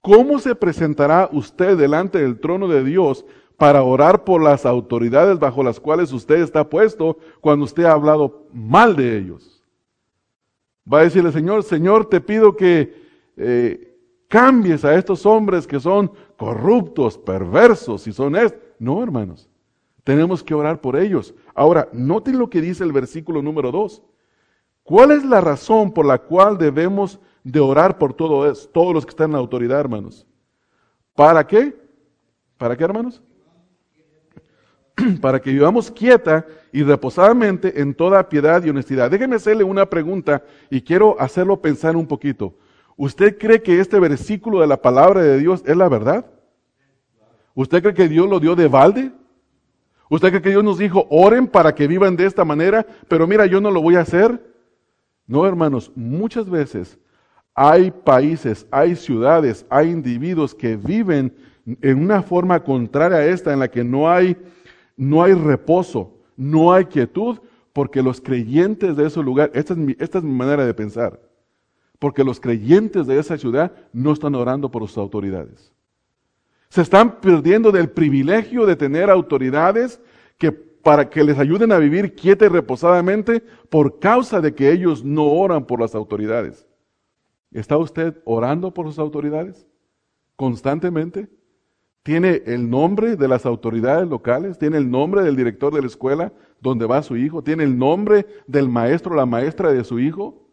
¿Cómo 0.01 0.39
se 0.39 0.55
presentará 0.55 1.29
usted 1.31 1.77
delante 1.77 2.19
del 2.19 2.39
trono 2.39 2.67
de 2.67 2.83
Dios 2.83 3.25
para 3.57 3.81
orar 3.81 4.23
por 4.23 4.41
las 4.41 4.65
autoridades 4.65 5.39
bajo 5.39 5.63
las 5.63 5.79
cuales 5.79 6.13
usted 6.13 6.35
está 6.35 6.69
puesto 6.69 7.17
cuando 7.41 7.65
usted 7.65 7.83
ha 7.85 7.91
hablado 7.91 8.45
mal 8.53 8.95
de 8.95 9.17
ellos. 9.17 9.63
Va 10.91 10.99
a 10.99 11.03
decirle, 11.03 11.31
Señor, 11.31 11.63
Señor, 11.63 12.05
te 12.05 12.21
pido 12.21 12.55
que 12.55 12.93
eh, 13.35 13.97
cambies 14.27 14.85
a 14.85 14.93
estos 14.95 15.25
hombres 15.25 15.65
que 15.65 15.79
son 15.79 16.11
corruptos, 16.37 17.17
perversos 17.17 18.07
y 18.07 18.13
son 18.13 18.35
estos. 18.35 18.61
No, 18.79 19.01
hermanos, 19.01 19.49
tenemos 20.03 20.43
que 20.43 20.53
orar 20.53 20.79
por 20.79 20.95
ellos. 20.95 21.33
Ahora, 21.55 21.89
noten 21.91 22.37
lo 22.37 22.49
que 22.49 22.61
dice 22.61 22.83
el 22.83 22.91
versículo 22.91 23.41
número 23.41 23.71
2. 23.71 24.03
¿Cuál 24.87 25.11
es 25.11 25.25
la 25.25 25.41
razón 25.41 25.91
por 25.91 26.05
la 26.05 26.17
cual 26.17 26.57
debemos 26.57 27.19
de 27.43 27.59
orar 27.59 27.97
por 27.97 28.13
todo 28.13 28.49
todos 28.71 28.93
los 28.93 29.05
que 29.05 29.09
están 29.09 29.25
en 29.25 29.33
la 29.33 29.39
autoridad, 29.39 29.81
hermanos? 29.81 30.25
¿Para 31.13 31.45
qué? 31.45 31.77
¿Para 32.57 32.77
qué, 32.77 32.85
hermanos? 32.85 33.21
para 35.21 35.41
que 35.41 35.51
vivamos 35.51 35.91
quieta 35.91 36.45
y 36.71 36.83
reposadamente 36.83 37.81
en 37.81 37.93
toda 37.93 38.29
piedad 38.29 38.63
y 38.63 38.69
honestidad. 38.69 39.11
Déjeme 39.11 39.35
hacerle 39.35 39.65
una 39.65 39.85
pregunta 39.85 40.41
y 40.69 40.79
quiero 40.79 41.19
hacerlo 41.19 41.61
pensar 41.61 41.97
un 41.97 42.07
poquito. 42.07 42.55
¿Usted 42.95 43.37
cree 43.37 43.61
que 43.61 43.81
este 43.81 43.99
versículo 43.99 44.61
de 44.61 44.67
la 44.67 44.81
palabra 44.81 45.21
de 45.21 45.37
Dios 45.37 45.63
es 45.65 45.75
la 45.75 45.89
verdad? 45.89 46.25
¿Usted 47.55 47.81
cree 47.81 47.93
que 47.93 48.07
Dios 48.07 48.29
lo 48.29 48.39
dio 48.39 48.55
de 48.55 48.69
balde? 48.69 49.11
¿Usted 50.09 50.29
cree 50.29 50.41
que 50.41 50.51
Dios 50.51 50.63
nos 50.63 50.77
dijo, 50.77 51.07
oren 51.09 51.45
para 51.45 51.75
que 51.75 51.87
vivan 51.87 52.15
de 52.15 52.25
esta 52.25 52.45
manera, 52.45 52.85
pero 53.09 53.27
mira, 53.27 53.45
yo 53.47 53.59
no 53.59 53.69
lo 53.69 53.81
voy 53.81 53.97
a 53.97 54.01
hacer? 54.01 54.55
No, 55.27 55.45
hermanos, 55.45 55.91
muchas 55.95 56.49
veces 56.49 56.97
hay 57.53 57.91
países, 57.91 58.65
hay 58.71 58.95
ciudades, 58.95 59.65
hay 59.69 59.89
individuos 59.89 60.55
que 60.55 60.75
viven 60.77 61.35
en 61.81 62.01
una 62.01 62.23
forma 62.23 62.63
contraria 62.63 63.17
a 63.17 63.25
esta, 63.25 63.51
en 63.51 63.59
la 63.59 63.67
que 63.69 63.83
no 63.83 64.09
hay 64.09 64.37
no 64.97 65.23
hay 65.23 65.33
reposo, 65.33 66.17
no 66.35 66.73
hay 66.73 66.85
quietud, 66.85 67.37
porque 67.71 68.01
los 68.01 68.19
creyentes 68.19 68.97
de 68.97 69.05
ese 69.05 69.21
lugar, 69.21 69.51
esta 69.53 69.73
es 69.73 69.79
mi, 69.79 69.95
esta 69.99 70.17
es 70.17 70.23
mi 70.23 70.33
manera 70.33 70.65
de 70.65 70.73
pensar, 70.73 71.21
porque 71.99 72.23
los 72.23 72.39
creyentes 72.39 73.05
de 73.05 73.19
esa 73.19 73.37
ciudad 73.37 73.71
no 73.93 74.11
están 74.11 74.33
orando 74.33 74.69
por 74.71 74.81
sus 74.87 74.97
autoridades. 74.97 75.71
Se 76.69 76.81
están 76.81 77.21
perdiendo 77.21 77.71
del 77.71 77.89
privilegio 77.89 78.65
de 78.65 78.75
tener 78.75 79.09
autoridades 79.09 80.01
que 80.37 80.51
para 80.83 81.09
que 81.09 81.23
les 81.23 81.37
ayuden 81.37 81.71
a 81.71 81.79
vivir 81.79 82.15
quieta 82.15 82.45
y 82.45 82.49
reposadamente 82.49 83.41
por 83.69 83.99
causa 83.99 84.41
de 84.41 84.53
que 84.53 84.71
ellos 84.71 85.03
no 85.03 85.25
oran 85.25 85.65
por 85.65 85.81
las 85.81 85.95
autoridades. 85.95 86.67
¿Está 87.51 87.77
usted 87.77 88.17
orando 88.25 88.73
por 88.73 88.87
sus 88.87 88.99
autoridades 88.99 89.67
constantemente? 90.35 91.29
tiene 92.07 92.41
el 92.45 92.69
nombre 92.69 93.17
de 93.17 93.27
las 93.27 93.45
autoridades 93.45 94.07
locales, 94.07 94.57
tiene 94.57 94.77
el 94.77 94.89
nombre 94.89 95.23
del 95.23 95.35
director 95.35 95.73
de 95.73 95.81
la 95.81 95.87
escuela 95.87 96.31
donde 96.61 96.85
va 96.85 97.03
su 97.03 97.17
hijo, 97.17 97.43
tiene 97.43 97.65
el 97.65 97.77
nombre 97.77 98.25
del 98.47 98.69
maestro 98.69 99.11
o 99.11 99.17
la 99.17 99.25
maestra 99.25 99.73
de 99.73 99.83
su 99.83 99.99
hijo. 99.99 100.47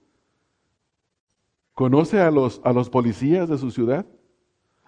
¿Conoce 1.73 2.21
a 2.21 2.33
los, 2.33 2.61
a 2.65 2.73
los 2.73 2.91
policías 2.91 3.49
de 3.49 3.57
su 3.57 3.71
ciudad? 3.71 4.05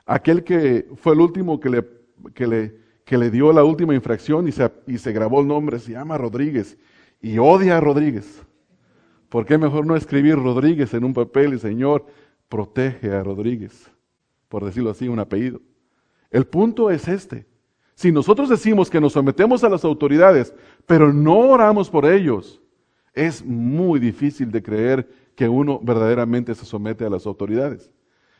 Aquel 0.07 0.43
que 0.43 0.89
fue 0.97 1.12
el 1.12 1.20
último 1.20 1.61
que 1.61 1.70
le, 1.70 1.89
que 2.34 2.49
le, 2.49 2.80
que 3.07 3.16
le 3.16 3.30
dio 3.30 3.52
la 3.52 3.62
última 3.62 3.94
infracción 3.94 4.48
y 4.48 4.52
se, 4.52 4.68
y 4.88 4.98
se 4.98 5.12
grabó 5.12 5.40
el 5.40 5.46
nombre, 5.46 5.78
se 5.78 5.92
llama 5.92 6.18
Rodríguez 6.18 6.76
y 7.22 7.38
odia 7.38 7.76
a 7.76 7.80
Rodríguez. 7.80 8.42
¿Por 9.28 9.46
qué 9.46 9.57
mejor 9.59 9.86
no 9.86 9.94
escribir 9.94 10.34
Rodríguez 10.34 10.92
en 10.92 11.04
un 11.04 11.14
papel 11.14 11.54
y 11.54 11.59
Señor, 11.61 12.04
protege 12.48 13.12
a 13.12 13.22
Rodríguez? 13.22 13.88
Por 14.48 14.64
decirlo 14.64 14.90
así, 14.90 15.07
un 15.07 15.20
apellido. 15.20 15.61
El 16.32 16.46
punto 16.46 16.90
es 16.90 17.07
este. 17.07 17.46
Si 17.94 18.11
nosotros 18.11 18.48
decimos 18.48 18.90
que 18.90 19.00
nos 19.00 19.12
sometemos 19.12 19.62
a 19.62 19.68
las 19.68 19.84
autoridades, 19.84 20.52
pero 20.84 21.12
no 21.12 21.38
oramos 21.38 21.88
por 21.88 22.07
ellos, 22.07 22.61
es 23.14 23.44
muy 23.44 24.00
difícil 24.00 24.50
de 24.50 24.64
creer 24.64 25.09
que 25.36 25.48
uno 25.48 25.78
verdaderamente 25.80 26.57
se 26.57 26.64
somete 26.64 27.04
a 27.04 27.11
las 27.11 27.24
autoridades. 27.24 27.88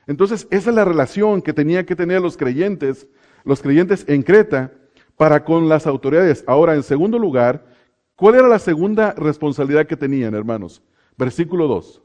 Entonces, 0.09 0.49
esa 0.51 0.71
es 0.71 0.77
la 0.77 0.85
relación 0.85 1.41
que 1.41 1.53
tenían 1.53 1.87
que 1.87 1.95
tener 1.95 2.21
los 2.21 2.37
creyentes, 2.37 3.09
los 3.47 3.63
creyentes 3.63 4.05
en 4.09 4.23
Creta, 4.23 4.73
para 5.17 5.45
con 5.45 5.69
las 5.69 5.87
autoridades. 5.87 6.45
Ahora, 6.47 6.75
en 6.75 6.83
segundo 6.83 7.19
lugar, 7.19 7.65
¿cuál 8.17 8.35
era 8.35 8.49
la 8.49 8.59
segunda 8.59 9.13
responsabilidad 9.13 9.87
que 9.87 9.97
tenían, 9.97 10.35
hermanos? 10.35 10.83
Versículo 11.17 11.67
2. 11.67 12.03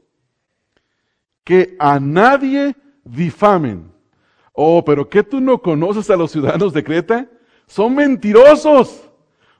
Que 1.44 1.76
a 1.78 2.00
nadie 2.00 2.74
difamen. 3.04 3.92
Oh, 4.52 4.84
pero 4.84 5.08
¿qué 5.08 5.22
tú 5.22 5.40
no 5.40 5.60
conoces 5.60 6.08
a 6.08 6.16
los 6.16 6.30
ciudadanos 6.30 6.72
de 6.72 6.84
Creta? 6.84 7.28
Son 7.66 7.94
mentirosos, 7.94 9.10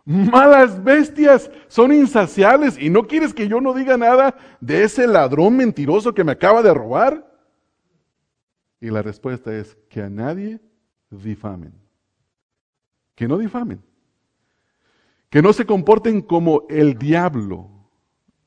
malas 0.04 0.82
bestias, 0.82 1.50
son 1.66 1.92
insaciables 1.92 2.78
y 2.78 2.90
no 2.90 3.06
quieres 3.06 3.34
que 3.34 3.48
yo 3.48 3.60
no 3.60 3.74
diga 3.74 3.96
nada 3.96 4.36
de 4.60 4.84
ese 4.84 5.06
ladrón 5.06 5.56
mentiroso 5.56 6.14
que 6.14 6.24
me 6.24 6.32
acaba 6.32 6.62
de 6.62 6.72
robar. 6.72 7.28
Y 8.80 8.90
la 8.90 9.02
respuesta 9.02 9.56
es 9.56 9.76
que 9.88 10.02
a 10.02 10.10
nadie 10.10 10.60
difamen. 11.20 11.72
Que 13.14 13.28
no 13.28 13.38
difamen. 13.38 13.82
Que 15.28 15.42
no 15.42 15.52
se 15.52 15.66
comporten 15.66 16.20
como 16.20 16.64
el 16.68 16.98
diablo. 16.98 17.68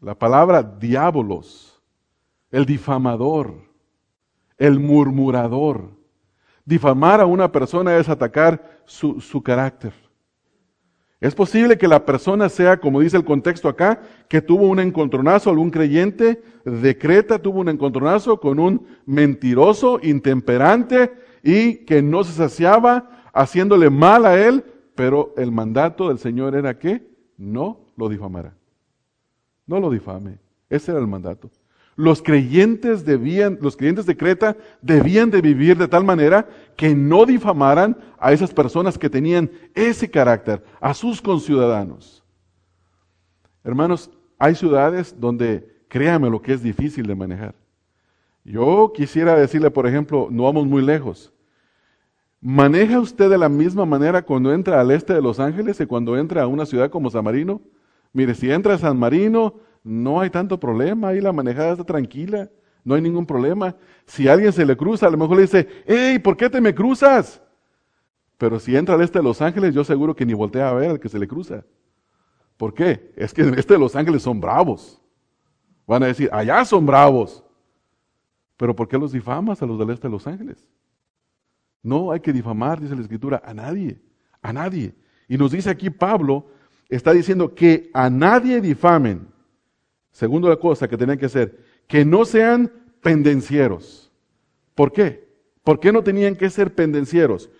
La 0.01 0.15
palabra 0.15 0.61
diabolos, 0.61 1.81
el 2.51 2.65
difamador, 2.65 3.55
el 4.57 4.79
murmurador. 4.79 5.91
Difamar 6.63 7.21
a 7.21 7.25
una 7.25 7.51
persona 7.51 7.97
es 7.97 8.09
atacar 8.09 8.81
su, 8.85 9.19
su 9.19 9.41
carácter. 9.41 9.93
Es 11.21 11.33
posible 11.33 11.77
que 11.77 11.87
la 11.87 12.05
persona 12.05 12.49
sea, 12.49 12.77
como 12.77 12.99
dice 12.99 13.17
el 13.17 13.25
contexto 13.25 13.69
acá, 13.69 14.01
que 14.27 14.41
tuvo 14.41 14.67
un 14.67 14.79
encontronazo, 14.79 15.49
algún 15.49 15.71
creyente 15.71 16.43
de 16.65 16.97
Creta 16.97 17.39
tuvo 17.39 17.61
un 17.61 17.69
encontronazo 17.69 18.39
con 18.39 18.59
un 18.59 18.85
mentiroso, 19.05 19.99
intemperante 20.03 21.11
y 21.45 21.85
que 21.85 22.01
no 22.01 22.23
se 22.23 22.33
saciaba 22.33 23.07
haciéndole 23.31 23.91
mal 23.91 24.25
a 24.25 24.35
él, 24.35 24.65
pero 24.95 25.31
el 25.37 25.51
mandato 25.51 26.09
del 26.09 26.17
Señor 26.17 26.55
era 26.55 26.79
que 26.79 27.07
no 27.37 27.85
lo 27.95 28.09
difamara. 28.09 28.55
No 29.67 29.79
lo 29.79 29.91
difame. 29.91 30.39
Ese 30.71 30.89
era 30.89 30.99
el 30.99 31.05
mandato. 31.05 31.51
Los 31.95 32.23
creyentes 32.23 33.05
debían, 33.05 33.59
los 33.61 33.77
creyentes 33.77 34.07
de 34.07 34.17
Creta 34.17 34.57
debían 34.81 35.29
de 35.29 35.41
vivir 35.41 35.77
de 35.77 35.87
tal 35.87 36.03
manera 36.03 36.49
que 36.75 36.95
no 36.95 37.27
difamaran 37.27 37.95
a 38.17 38.33
esas 38.33 38.51
personas 38.51 38.97
que 38.97 39.09
tenían 39.09 39.51
ese 39.75 40.09
carácter, 40.09 40.63
a 40.81 40.95
sus 40.95 41.21
conciudadanos. 41.21 42.23
Hermanos, 43.63 44.09
hay 44.39 44.55
ciudades 44.55 45.15
donde, 45.19 45.85
créame 45.89 46.27
lo 46.27 46.41
que 46.41 46.53
es 46.53 46.63
difícil 46.63 47.05
de 47.05 47.15
manejar. 47.15 47.53
Yo 48.43 48.91
quisiera 48.95 49.35
decirle, 49.35 49.69
por 49.69 49.85
ejemplo, 49.85 50.27
no 50.31 50.43
vamos 50.43 50.65
muy 50.65 50.81
lejos. 50.81 51.31
¿Maneja 52.47 52.99
usted 52.99 53.27
de 53.27 53.39
la 53.39 53.49
misma 53.49 53.87
manera 53.87 54.21
cuando 54.21 54.53
entra 54.53 54.79
al 54.79 54.91
este 54.91 55.15
de 55.15 55.21
Los 55.23 55.39
Ángeles 55.39 55.79
y 55.79 55.87
cuando 55.87 56.15
entra 56.15 56.43
a 56.43 56.47
una 56.47 56.67
ciudad 56.67 56.91
como 56.91 57.09
San 57.09 57.23
Marino? 57.23 57.59
Mire, 58.13 58.35
si 58.35 58.51
entra 58.51 58.75
a 58.75 58.77
San 58.77 58.99
Marino, 58.99 59.55
no 59.83 60.21
hay 60.21 60.29
tanto 60.29 60.59
problema, 60.59 61.07
ahí 61.07 61.21
la 61.21 61.33
manejada 61.33 61.71
está 61.71 61.83
tranquila, 61.83 62.47
no 62.83 62.93
hay 62.93 63.01
ningún 63.01 63.25
problema. 63.25 63.75
Si 64.05 64.27
alguien 64.27 64.53
se 64.53 64.63
le 64.63 64.77
cruza, 64.77 65.07
a 65.07 65.09
lo 65.09 65.17
mejor 65.17 65.37
le 65.37 65.41
dice, 65.41 65.67
hey, 65.87 66.19
¿por 66.19 66.37
qué 66.37 66.47
te 66.47 66.61
me 66.61 66.75
cruzas? 66.75 67.41
Pero 68.37 68.59
si 68.59 68.75
entra 68.75 68.93
al 68.93 69.01
este 69.01 69.17
de 69.17 69.23
Los 69.23 69.41
Ángeles, 69.41 69.73
yo 69.73 69.83
seguro 69.83 70.15
que 70.15 70.23
ni 70.23 70.35
voltea 70.35 70.69
a 70.69 70.73
ver 70.73 70.91
al 70.91 70.99
que 70.99 71.09
se 71.09 71.17
le 71.17 71.27
cruza. 71.27 71.65
¿Por 72.57 72.75
qué? 72.75 73.11
Es 73.15 73.33
que 73.33 73.41
en 73.41 73.53
el 73.53 73.59
este 73.59 73.73
de 73.73 73.79
Los 73.79 73.95
Ángeles 73.95 74.21
son 74.21 74.39
bravos. 74.39 75.01
Van 75.87 76.03
a 76.03 76.05
decir, 76.05 76.29
allá 76.31 76.63
son 76.63 76.85
bravos. 76.85 77.43
Pero 78.55 78.75
¿por 78.75 78.87
qué 78.87 78.99
los 78.99 79.11
difamas 79.11 79.63
a 79.63 79.65
los 79.65 79.79
del 79.79 79.89
este 79.89 80.07
de 80.07 80.11
Los 80.11 80.27
Ángeles? 80.27 80.69
No 81.85 82.11
hay 82.11 82.19
que 82.19 82.33
difamar, 82.33 82.81
dice 82.81 82.95
la 82.95 83.01
Escritura, 83.01 83.43
a 83.45 83.53
nadie, 83.53 84.01
a 84.41 84.51
nadie. 84.51 84.95
Y 85.27 85.37
nos 85.37 85.51
dice 85.51 85.69
aquí 85.69 85.91
Pablo, 85.91 86.47
está 86.89 87.13
diciendo 87.13 87.53
que 87.53 87.91
a 87.93 88.09
nadie 88.09 88.59
difamen. 88.59 89.27
Segundo 90.11 90.49
la 90.49 90.55
cosa 90.55 90.87
que 90.87 90.97
tenían 90.97 91.19
que 91.19 91.27
hacer, 91.27 91.63
que 91.87 92.03
no 92.03 92.25
sean 92.25 92.71
pendencieros. 93.03 94.11
¿Por 94.73 94.91
qué? 94.91 95.29
¿Por 95.63 95.79
qué 95.79 95.91
no 95.91 96.03
tenían 96.03 96.35
que 96.35 96.49
ser 96.49 96.73
pendencieros? 96.73 97.51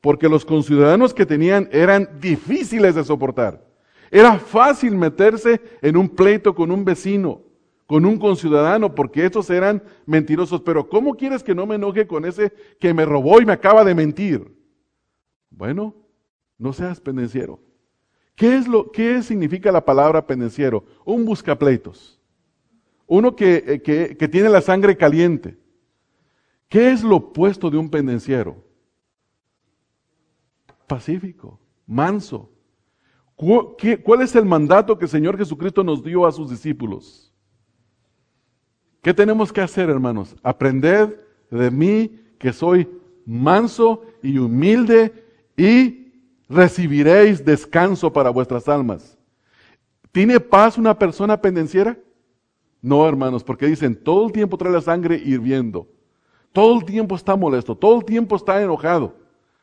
Porque 0.00 0.28
los 0.28 0.44
conciudadanos 0.44 1.12
que 1.12 1.26
tenían 1.26 1.68
eran 1.72 2.08
difíciles 2.20 2.94
de 2.94 3.02
soportar. 3.02 3.66
Era 4.12 4.38
fácil 4.38 4.94
meterse 4.94 5.60
en 5.80 5.96
un 5.96 6.08
pleito 6.08 6.54
con 6.54 6.70
un 6.70 6.84
vecino, 6.84 7.42
con 7.92 8.06
un 8.06 8.18
conciudadano, 8.18 8.94
porque 8.94 9.26
estos 9.26 9.50
eran 9.50 9.82
mentirosos. 10.06 10.62
Pero 10.62 10.88
¿cómo 10.88 11.14
quieres 11.14 11.42
que 11.42 11.54
no 11.54 11.66
me 11.66 11.74
enoje 11.74 12.06
con 12.06 12.24
ese 12.24 12.50
que 12.80 12.94
me 12.94 13.04
robó 13.04 13.38
y 13.38 13.44
me 13.44 13.52
acaba 13.52 13.84
de 13.84 13.94
mentir? 13.94 14.50
Bueno, 15.50 15.94
no 16.56 16.72
seas 16.72 17.02
pendenciero. 17.02 17.60
¿Qué, 18.34 18.56
es 18.56 18.66
lo, 18.66 18.90
¿Qué 18.90 19.22
significa 19.22 19.70
la 19.70 19.84
palabra 19.84 20.26
pendenciero? 20.26 20.86
Un 21.04 21.26
buscapleitos. 21.26 22.18
Uno 23.06 23.36
que, 23.36 23.62
eh, 23.66 23.82
que, 23.82 24.16
que 24.16 24.26
tiene 24.26 24.48
la 24.48 24.62
sangre 24.62 24.96
caliente. 24.96 25.58
¿Qué 26.70 26.92
es 26.92 27.04
lo 27.04 27.16
opuesto 27.16 27.68
de 27.68 27.76
un 27.76 27.90
pendenciero? 27.90 28.56
Pacífico, 30.86 31.60
manso. 31.86 32.50
¿Cuál 33.36 34.22
es 34.22 34.34
el 34.34 34.46
mandato 34.46 34.96
que 34.96 35.04
el 35.04 35.10
Señor 35.10 35.36
Jesucristo 35.36 35.84
nos 35.84 36.02
dio 36.02 36.24
a 36.24 36.32
sus 36.32 36.48
discípulos? 36.48 37.31
¿Qué 39.02 39.12
tenemos 39.12 39.52
que 39.52 39.60
hacer, 39.60 39.90
hermanos? 39.90 40.36
Aprended 40.44 41.16
de 41.50 41.70
mí 41.72 42.20
que 42.38 42.52
soy 42.52 42.88
manso 43.26 44.04
y 44.22 44.38
humilde 44.38 45.26
y 45.56 46.12
recibiréis 46.48 47.44
descanso 47.44 48.12
para 48.12 48.30
vuestras 48.30 48.68
almas. 48.68 49.18
¿Tiene 50.12 50.38
paz 50.38 50.78
una 50.78 50.96
persona 50.96 51.40
pendenciera? 51.40 51.98
No, 52.80 53.08
hermanos, 53.08 53.42
porque 53.42 53.66
dicen, 53.66 53.96
todo 53.96 54.26
el 54.26 54.32
tiempo 54.32 54.56
trae 54.56 54.72
la 54.72 54.80
sangre 54.80 55.16
hirviendo. 55.16 55.88
Todo 56.52 56.78
el 56.78 56.84
tiempo 56.84 57.16
está 57.16 57.34
molesto, 57.34 57.74
todo 57.76 57.98
el 57.98 58.04
tiempo 58.04 58.36
está 58.36 58.62
enojado. 58.62 59.16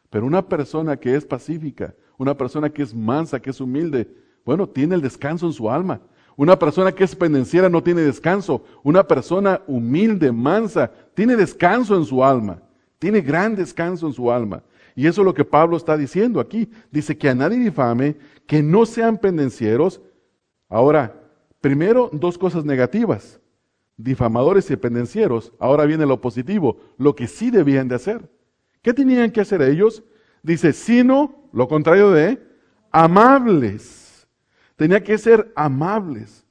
Pero 0.10 0.26
una 0.26 0.46
persona 0.46 0.98
que 0.98 1.16
es 1.16 1.26
pacífica, 1.26 1.94
una 2.18 2.36
persona 2.36 2.70
que 2.70 2.82
es 2.82 2.94
mansa, 2.94 3.40
que 3.40 3.52
es 3.52 3.62
humilde, 3.62 4.10
bueno, 4.44 4.68
tiene 4.68 4.96
el 4.96 5.02
descanso 5.02 5.46
en 5.46 5.54
su 5.54 5.70
alma. 5.70 6.02
Una 6.40 6.58
persona 6.58 6.94
que 6.94 7.04
es 7.04 7.18
pendenciera 7.18 7.68
no 7.68 7.84
tiene 7.84 8.00
descanso. 8.00 8.64
Una 8.82 9.06
persona 9.06 9.62
humilde, 9.68 10.32
mansa, 10.32 10.90
tiene 11.14 11.36
descanso 11.36 11.98
en 11.98 12.06
su 12.06 12.24
alma. 12.24 12.62
Tiene 12.98 13.20
gran 13.20 13.58
descanso 13.58 14.08
en 14.08 14.14
su 14.14 14.32
alma. 14.32 14.64
Y 14.96 15.06
eso 15.06 15.20
es 15.20 15.26
lo 15.26 15.34
que 15.34 15.44
Pablo 15.44 15.76
está 15.76 15.98
diciendo 15.98 16.40
aquí. 16.40 16.72
Dice 16.92 17.18
que 17.18 17.28
a 17.28 17.36
nadie 17.36 17.58
difame, 17.58 18.16
que 18.48 18.64
no 18.64 18.86
sean 18.86 19.18
pendencieros. 19.18 20.00
Ahora, 20.70 21.14
primero 21.60 22.10
dos 22.14 22.38
cosas 22.38 22.64
negativas. 22.64 23.42
Difamadores 23.98 24.72
y 24.72 24.78
pendencieros. 24.78 25.52
Ahora 25.60 25.84
viene 25.84 26.06
lo 26.06 26.22
positivo, 26.22 26.80
lo 26.98 27.18
que 27.18 27.28
sí 27.28 27.52
debían 27.52 27.90
de 27.90 27.96
hacer. 27.96 28.32
¿Qué 28.82 28.94
tenían 28.94 29.32
que 29.32 29.42
hacer 29.42 29.62
ellos? 29.62 30.04
Dice, 30.42 30.72
sino, 30.72 31.50
lo 31.52 31.68
contrario 31.68 32.12
de, 32.12 32.42
amables. 32.92 33.99
Tenía 34.80 35.04
que 35.04 35.18
ser 35.18 35.52
amables, 35.58 36.48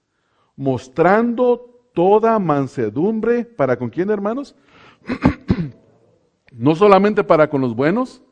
mostrando 0.54 1.80
toda 1.94 2.38
mansedumbre 2.38 3.46
para 3.46 3.78
con 3.78 3.88
quién, 3.88 4.10
hermanos? 4.10 4.54
no 6.52 6.74
solamente 6.74 7.24
para 7.24 7.48
con 7.48 7.62
los 7.62 7.74
buenos, 7.74 8.22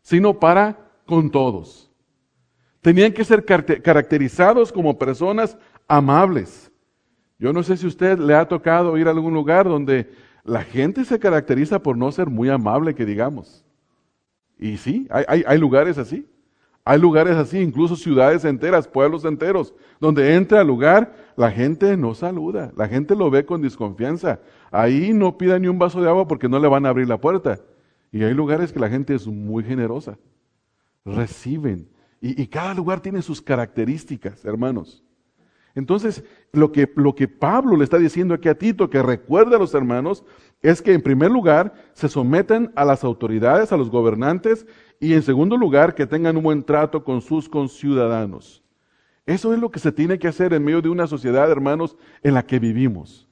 sino 0.00 0.40
para 0.40 0.78
con 1.04 1.30
todos. 1.30 1.92
Tenían 2.80 3.12
que 3.12 3.24
ser 3.24 3.44
caracterizados 3.44 4.72
como 4.72 4.98
personas 4.98 5.58
amables. 5.86 6.72
Yo 7.38 7.52
no 7.52 7.62
sé 7.62 7.76
si 7.76 7.86
usted 7.86 8.18
le 8.18 8.34
ha 8.34 8.48
tocado 8.48 8.96
ir 8.96 9.06
a 9.06 9.10
algún 9.10 9.34
lugar 9.34 9.68
donde 9.68 10.10
la 10.44 10.62
gente 10.62 11.04
se 11.04 11.18
caracteriza 11.18 11.82
por 11.82 11.98
no 11.98 12.10
ser 12.10 12.30
muy 12.30 12.48
amable, 12.48 12.94
que 12.94 13.04
digamos. 13.04 13.66
Y 14.58 14.78
sí, 14.78 15.06
hay, 15.10 15.44
hay, 15.46 15.58
lugares 15.58 15.98
así. 15.98 16.26
Hay 16.84 16.98
lugares 16.98 17.36
así, 17.36 17.58
incluso 17.58 17.94
ciudades 17.94 18.44
enteras, 18.44 18.88
pueblos 18.88 19.24
enteros, 19.24 19.72
donde 20.00 20.34
entra 20.34 20.60
al 20.60 20.66
lugar, 20.66 21.14
la 21.36 21.50
gente 21.50 21.96
no 21.96 22.14
saluda, 22.14 22.72
la 22.76 22.88
gente 22.88 23.14
lo 23.14 23.30
ve 23.30 23.46
con 23.46 23.62
desconfianza. 23.62 24.40
Ahí 24.70 25.12
no 25.12 25.38
pida 25.38 25.58
ni 25.58 25.68
un 25.68 25.78
vaso 25.78 26.02
de 26.02 26.08
agua 26.08 26.26
porque 26.26 26.48
no 26.48 26.58
le 26.58 26.66
van 26.66 26.84
a 26.84 26.88
abrir 26.88 27.08
la 27.08 27.20
puerta. 27.20 27.60
Y 28.10 28.24
hay 28.24 28.34
lugares 28.34 28.72
que 28.72 28.80
la 28.80 28.88
gente 28.88 29.14
es 29.14 29.26
muy 29.26 29.62
generosa. 29.62 30.18
Reciben. 31.04 31.88
Y, 32.20 32.46
cada 32.46 32.72
lugar 32.74 33.00
tiene 33.00 33.20
sus 33.20 33.42
características, 33.42 34.44
hermanos. 34.44 35.02
Entonces, 35.74 36.22
lo 36.52 36.70
que, 36.70 36.92
lo 36.94 37.16
que 37.16 37.26
Pablo 37.26 37.76
le 37.76 37.82
está 37.82 37.98
diciendo 37.98 38.34
aquí 38.34 38.48
a 38.48 38.56
Tito, 38.56 38.90
que 38.90 39.02
recuerda 39.02 39.56
a 39.56 39.58
los 39.58 39.74
hermanos, 39.74 40.24
es 40.60 40.80
que 40.80 40.92
en 40.92 41.02
primer 41.02 41.32
lugar 41.32 41.74
se 41.94 42.08
sometan 42.08 42.70
a 42.76 42.84
las 42.84 43.02
autoridades, 43.02 43.72
a 43.72 43.76
los 43.76 43.90
gobernantes, 43.90 44.66
y 45.02 45.14
en 45.14 45.22
segundo 45.22 45.56
lugar 45.56 45.96
que 45.96 46.06
tengan 46.06 46.36
un 46.36 46.44
buen 46.44 46.62
trato 46.62 47.02
con 47.02 47.20
sus 47.22 47.48
conciudadanos. 47.48 48.62
Eso 49.26 49.52
es 49.52 49.58
lo 49.58 49.68
que 49.68 49.80
se 49.80 49.90
tiene 49.90 50.16
que 50.16 50.28
hacer 50.28 50.52
en 50.52 50.64
medio 50.64 50.80
de 50.80 50.90
una 50.90 51.08
sociedad, 51.08 51.50
hermanos, 51.50 51.96
en 52.22 52.34
la 52.34 52.46
que 52.46 52.60
vivimos. 52.60 53.28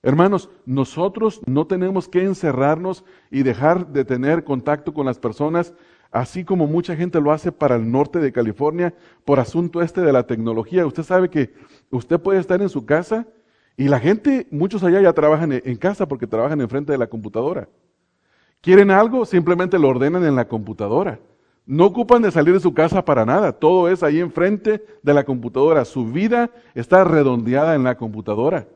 Hermanos, 0.00 0.48
nosotros 0.64 1.40
no 1.44 1.66
tenemos 1.66 2.08
que 2.08 2.22
encerrarnos 2.22 3.04
y 3.32 3.42
dejar 3.42 3.88
de 3.88 4.04
tener 4.04 4.44
contacto 4.44 4.94
con 4.94 5.04
las 5.04 5.18
personas, 5.18 5.74
así 6.12 6.44
como 6.44 6.68
mucha 6.68 6.94
gente 6.94 7.20
lo 7.20 7.32
hace 7.32 7.50
para 7.50 7.74
el 7.74 7.90
norte 7.90 8.20
de 8.20 8.30
California 8.30 8.94
por 9.24 9.40
asunto 9.40 9.82
este 9.82 10.02
de 10.02 10.12
la 10.12 10.28
tecnología. 10.28 10.86
Usted 10.86 11.02
sabe 11.02 11.28
que 11.28 11.52
usted 11.90 12.20
puede 12.20 12.38
estar 12.38 12.62
en 12.62 12.68
su 12.68 12.86
casa 12.86 13.26
Y 13.76 13.88
la 13.88 13.98
gente, 13.98 14.46
muchos 14.52 14.84
allá 14.84 15.00
ya 15.00 15.12
trabajan 15.14 15.50
en 15.52 15.76
casa 15.76 16.06
porque 16.06 16.28
trabajan 16.28 16.60
enfrente 16.60 16.92
de 16.92 16.98
la 16.98 17.08
computadora. 17.08 17.68
¿Quieren 18.62 18.92
algo? 18.92 19.26
Simplemente 19.26 19.78
lo 19.78 19.88
ordenan 19.88 20.24
en 20.24 20.36
la 20.36 20.46
computadora. 20.46 21.18
No 21.66 21.84
ocupan 21.84 22.22
de 22.22 22.30
salir 22.30 22.54
de 22.54 22.60
su 22.60 22.72
casa 22.72 23.04
para 23.04 23.26
nada. 23.26 23.52
Todo 23.52 23.88
es 23.88 24.04
ahí 24.04 24.20
enfrente 24.20 24.84
de 25.02 25.14
la 25.14 25.24
computadora. 25.24 25.84
Su 25.84 26.06
vida 26.06 26.50
está 26.74 27.02
redondeada 27.02 27.74
en 27.74 27.82
la 27.82 27.96
computadora. 27.96 28.68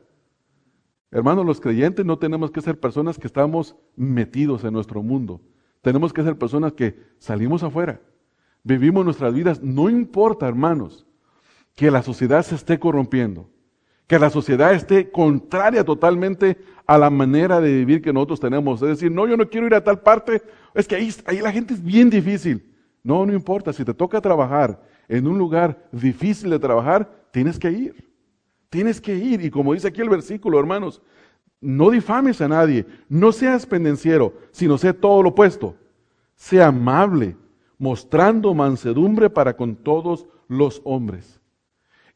Hermanos, 1.09 1.45
los 1.45 1.61
creyentes 1.61 2.05
no 2.05 2.19
tenemos 2.19 2.51
que 2.51 2.61
ser 2.61 2.77
personas 2.77 3.17
que 3.17 3.27
estamos 3.27 3.77
metidos 3.95 4.65
en 4.65 4.73
nuestro 4.73 5.01
mundo. 5.01 5.39
Tenemos 5.81 6.11
que 6.11 6.21
ser 6.21 6.37
personas 6.37 6.73
que 6.73 7.01
salimos 7.17 7.63
afuera. 7.63 8.01
Vivimos 8.63 9.05
nuestras 9.05 9.33
vidas. 9.33 9.63
No 9.63 9.89
importa, 9.89 10.49
hermanos, 10.49 11.07
que 11.75 11.91
la 11.91 12.03
sociedad 12.03 12.43
se 12.43 12.55
esté 12.55 12.77
corrompiendo 12.77 13.49
que 14.07 14.17
la 14.17 14.29
sociedad 14.29 14.73
esté 14.73 15.11
contraria 15.11 15.83
totalmente 15.83 16.57
a 16.85 16.97
la 16.97 17.09
manera 17.09 17.59
de 17.59 17.73
vivir 17.73 18.01
que 18.01 18.13
nosotros 18.13 18.39
tenemos. 18.39 18.81
Es 18.81 18.87
decir, 18.87 19.11
no, 19.11 19.27
yo 19.27 19.35
no 19.35 19.49
quiero 19.49 19.67
ir 19.67 19.75
a 19.75 19.83
tal 19.83 19.99
parte, 19.99 20.41
es 20.73 20.87
que 20.87 20.95
ahí, 20.95 21.13
ahí 21.25 21.41
la 21.41 21.51
gente 21.51 21.73
es 21.73 21.83
bien 21.83 22.09
difícil. 22.09 22.73
No, 23.03 23.25
no 23.25 23.33
importa, 23.33 23.73
si 23.73 23.83
te 23.83 23.93
toca 23.93 24.21
trabajar 24.21 24.81
en 25.09 25.27
un 25.27 25.37
lugar 25.37 25.87
difícil 25.91 26.49
de 26.49 26.59
trabajar, 26.59 27.09
tienes 27.31 27.59
que 27.59 27.69
ir. 27.69 28.07
Tienes 28.69 29.01
que 29.01 29.15
ir. 29.15 29.43
Y 29.43 29.49
como 29.49 29.73
dice 29.73 29.89
aquí 29.89 30.01
el 30.01 30.09
versículo, 30.09 30.57
hermanos, 30.57 31.01
no 31.59 31.89
difames 31.89 32.39
a 32.41 32.47
nadie, 32.47 32.85
no 33.09 33.31
seas 33.33 33.65
pendenciero, 33.65 34.33
sino 34.51 34.77
sé 34.77 34.93
todo 34.93 35.21
lo 35.21 35.29
opuesto. 35.29 35.75
Sea 36.35 36.67
amable, 36.67 37.35
mostrando 37.77 38.53
mansedumbre 38.53 39.29
para 39.29 39.57
con 39.57 39.75
todos 39.75 40.27
los 40.47 40.81
hombres 40.85 41.36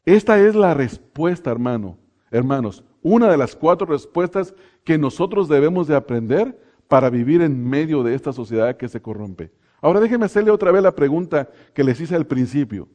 esta 0.04 0.38
es 0.38 0.54
la 0.54 0.74
respuesta, 0.74 1.50
hermano, 1.50 1.98
hermanos, 2.30 2.84
una 3.02 3.30
de 3.30 3.36
las 3.36 3.54
cuatro 3.54 3.86
respuestas 3.86 4.54
que 4.84 4.98
nosotros 4.98 5.48
debemos 5.48 5.86
de 5.86 5.96
aprender 5.96 6.60
para 6.88 7.10
vivir 7.10 7.42
en 7.42 7.64
medio 7.68 8.02
de 8.02 8.14
esta 8.14 8.32
sociedad 8.32 8.76
que 8.76 8.88
se 8.88 9.00
corrompe. 9.00 9.52
Ahora 9.80 10.00
déjeme 10.00 10.26
hacerle 10.26 10.50
otra 10.50 10.70
vez 10.70 10.82
la 10.82 10.94
pregunta 10.94 11.48
que 11.74 11.84
les 11.84 12.00
hice 12.00 12.14
al 12.14 12.26
principio. 12.26 12.88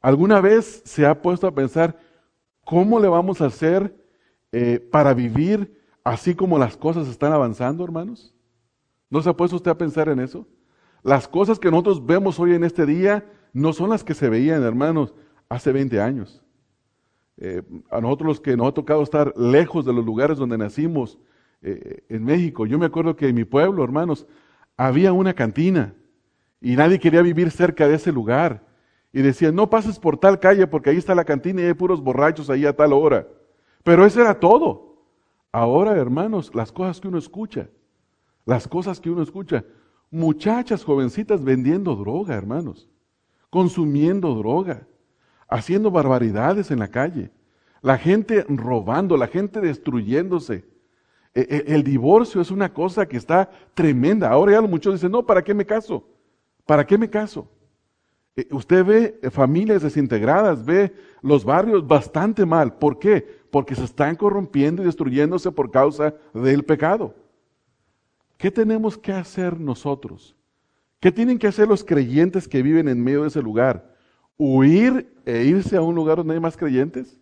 ¿Alguna 0.00 0.40
vez 0.40 0.82
se 0.84 1.04
ha 1.04 1.20
puesto 1.20 1.46
a 1.46 1.54
pensar 1.54 1.98
cómo 2.64 3.00
le 3.00 3.08
vamos 3.08 3.40
a 3.40 3.46
hacer 3.46 3.96
eh, 4.52 4.78
para 4.78 5.14
vivir 5.14 5.82
así 6.04 6.34
como 6.34 6.58
las 6.58 6.76
cosas 6.76 7.08
están 7.08 7.32
avanzando, 7.32 7.82
hermanos? 7.82 8.34
¿No 9.10 9.22
se 9.22 9.30
ha 9.30 9.36
puesto 9.36 9.56
usted 9.56 9.70
a 9.70 9.78
pensar 9.78 10.08
en 10.08 10.20
eso? 10.20 10.46
Las 11.02 11.26
cosas 11.26 11.58
que 11.58 11.70
nosotros 11.70 12.04
vemos 12.04 12.38
hoy 12.38 12.54
en 12.54 12.64
este 12.64 12.86
día 12.86 13.24
no 13.52 13.72
son 13.72 13.90
las 13.90 14.04
que 14.04 14.14
se 14.14 14.28
veían, 14.28 14.62
hermanos, 14.62 15.14
hace 15.48 15.72
20 15.72 16.00
años. 16.00 16.42
Eh, 17.38 17.62
a 17.90 18.00
nosotros 18.00 18.28
los 18.28 18.40
que 18.40 18.56
nos 18.56 18.68
ha 18.68 18.72
tocado 18.72 19.02
estar 19.02 19.32
lejos 19.36 19.84
de 19.84 19.92
los 19.92 20.04
lugares 20.04 20.38
donde 20.38 20.56
nacimos, 20.56 21.18
eh, 21.62 22.04
en 22.08 22.24
México, 22.24 22.66
yo 22.66 22.78
me 22.78 22.86
acuerdo 22.86 23.16
que 23.16 23.28
en 23.28 23.34
mi 23.34 23.44
pueblo, 23.44 23.84
hermanos, 23.84 24.26
había 24.76 25.12
una 25.12 25.34
cantina 25.34 25.94
y 26.60 26.76
nadie 26.76 26.98
quería 26.98 27.22
vivir 27.22 27.50
cerca 27.50 27.88
de 27.88 27.94
ese 27.94 28.12
lugar. 28.12 28.64
Y 29.12 29.22
decían, 29.22 29.54
no 29.54 29.70
pases 29.70 29.98
por 29.98 30.18
tal 30.18 30.38
calle 30.38 30.66
porque 30.66 30.90
ahí 30.90 30.96
está 30.96 31.14
la 31.14 31.24
cantina 31.24 31.62
y 31.62 31.64
hay 31.64 31.74
puros 31.74 32.02
borrachos 32.02 32.50
ahí 32.50 32.66
a 32.66 32.76
tal 32.76 32.92
hora. 32.92 33.26
Pero 33.82 34.04
eso 34.04 34.20
era 34.20 34.38
todo. 34.38 35.04
Ahora, 35.52 35.92
hermanos, 35.92 36.54
las 36.54 36.70
cosas 36.70 37.00
que 37.00 37.08
uno 37.08 37.18
escucha, 37.18 37.68
las 38.44 38.68
cosas 38.68 39.00
que 39.00 39.10
uno 39.10 39.22
escucha, 39.22 39.64
muchachas 40.10 40.84
jovencitas 40.84 41.42
vendiendo 41.42 41.96
droga, 41.96 42.34
hermanos, 42.34 42.88
consumiendo 43.48 44.34
droga 44.34 44.86
haciendo 45.48 45.90
barbaridades 45.90 46.70
en 46.70 46.78
la 46.78 46.88
calle, 46.88 47.30
la 47.82 47.98
gente 47.98 48.44
robando, 48.48 49.16
la 49.16 49.28
gente 49.28 49.60
destruyéndose. 49.60 50.64
E, 51.34 51.64
e, 51.68 51.74
el 51.74 51.84
divorcio 51.84 52.40
es 52.40 52.50
una 52.50 52.72
cosa 52.72 53.06
que 53.06 53.16
está 53.16 53.50
tremenda. 53.74 54.30
Ahora 54.30 54.52
ya 54.52 54.62
muchos 54.62 54.94
dicen, 54.94 55.12
no, 55.12 55.24
¿para 55.24 55.44
qué 55.44 55.54
me 55.54 55.64
caso? 55.64 56.04
¿Para 56.64 56.86
qué 56.86 56.98
me 56.98 57.08
caso? 57.10 57.48
E, 58.34 58.48
usted 58.50 58.84
ve 58.84 59.30
familias 59.30 59.82
desintegradas, 59.82 60.64
ve 60.64 60.92
los 61.22 61.44
barrios 61.44 61.86
bastante 61.86 62.44
mal. 62.44 62.74
¿Por 62.74 62.98
qué? 62.98 63.44
Porque 63.50 63.74
se 63.74 63.84
están 63.84 64.16
corrompiendo 64.16 64.82
y 64.82 64.86
destruyéndose 64.86 65.52
por 65.52 65.70
causa 65.70 66.14
del 66.34 66.64
pecado. 66.64 67.14
¿Qué 68.36 68.50
tenemos 68.50 68.98
que 68.98 69.12
hacer 69.12 69.58
nosotros? 69.58 70.36
¿Qué 71.00 71.12
tienen 71.12 71.38
que 71.38 71.46
hacer 71.46 71.68
los 71.68 71.84
creyentes 71.84 72.48
que 72.48 72.62
viven 72.62 72.88
en 72.88 73.02
medio 73.02 73.22
de 73.22 73.28
ese 73.28 73.42
lugar? 73.42 73.95
Huir 74.38 75.12
e 75.24 75.44
irse 75.44 75.76
a 75.76 75.82
un 75.82 75.94
lugar 75.94 76.18
donde 76.18 76.34
hay 76.34 76.40
más 76.40 76.56
creyentes 76.56 77.18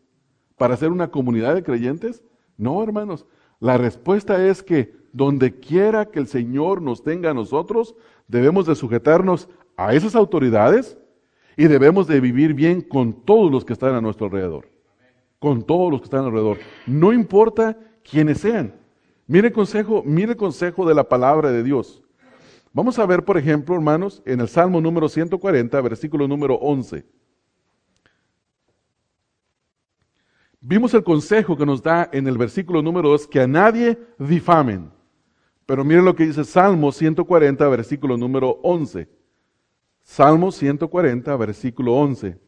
para 0.57 0.75
hacer 0.75 0.91
una 0.91 1.11
comunidad 1.11 1.55
de 1.55 1.63
creyentes? 1.63 2.23
No, 2.57 2.83
hermanos. 2.83 3.27
La 3.61 3.79
respuesta 3.79 4.47
es 4.47 4.63
que 4.63 4.95
donde 5.13 5.59
quiera 5.59 6.07
que 6.07 6.19
el 6.19 6.27
Señor 6.27 6.83
nos 6.83 7.03
tenga 7.03 7.31
a 7.31 7.35
nosotros, 7.35 7.95
debemos 8.29 8.67
de 8.67 8.75
sujetarnos 8.75 9.49
a 9.77 9.95
esas 9.95 10.15
autoridades 10.15 10.99
y 11.57 11.67
debemos 11.67 12.07
de 12.07 12.21
vivir 12.21 12.55
bien 12.55 12.81
con 12.81 13.13
todos 13.25 13.51
los 13.51 13.65
que 13.65 13.73
están 13.73 13.95
a 13.95 14.01
nuestro 14.01 14.27
alrededor. 14.27 14.69
Con 15.39 15.63
todos 15.63 15.91
los 15.91 16.01
que 16.01 16.07
están 16.07 16.25
alrededor. 16.25 16.59
No 16.87 17.13
importa 17.13 17.79
quiénes 18.03 18.39
sean. 18.39 18.75
Mire 19.27 19.53
consejo, 19.53 20.03
mire 20.05 20.37
consejo 20.37 20.87
de 20.87 20.95
la 20.95 21.09
palabra 21.09 21.51
de 21.51 21.63
Dios. 21.63 22.04
Vamos 22.75 22.99
a 22.99 23.07
ver, 23.07 23.25
por 23.25 23.39
ejemplo, 23.39 23.77
hermanos, 23.77 24.21
en 24.27 24.41
el 24.41 24.49
Salmo 24.49 24.81
número 24.81 25.09
140, 25.09 25.81
versículo 25.81 26.27
número 26.27 26.57
11. 26.57 27.07
Vimos 30.61 30.93
el 30.93 31.05
consejo 31.05 31.57
que 31.57 31.65
nos 31.65 31.81
da 31.81 32.11
en 32.13 32.27
el 32.27 32.37
versículo 32.37 32.83
número 32.83 33.11
2, 33.11 33.29
que 33.29 33.41
a 33.41 33.47
nadie 33.47 33.97
difamen. 34.19 34.91
Pero 35.67 35.85
miren 35.85 36.05
lo 36.05 36.17
que 36.17 36.27
dice 36.27 36.43
Salmo 36.43 36.91
140, 36.91 37.69
versículo 37.69 38.17
número 38.17 38.59
11. 38.65 39.09
Salmo 40.03 40.51
140, 40.51 41.37
versículo 41.37 41.95
11. 41.95 42.41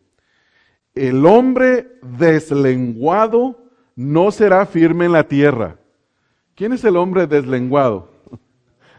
El 0.92 1.24
hombre 1.24 2.00
deslenguado 2.02 3.70
no 3.94 4.32
será 4.32 4.66
firme 4.66 5.04
en 5.04 5.12
la 5.12 5.28
tierra. 5.28 5.78
¿Quién 6.56 6.72
es 6.72 6.82
el 6.82 6.96
hombre 6.96 7.28
deslenguado? 7.28 8.15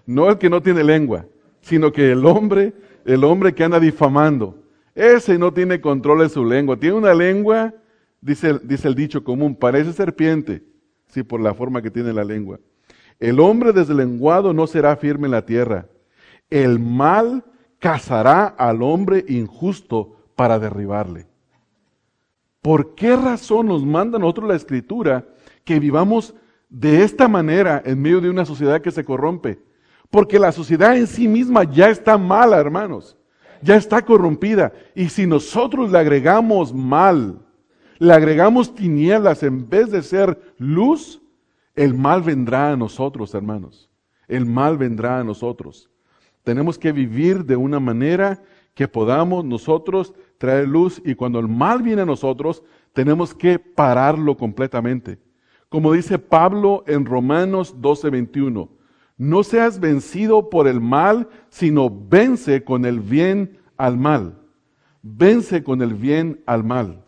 No 0.08 0.30
el 0.30 0.38
que 0.38 0.50
no 0.50 0.62
tiene 0.64 0.84
lengua, 0.84 1.26
sino 1.62 1.92
que 1.92 2.14
el 2.14 2.26
hombre, 2.26 2.74
el 3.06 3.26
hombre 3.26 3.54
que 3.54 3.66
anda 3.66 3.80
difamando. 3.80 4.64
Ese 4.96 5.38
no 5.38 5.54
tiene 5.54 5.82
control 5.82 6.20
de 6.20 6.30
su 6.30 6.44
lengua. 6.46 6.78
Tiene 6.78 6.96
una 6.96 7.14
lengua, 7.14 7.74
dice, 8.22 8.58
dice 8.64 8.88
el 8.88 8.96
dicho 8.96 9.24
común, 9.24 9.54
parece 9.54 9.92
serpiente. 9.92 10.64
Sí, 11.10 11.24
por 11.24 11.42
la 11.42 11.54
forma 11.54 11.82
que 11.82 11.92
tiene 11.92 12.14
la 12.14 12.24
lengua. 12.24 12.60
El 13.20 13.40
hombre 13.42 13.74
deslenguado 13.74 14.54
no 14.54 14.66
será 14.66 14.96
firme 14.96 15.28
en 15.28 15.32
la 15.32 15.46
tierra. 15.46 15.88
El 16.50 16.80
mal 16.80 17.44
cazará 17.78 18.46
al 18.46 18.82
hombre 18.82 19.26
injusto 19.28 20.16
para 20.36 20.58
derribarle. 20.58 21.28
¿Por 22.62 22.96
qué 22.96 23.16
razón 23.18 23.68
nos 23.68 23.86
manda 23.86 24.18
a 24.18 24.22
nosotros 24.22 24.48
la 24.48 24.56
escritura 24.56 25.26
que 25.66 25.80
vivamos 25.80 26.34
de 26.70 27.04
esta 27.04 27.28
manera 27.28 27.82
en 27.86 28.02
medio 28.02 28.22
de 28.22 28.30
una 28.30 28.46
sociedad 28.46 28.82
que 28.82 28.92
se 28.92 29.04
corrompe? 29.04 29.67
Porque 30.10 30.40
la 30.40 30.52
sociedad 30.52 30.98
en 30.98 31.08
sí 31.08 31.28
misma 31.28 31.64
ya 31.64 31.90
está 31.90 32.18
mala, 32.18 32.58
hermanos. 32.58 33.18
Ya 33.62 33.76
está 33.76 34.02
corrompida. 34.04 34.72
Y 34.96 35.10
si 35.10 35.26
nosotros 35.26 35.92
le 35.92 35.98
agregamos 35.98 36.74
mal, 36.74 37.40
le 38.00 38.14
agregamos 38.14 38.74
tinieblas 38.74 39.44
en 39.44 39.68
vez 39.68 39.92
de 39.92 40.02
ser 40.02 40.40
luz, 40.58 41.22
el 41.76 41.94
mal 41.94 42.22
vendrá 42.22 42.72
a 42.72 42.78
nosotros, 42.78 43.34
hermanos. 43.34 43.90
El 44.28 44.46
mal 44.46 44.78
vendrá 44.78 45.20
a 45.20 45.24
nosotros. 45.24 45.90
Tenemos 46.44 46.78
que 46.78 46.92
vivir 46.92 47.46
de 47.46 47.56
una 47.56 47.80
manera 47.80 48.42
que 48.74 48.88
podamos 48.88 49.44
nosotros 49.44 50.14
traer 50.38 50.68
luz 50.68 51.02
y 51.04 51.16
cuando 51.16 51.40
el 51.40 51.48
mal 51.48 51.82
viene 51.82 52.04
a 52.04 52.06
nosotros, 52.06 52.64
tenemos 52.94 53.34
que 53.34 53.60
pararlo 53.60 54.38
completamente. 54.38 55.20
Como 55.70 55.92
dice 55.92 56.20
Pablo 56.20 56.84
en 56.88 57.06
Romanos 57.06 57.76
12:21, 57.82 58.70
no 59.18 59.44
seas 59.44 59.80
vencido 59.80 60.50
por 60.50 60.68
el 60.68 60.80
mal, 60.80 61.28
sino 61.50 61.90
vence 61.90 62.64
con 62.64 62.86
el 62.86 63.00
bien 63.00 63.58
al 63.76 63.98
mal. 63.98 64.40
Vence 65.02 65.64
con 65.64 65.82
el 65.82 65.96
bien 65.96 66.44
al 66.46 66.64
mal. 66.64 67.04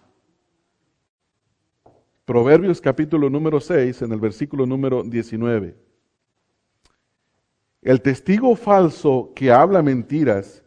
Proverbios 2.25 2.81
capítulo 2.81 3.29
número 3.29 3.59
6, 3.59 4.01
en 4.01 4.11
el 4.11 4.19
versículo 4.19 4.65
número 4.65 5.03
19. 5.03 5.75
El 7.81 8.01
testigo 8.01 8.55
falso 8.55 9.31
que 9.35 9.51
habla 9.51 9.81
mentiras 9.81 10.63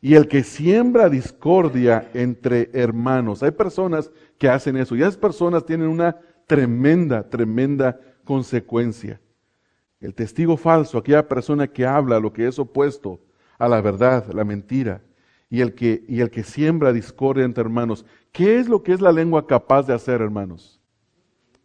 y 0.00 0.14
el 0.14 0.28
que 0.28 0.44
siembra 0.44 1.08
discordia 1.08 2.10
entre 2.14 2.70
hermanos. 2.72 3.42
Hay 3.42 3.50
personas 3.50 4.10
que 4.38 4.48
hacen 4.48 4.76
eso 4.76 4.94
y 4.94 5.00
esas 5.00 5.16
personas 5.16 5.64
tienen 5.66 5.88
una 5.88 6.16
tremenda, 6.46 7.28
tremenda 7.28 7.98
consecuencia. 8.24 9.20
El 10.04 10.14
testigo 10.14 10.58
falso, 10.58 10.98
aquella 10.98 11.26
persona 11.26 11.66
que 11.66 11.86
habla 11.86 12.20
lo 12.20 12.30
que 12.30 12.46
es 12.46 12.58
opuesto 12.58 13.20
a 13.58 13.68
la 13.68 13.80
verdad, 13.80 14.30
la 14.32 14.44
mentira, 14.44 15.00
y 15.48 15.62
el 15.62 15.74
que, 15.74 16.04
y 16.06 16.20
el 16.20 16.30
que 16.30 16.42
siembra 16.42 16.92
discordia 16.92 17.44
entre 17.44 17.62
hermanos. 17.62 18.04
¿Qué 18.30 18.58
es 18.58 18.68
lo 18.68 18.82
que 18.82 18.92
es 18.92 19.00
la 19.00 19.12
lengua 19.12 19.46
capaz 19.46 19.86
de 19.86 19.94
hacer, 19.94 20.20
hermanos? 20.20 20.78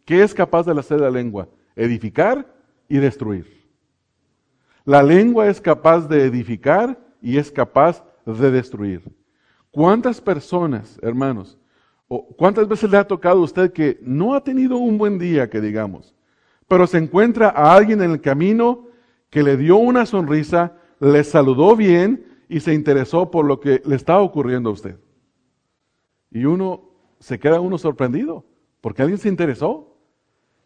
¿qué 0.06 0.22
es 0.22 0.32
capaz 0.32 0.64
de 0.64 0.72
hacer 0.72 1.00
la 1.00 1.10
lengua? 1.10 1.48
Edificar 1.76 2.44
y 2.88 2.96
destruir. 2.96 3.68
La 4.84 5.02
lengua 5.02 5.46
es 5.46 5.60
capaz 5.60 6.08
de 6.08 6.24
edificar 6.24 6.98
y 7.20 7.36
es 7.36 7.50
capaz 7.52 8.02
de 8.24 8.50
destruir. 8.50 9.02
¿Cuántas 9.70 10.18
personas, 10.18 10.98
hermanos, 11.02 11.58
o 12.08 12.26
cuántas 12.26 12.66
veces 12.66 12.90
le 12.90 12.96
ha 12.96 13.06
tocado 13.06 13.40
a 13.40 13.44
usted 13.44 13.70
que 13.70 14.00
no 14.02 14.34
ha 14.34 14.42
tenido 14.42 14.78
un 14.78 14.96
buen 14.96 15.18
día, 15.18 15.48
que 15.48 15.60
digamos, 15.60 16.14
pero 16.70 16.86
se 16.86 16.98
encuentra 16.98 17.48
a 17.48 17.74
alguien 17.74 18.00
en 18.00 18.12
el 18.12 18.20
camino 18.20 18.86
que 19.28 19.42
le 19.42 19.56
dio 19.56 19.76
una 19.78 20.06
sonrisa, 20.06 20.76
le 21.00 21.24
saludó 21.24 21.74
bien 21.74 22.44
y 22.48 22.60
se 22.60 22.72
interesó 22.74 23.28
por 23.28 23.44
lo 23.44 23.58
que 23.58 23.82
le 23.84 23.96
estaba 23.96 24.22
ocurriendo 24.22 24.70
a 24.70 24.74
usted? 24.74 24.96
Y 26.30 26.44
uno 26.44 26.84
se 27.18 27.40
queda 27.40 27.58
uno 27.58 27.76
sorprendido, 27.76 28.44
porque 28.80 29.02
alguien 29.02 29.18
se 29.18 29.28
interesó. 29.28 29.96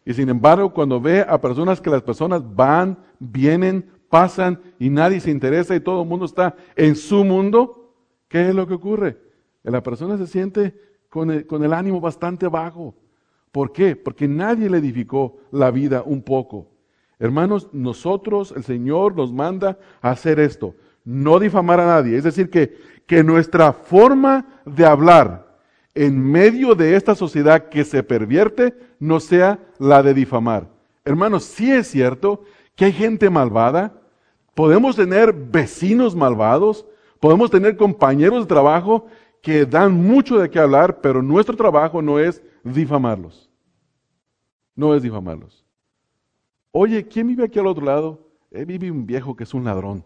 Y 0.05 0.13
sin 0.13 0.29
embargo, 0.29 0.71
cuando 0.71 1.01
ve 1.01 1.25
a 1.27 1.41
personas 1.41 1.81
que 1.81 1.89
las 1.89 2.03
personas 2.03 2.43
van, 2.55 2.99
vienen, 3.17 3.89
pasan 4.07 4.61
y 4.77 4.91
nadie 4.91 5.19
se 5.19 5.31
interesa 5.31 5.75
y 5.75 5.79
todo 5.79 6.03
el 6.03 6.07
mundo 6.07 6.27
está 6.27 6.55
en 6.75 6.95
su 6.95 7.23
mundo, 7.23 7.95
¿qué 8.27 8.49
es 8.49 8.53
lo 8.53 8.67
que 8.67 8.75
ocurre? 8.75 9.17
La 9.63 9.81
persona 9.81 10.19
se 10.19 10.27
siente 10.27 10.79
con 11.09 11.31
el, 11.31 11.47
con 11.47 11.63
el 11.63 11.73
ánimo 11.73 11.99
bastante 11.99 12.47
bajo. 12.47 12.93
¿Por 13.55 13.71
qué? 13.71 13.95
Porque 13.95 14.27
nadie 14.27 14.69
le 14.69 14.79
edificó 14.79 15.37
la 15.49 15.71
vida 15.71 16.03
un 16.05 16.21
poco. 16.23 16.67
Hermanos, 17.19 17.69
nosotros, 17.71 18.53
el 18.53 18.65
Señor 18.65 19.15
nos 19.15 19.31
manda 19.31 19.79
a 20.01 20.09
hacer 20.09 20.41
esto, 20.41 20.75
no 21.05 21.39
difamar 21.39 21.79
a 21.79 21.85
nadie. 21.85 22.17
Es 22.17 22.25
decir, 22.25 22.49
que, 22.49 22.77
que 23.07 23.23
nuestra 23.23 23.71
forma 23.71 24.45
de 24.65 24.85
hablar, 24.85 25.55
en 25.93 26.21
medio 26.21 26.75
de 26.75 26.97
esta 26.97 27.15
sociedad 27.15 27.69
que 27.69 27.85
se 27.85 28.03
pervierte 28.03 28.73
no 28.99 29.21
sea 29.21 29.57
la 29.79 30.03
de 30.03 30.13
difamar. 30.13 30.67
Hermanos, 31.05 31.45
sí 31.45 31.71
es 31.71 31.87
cierto 31.87 32.43
que 32.75 32.83
hay 32.83 32.91
gente 32.91 33.29
malvada, 33.29 33.93
podemos 34.53 34.97
tener 34.97 35.31
vecinos 35.31 36.13
malvados, 36.13 36.85
podemos 37.21 37.49
tener 37.51 37.77
compañeros 37.77 38.41
de 38.41 38.47
trabajo 38.47 39.05
que 39.41 39.65
dan 39.65 39.93
mucho 39.93 40.39
de 40.39 40.49
qué 40.49 40.59
hablar, 40.59 40.99
pero 40.99 41.21
nuestro 41.21 41.55
trabajo 41.55 42.01
no 42.01 42.19
es 42.19 42.41
difamarlos. 42.73 43.49
No 44.75 44.95
es 44.95 45.03
difamarlos. 45.03 45.65
Oye, 46.71 47.07
¿quién 47.07 47.27
vive 47.27 47.45
aquí 47.45 47.59
al 47.59 47.67
otro 47.67 47.85
lado? 47.85 48.27
Eh, 48.51 48.65
vive 48.65 48.91
un 48.91 49.05
viejo 49.05 49.35
que 49.35 49.43
es 49.43 49.53
un 49.53 49.63
ladrón. 49.63 50.03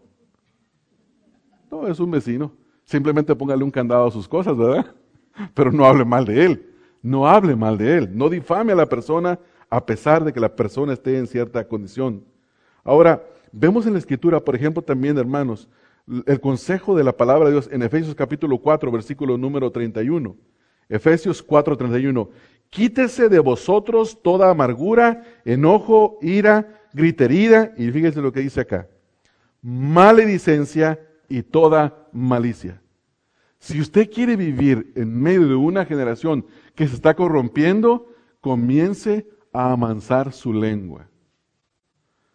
No, 1.70 1.86
es 1.86 1.98
un 1.98 2.10
vecino. 2.10 2.52
Simplemente 2.84 3.34
póngale 3.34 3.64
un 3.64 3.70
candado 3.70 4.06
a 4.06 4.10
sus 4.10 4.28
cosas, 4.28 4.56
¿verdad? 4.56 4.94
pero 5.54 5.72
no 5.72 5.84
hable 5.84 6.04
mal 6.04 6.24
de 6.24 6.44
él. 6.44 6.66
No 7.02 7.26
hable 7.26 7.56
mal 7.56 7.78
de 7.78 7.98
él. 7.98 8.10
No 8.12 8.28
difame 8.28 8.72
a 8.72 8.76
la 8.76 8.86
persona 8.86 9.38
a 9.68 9.86
pesar 9.86 10.24
de 10.24 10.32
que 10.32 10.40
la 10.40 10.54
persona 10.54 10.92
esté 10.92 11.16
en 11.16 11.26
cierta 11.26 11.66
condición. 11.66 12.24
Ahora, 12.84 13.24
vemos 13.52 13.86
en 13.86 13.92
la 13.92 13.98
escritura, 13.98 14.40
por 14.40 14.54
ejemplo, 14.54 14.82
también, 14.82 15.16
hermanos, 15.16 15.68
el 16.26 16.40
consejo 16.40 16.96
de 16.96 17.04
la 17.04 17.16
palabra 17.16 17.46
de 17.46 17.52
Dios 17.52 17.68
en 17.70 17.82
Efesios 17.82 18.14
capítulo 18.14 18.58
4, 18.58 18.90
versículo 18.90 19.38
número 19.38 19.70
31. 19.70 20.36
Efesios 20.88 21.40
4, 21.40 21.76
31. 21.76 22.28
Quítese 22.70 23.28
de 23.28 23.40
vosotros 23.40 24.22
toda 24.22 24.48
amargura, 24.48 25.24
enojo, 25.44 26.18
ira, 26.22 26.80
gritería, 26.92 27.74
y 27.76 27.90
fíjense 27.90 28.20
lo 28.20 28.32
que 28.32 28.40
dice 28.40 28.60
acá, 28.60 28.88
maledicencia 29.60 31.00
y 31.28 31.42
toda 31.42 32.08
malicia. 32.12 32.80
Si 33.58 33.80
usted 33.80 34.08
quiere 34.10 34.36
vivir 34.36 34.92
en 34.94 35.20
medio 35.20 35.46
de 35.46 35.54
una 35.54 35.84
generación 35.84 36.46
que 36.74 36.86
se 36.88 36.94
está 36.94 37.14
corrompiendo, 37.14 38.06
comience 38.40 39.28
a 39.52 39.72
amansar 39.72 40.32
su 40.32 40.52
lengua. 40.52 41.08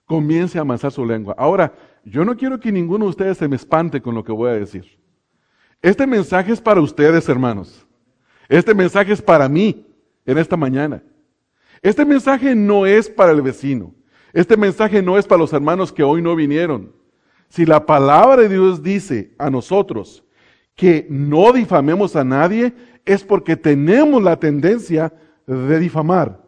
Comience 0.05 0.57
a 0.57 0.61
amansar 0.61 0.91
su 0.91 1.05
lengua. 1.05 1.33
Ahora, 1.37 1.73
yo 2.03 2.23
no 2.25 2.37
quiero 2.37 2.59
que 2.59 2.71
ninguno 2.71 3.05
de 3.05 3.09
ustedes 3.09 3.37
se 3.37 3.47
me 3.47 3.55
espante 3.55 4.01
con 4.01 4.13
lo 4.13 4.23
que 4.23 4.31
voy 4.31 4.51
a 4.51 4.53
decir. 4.53 4.99
Este 5.81 6.05
mensaje 6.05 6.51
es 6.51 6.61
para 6.61 6.81
ustedes, 6.81 7.27
hermanos. 7.27 7.87
Este 8.47 8.75
mensaje 8.75 9.13
es 9.13 9.21
para 9.21 9.49
mí 9.49 9.84
en 10.25 10.37
esta 10.37 10.57
mañana. 10.57 11.03
Este 11.81 12.05
mensaje 12.05 12.55
no 12.55 12.85
es 12.85 13.09
para 13.09 13.31
el 13.31 13.41
vecino. 13.41 13.93
Este 14.33 14.57
mensaje 14.57 15.01
no 15.01 15.17
es 15.17 15.25
para 15.25 15.39
los 15.39 15.53
hermanos 15.53 15.93
que 15.93 16.03
hoy 16.03 16.21
no 16.21 16.35
vinieron. 16.35 16.91
Si 17.49 17.65
la 17.65 17.85
palabra 17.85 18.41
de 18.41 18.49
Dios 18.49 18.83
dice 18.83 19.33
a 19.37 19.49
nosotros, 19.49 20.25
que 20.75 21.07
no 21.09 21.53
difamemos 21.53 22.15
a 22.15 22.23
nadie 22.23 22.73
es 23.05 23.23
porque 23.23 23.55
tenemos 23.55 24.21
la 24.21 24.37
tendencia 24.37 25.13
de 25.47 25.79
difamar. 25.79 26.43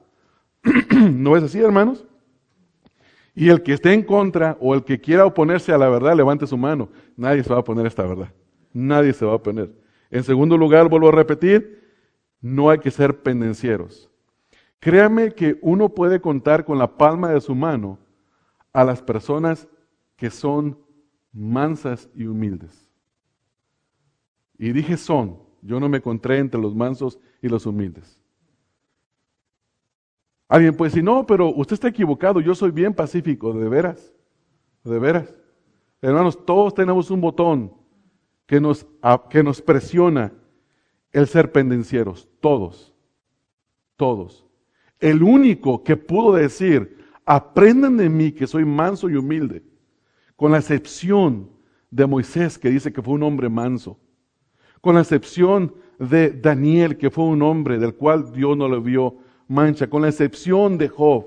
¿No 0.91 1.38
es 1.38 1.43
así, 1.43 1.59
hermanos? 1.59 2.05
Y 3.36 3.49
el 3.49 3.61
que 3.61 3.73
esté 3.73 3.93
en 3.93 4.01
contra 4.01 4.57
o 4.59 4.73
el 4.73 4.84
que 4.84 4.99
quiera 4.99 5.25
oponerse 5.25 5.71
a 5.71 5.78
la 5.78 5.88
verdad, 5.88 6.15
levante 6.15 6.47
su 6.47 6.57
mano. 6.57 6.89
Nadie 7.15 7.43
se 7.43 7.49
va 7.49 7.57
a 7.57 7.59
oponer 7.59 7.86
a 7.86 7.88
esta 7.88 8.03
verdad. 8.03 8.34
Nadie 8.73 9.13
se 9.13 9.25
va 9.25 9.34
a 9.34 9.36
oponer. 9.36 9.71
En 10.09 10.23
segundo 10.23 10.57
lugar, 10.57 10.89
vuelvo 10.89 11.09
a 11.09 11.11
repetir, 11.11 11.76
no 12.41 12.69
hay 12.69 12.79
que 12.79 12.91
ser 12.91 13.21
pendencieros. 13.21 14.09
Créame 14.79 15.33
que 15.33 15.57
uno 15.61 15.89
puede 15.89 16.21
contar 16.21 16.65
con 16.65 16.77
la 16.77 16.97
palma 16.97 17.31
de 17.31 17.41
su 17.41 17.55
mano 17.55 17.97
a 18.73 18.83
las 18.83 19.01
personas 19.01 19.67
que 20.15 20.29
son 20.29 20.77
mansas 21.31 22.09
y 22.13 22.25
humildes. 22.25 22.89
Y 24.57 24.71
dije 24.71 24.97
son, 24.97 25.39
yo 25.61 25.79
no 25.79 25.89
me 25.89 25.97
encontré 25.97 26.38
entre 26.39 26.61
los 26.61 26.75
mansos 26.75 27.19
y 27.41 27.49
los 27.49 27.65
humildes. 27.65 28.21
Alguien 30.47 30.75
puede 30.75 30.89
decir, 30.91 31.03
no, 31.03 31.25
pero 31.25 31.49
usted 31.53 31.73
está 31.73 31.89
equivocado, 31.89 32.39
yo 32.39 32.55
soy 32.55 32.71
bien 32.71 32.93
pacífico, 32.93 33.53
de 33.53 33.67
veras, 33.67 34.13
de 34.83 34.97
veras. 34.97 35.38
Hermanos, 36.01 36.45
todos 36.45 36.73
tenemos 36.73 37.11
un 37.11 37.19
botón 37.19 37.73
que 38.45 38.61
nos, 38.61 38.88
que 39.29 39.43
nos 39.43 39.61
presiona 39.61 40.33
el 41.11 41.27
ser 41.27 41.51
pendencieros, 41.51 42.27
todos, 42.39 42.93
todos. 43.95 44.45
El 44.99 45.23
único 45.23 45.83
que 45.83 45.97
pudo 45.97 46.35
decir, 46.35 46.97
aprendan 47.25 47.97
de 47.97 48.09
mí 48.09 48.31
que 48.31 48.47
soy 48.47 48.65
manso 48.65 49.09
y 49.09 49.15
humilde, 49.15 49.63
con 50.35 50.51
la 50.51 50.59
excepción 50.59 51.49
de 51.89 52.05
Moisés 52.05 52.57
que 52.57 52.69
dice 52.69 52.91
que 52.91 53.01
fue 53.01 53.13
un 53.13 53.23
hombre 53.23 53.49
manso 53.49 53.97
con 54.81 54.95
la 54.95 55.01
excepción 55.01 55.75
de 55.99 56.31
Daniel, 56.31 56.97
que 56.97 57.11
fue 57.11 57.25
un 57.25 57.41
hombre 57.41 57.77
del 57.77 57.95
cual 57.95 58.31
Dios 58.31 58.55
no 58.55 58.69
le 58.69 58.79
vio 58.79 59.17
mancha, 59.47 59.89
con 59.89 60.03
la 60.03 60.07
excepción 60.07 60.77
de 60.77 60.87
Job. 60.87 61.25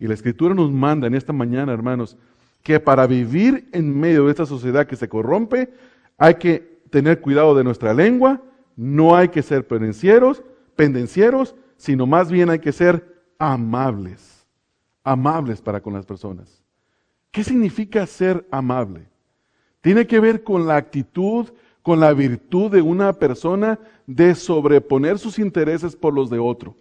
Y 0.00 0.08
la 0.08 0.14
Escritura 0.14 0.54
nos 0.54 0.72
manda 0.72 1.06
en 1.06 1.14
esta 1.14 1.32
mañana, 1.32 1.72
hermanos, 1.72 2.16
que 2.62 2.80
para 2.80 3.06
vivir 3.06 3.68
en 3.72 3.96
medio 3.98 4.24
de 4.24 4.30
esta 4.30 4.46
sociedad 4.46 4.86
que 4.86 4.96
se 4.96 5.08
corrompe, 5.08 5.70
hay 6.16 6.34
que 6.34 6.80
tener 6.90 7.20
cuidado 7.20 7.54
de 7.54 7.64
nuestra 7.64 7.92
lengua, 7.94 8.42
no 8.76 9.14
hay 9.14 9.28
que 9.28 9.42
ser 9.42 9.66
pendencieros, 9.66 10.42
pendencieros, 10.74 11.54
sino 11.76 12.06
más 12.06 12.30
bien 12.30 12.48
hay 12.50 12.60
que 12.60 12.72
ser 12.72 13.22
amables, 13.38 14.46
amables 15.04 15.60
para 15.60 15.80
con 15.80 15.92
las 15.92 16.06
personas. 16.06 16.62
¿Qué 17.30 17.44
significa 17.44 18.06
ser 18.06 18.46
amable? 18.50 19.06
Tiene 19.82 20.06
que 20.06 20.18
ver 20.18 20.42
con 20.42 20.66
la 20.66 20.76
actitud, 20.76 21.50
con 21.82 22.00
la 22.00 22.12
virtud 22.14 22.70
de 22.70 22.80
una 22.80 23.12
persona 23.12 23.78
de 24.08 24.34
sobreponer 24.34 25.18
sus 25.18 25.38
intereses 25.38 25.94
por 25.94 26.12
los 26.12 26.28
de 26.28 26.40
otro. 26.40 26.74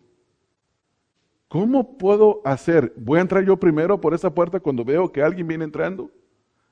¿Cómo 1.48 1.98
puedo 1.98 2.42
hacer? 2.44 2.92
¿Voy 2.98 3.20
a 3.20 3.22
entrar 3.22 3.46
yo 3.46 3.56
primero 3.56 4.02
por 4.02 4.16
esa 4.16 4.34
puerta 4.34 4.60
cuando 4.60 4.84
veo 4.84 5.12
que 5.12 5.22
alguien 5.22 5.48
viene 5.48 5.66
entrando? 5.66 6.10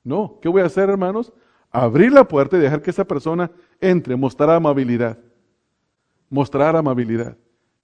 No, 0.03 0.39
¿qué 0.41 0.49
voy 0.49 0.63
a 0.63 0.65
hacer, 0.65 0.89
hermanos? 0.89 1.31
Abrir 1.69 2.11
la 2.11 2.27
puerta 2.27 2.57
y 2.57 2.61
dejar 2.61 2.81
que 2.81 2.89
esa 2.89 3.05
persona 3.05 3.51
entre, 3.79 4.15
mostrar 4.15 4.49
amabilidad 4.49 5.19
mostrar 6.29 6.75
amabilidad. 6.75 7.37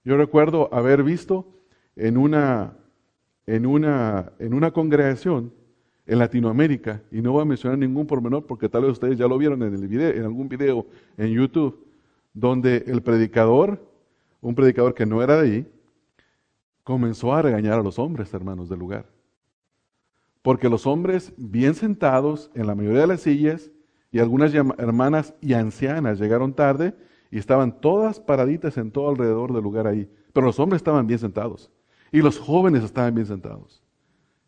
Yo 0.04 0.16
recuerdo 0.16 0.72
haber 0.72 1.02
visto 1.02 1.46
en 1.96 2.16
una, 2.16 2.76
en 3.46 3.66
una, 3.66 4.32
en 4.38 4.54
una 4.54 4.70
congregación 4.70 5.52
en 6.04 6.18
Latinoamérica, 6.18 7.00
y 7.12 7.22
no 7.22 7.32
voy 7.32 7.42
a 7.42 7.44
mencionar 7.44 7.78
ningún 7.78 8.06
pormenor 8.06 8.44
porque 8.44 8.68
tal 8.68 8.82
vez 8.82 8.92
ustedes 8.92 9.16
ya 9.16 9.28
lo 9.28 9.38
vieron 9.38 9.62
en, 9.62 9.72
el 9.72 9.86
video, 9.86 10.10
en 10.10 10.24
algún 10.24 10.48
video 10.48 10.86
en 11.16 11.28
YouTube, 11.28 11.78
donde 12.34 12.84
el 12.86 13.02
predicador, 13.02 13.80
un 14.40 14.54
predicador 14.54 14.94
que 14.94 15.06
no 15.06 15.22
era 15.22 15.40
de 15.40 15.50
ahí, 15.50 15.72
comenzó 16.82 17.32
a 17.34 17.42
regañar 17.42 17.78
a 17.78 17.82
los 17.82 17.98
hombres, 17.98 18.32
hermanos 18.34 18.68
del 18.68 18.78
lugar. 18.78 19.06
Porque 20.42 20.68
los 20.68 20.86
hombres, 20.86 21.32
bien 21.36 21.74
sentados 21.74 22.50
en 22.54 22.66
la 22.66 22.74
mayoría 22.74 23.02
de 23.02 23.06
las 23.06 23.20
sillas, 23.20 23.70
y 24.10 24.18
algunas 24.18 24.52
hermanas 24.52 25.34
y 25.40 25.54
ancianas 25.54 26.18
llegaron 26.18 26.52
tarde, 26.52 26.94
y 27.30 27.38
estaban 27.38 27.80
todas 27.80 28.20
paraditas 28.20 28.76
en 28.76 28.90
todo 28.90 29.08
alrededor 29.08 29.52
del 29.52 29.62
lugar 29.62 29.86
ahí. 29.86 30.10
Pero 30.32 30.46
los 30.46 30.58
hombres 30.58 30.80
estaban 30.80 31.06
bien 31.06 31.18
sentados. 31.18 31.70
Y 32.10 32.20
los 32.20 32.38
jóvenes 32.38 32.82
estaban 32.84 33.14
bien 33.14 33.26
sentados. 33.26 33.82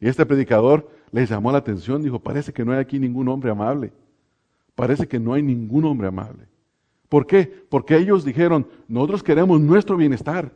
Y 0.00 0.08
este 0.08 0.26
predicador 0.26 0.90
les 1.12 1.30
llamó 1.30 1.50
la 1.50 1.58
atención, 1.58 2.02
dijo, 2.02 2.18
parece 2.18 2.52
que 2.52 2.64
no 2.64 2.72
hay 2.72 2.78
aquí 2.78 2.98
ningún 2.98 3.28
hombre 3.28 3.50
amable. 3.50 3.92
Parece 4.74 5.06
que 5.06 5.18
no 5.18 5.32
hay 5.32 5.42
ningún 5.42 5.84
hombre 5.84 6.08
amable. 6.08 6.46
¿Por 7.14 7.28
qué? 7.28 7.64
Porque 7.68 7.96
ellos 7.96 8.24
dijeron, 8.24 8.66
nosotros 8.88 9.22
queremos 9.22 9.60
nuestro 9.60 9.96
bienestar. 9.96 10.50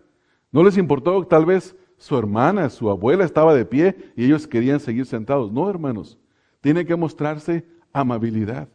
No 0.51 0.65
les 0.65 0.77
importó 0.77 1.25
tal 1.25 1.47
vez 1.47 1.77
su 1.97 2.19
hermana, 2.19 2.69
su 2.69 2.91
abuela 2.91 3.25
estaba 3.25 3.55
de 3.55 3.65
pie 3.65 3.95
y 4.17 4.25
ellos 4.25 4.45
querían 4.45 4.81
seguir 4.81 5.07
sentados. 5.07 5.53
No, 5.53 5.71
hermanos, 5.71 6.19
tiene 6.61 6.85
que 6.85 6.97
mostrarse 6.97 7.65
amabilidad. 7.93 8.69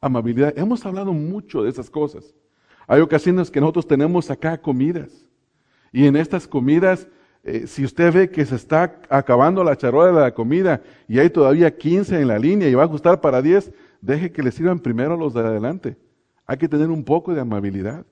Amabilidad. 0.00 0.56
Hemos 0.56 0.86
hablado 0.86 1.12
mucho 1.12 1.64
de 1.64 1.70
esas 1.70 1.90
cosas. 1.90 2.32
Hay 2.86 3.00
ocasiones 3.00 3.50
que 3.50 3.60
nosotros 3.60 3.88
tenemos 3.88 4.30
acá 4.30 4.56
comidas. 4.56 5.28
Y 5.90 6.06
en 6.06 6.14
estas 6.14 6.46
comidas, 6.46 7.08
eh, 7.42 7.66
si 7.66 7.84
usted 7.84 8.14
ve 8.14 8.30
que 8.30 8.46
se 8.46 8.54
está 8.54 9.00
acabando 9.08 9.64
la 9.64 9.76
charola 9.76 10.12
de 10.12 10.20
la 10.26 10.32
comida 10.32 10.80
y 11.08 11.18
hay 11.18 11.28
todavía 11.28 11.76
15 11.76 12.20
en 12.20 12.28
la 12.28 12.38
línea 12.38 12.68
y 12.68 12.74
va 12.74 12.82
a 12.82 12.86
ajustar 12.86 13.20
para 13.20 13.42
10, 13.42 13.72
deje 14.00 14.30
que 14.30 14.44
le 14.44 14.52
sirvan 14.52 14.78
primero 14.78 15.14
a 15.14 15.16
los 15.16 15.34
de 15.34 15.40
adelante. 15.40 16.05
Hay 16.46 16.56
que 16.56 16.68
tener 16.68 16.90
un 16.90 17.02
poco 17.02 17.34
de 17.34 17.40
amabilidad. 17.40 18.06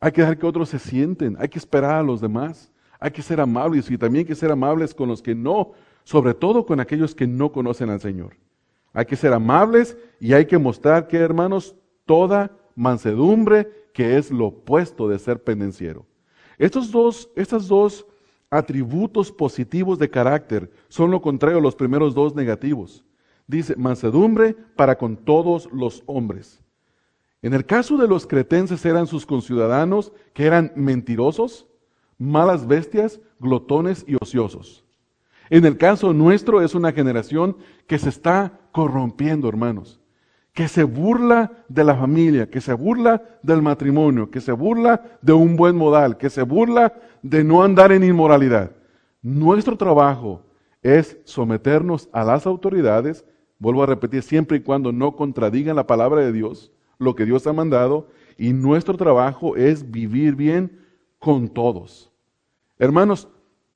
Hay 0.00 0.12
que 0.12 0.20
dejar 0.20 0.38
que 0.38 0.46
otros 0.46 0.68
se 0.68 0.78
sienten. 0.78 1.36
Hay 1.38 1.48
que 1.48 1.58
esperar 1.58 1.92
a 1.92 2.02
los 2.02 2.20
demás. 2.20 2.72
Hay 3.00 3.10
que 3.10 3.22
ser 3.22 3.40
amables 3.40 3.90
y 3.90 3.96
también 3.98 4.22
hay 4.22 4.26
que 4.26 4.34
ser 4.34 4.50
amables 4.50 4.92
con 4.92 5.08
los 5.08 5.22
que 5.22 5.34
no, 5.34 5.72
sobre 6.02 6.34
todo 6.34 6.66
con 6.66 6.80
aquellos 6.80 7.14
que 7.14 7.26
no 7.26 7.52
conocen 7.52 7.90
al 7.90 8.00
Señor. 8.00 8.36
Hay 8.92 9.06
que 9.06 9.16
ser 9.16 9.32
amables 9.32 9.96
y 10.18 10.32
hay 10.32 10.46
que 10.46 10.58
mostrar 10.58 11.06
que, 11.06 11.18
hermanos, 11.18 11.76
toda 12.06 12.50
mansedumbre, 12.74 13.70
que 13.92 14.16
es 14.16 14.30
lo 14.30 14.46
opuesto 14.46 15.08
de 15.08 15.18
ser 15.18 15.42
pendenciero. 15.42 16.06
Estos 16.58 16.90
dos, 16.90 17.30
estos 17.36 17.68
dos 17.68 18.06
atributos 18.50 19.30
positivos 19.30 19.98
de 19.98 20.10
carácter 20.10 20.70
son 20.88 21.10
lo 21.10 21.20
contrario 21.20 21.58
a 21.58 21.62
los 21.62 21.76
primeros 21.76 22.14
dos 22.14 22.34
negativos. 22.34 23.04
Dice, 23.46 23.76
mansedumbre 23.76 24.54
para 24.74 24.98
con 24.98 25.16
todos 25.16 25.68
los 25.72 26.02
hombres. 26.06 26.60
En 27.40 27.54
el 27.54 27.64
caso 27.64 27.96
de 27.96 28.08
los 28.08 28.26
cretenses 28.26 28.84
eran 28.84 29.06
sus 29.06 29.24
conciudadanos 29.24 30.12
que 30.32 30.44
eran 30.44 30.72
mentirosos, 30.74 31.68
malas 32.18 32.66
bestias, 32.66 33.20
glotones 33.38 34.04
y 34.08 34.16
ociosos. 34.16 34.84
En 35.50 35.64
el 35.64 35.78
caso 35.78 36.12
nuestro 36.12 36.62
es 36.62 36.74
una 36.74 36.92
generación 36.92 37.56
que 37.86 37.98
se 37.98 38.08
está 38.08 38.58
corrompiendo, 38.72 39.48
hermanos, 39.48 40.00
que 40.52 40.66
se 40.66 40.82
burla 40.82 41.52
de 41.68 41.84
la 41.84 41.94
familia, 41.94 42.50
que 42.50 42.60
se 42.60 42.72
burla 42.72 43.22
del 43.42 43.62
matrimonio, 43.62 44.30
que 44.30 44.40
se 44.40 44.52
burla 44.52 45.18
de 45.22 45.32
un 45.32 45.56
buen 45.56 45.76
modal, 45.76 46.18
que 46.18 46.30
se 46.30 46.42
burla 46.42 46.92
de 47.22 47.44
no 47.44 47.62
andar 47.62 47.92
en 47.92 48.02
inmoralidad. 48.02 48.72
Nuestro 49.22 49.76
trabajo 49.76 50.42
es 50.82 51.16
someternos 51.24 52.08
a 52.12 52.24
las 52.24 52.46
autoridades, 52.46 53.24
vuelvo 53.58 53.84
a 53.84 53.86
repetir, 53.86 54.22
siempre 54.22 54.58
y 54.58 54.60
cuando 54.60 54.92
no 54.92 55.14
contradigan 55.14 55.76
la 55.76 55.86
palabra 55.86 56.20
de 56.22 56.32
Dios, 56.32 56.72
lo 56.98 57.14
que 57.14 57.24
Dios 57.24 57.46
ha 57.46 57.52
mandado, 57.52 58.08
y 58.36 58.52
nuestro 58.52 58.96
trabajo 58.96 59.56
es 59.56 59.90
vivir 59.90 60.34
bien 60.36 60.84
con 61.18 61.48
todos. 61.48 62.10
Hermanos, 62.78 63.28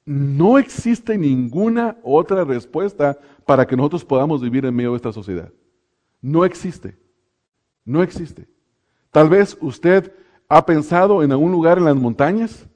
no 0.05 0.59
existe 0.59 1.17
ninguna 1.17 1.97
otra 2.03 2.45
respuesta 2.45 3.19
para 3.47 3.67
que 3.67 3.77
nosotros 3.77 4.05
podamos 4.05 4.41
vivir 4.41 4.65
en 4.65 4.75
medio 4.75 4.91
de 4.91 4.97
esta 4.97 5.13
sociedad. 5.13 5.53
No 6.21 6.45
existe. 6.45 6.97
No 7.85 8.03
existe. 8.03 8.49
Tal 9.11 9.29
vez 9.29 9.57
usted 9.61 10.13
ha 10.49 10.65
pensado 10.65 11.23
en 11.23 11.33
algún 11.33 11.53
lugar 11.53 11.79
en 11.79 11.85
las 11.85 11.97
montañas 11.97 12.69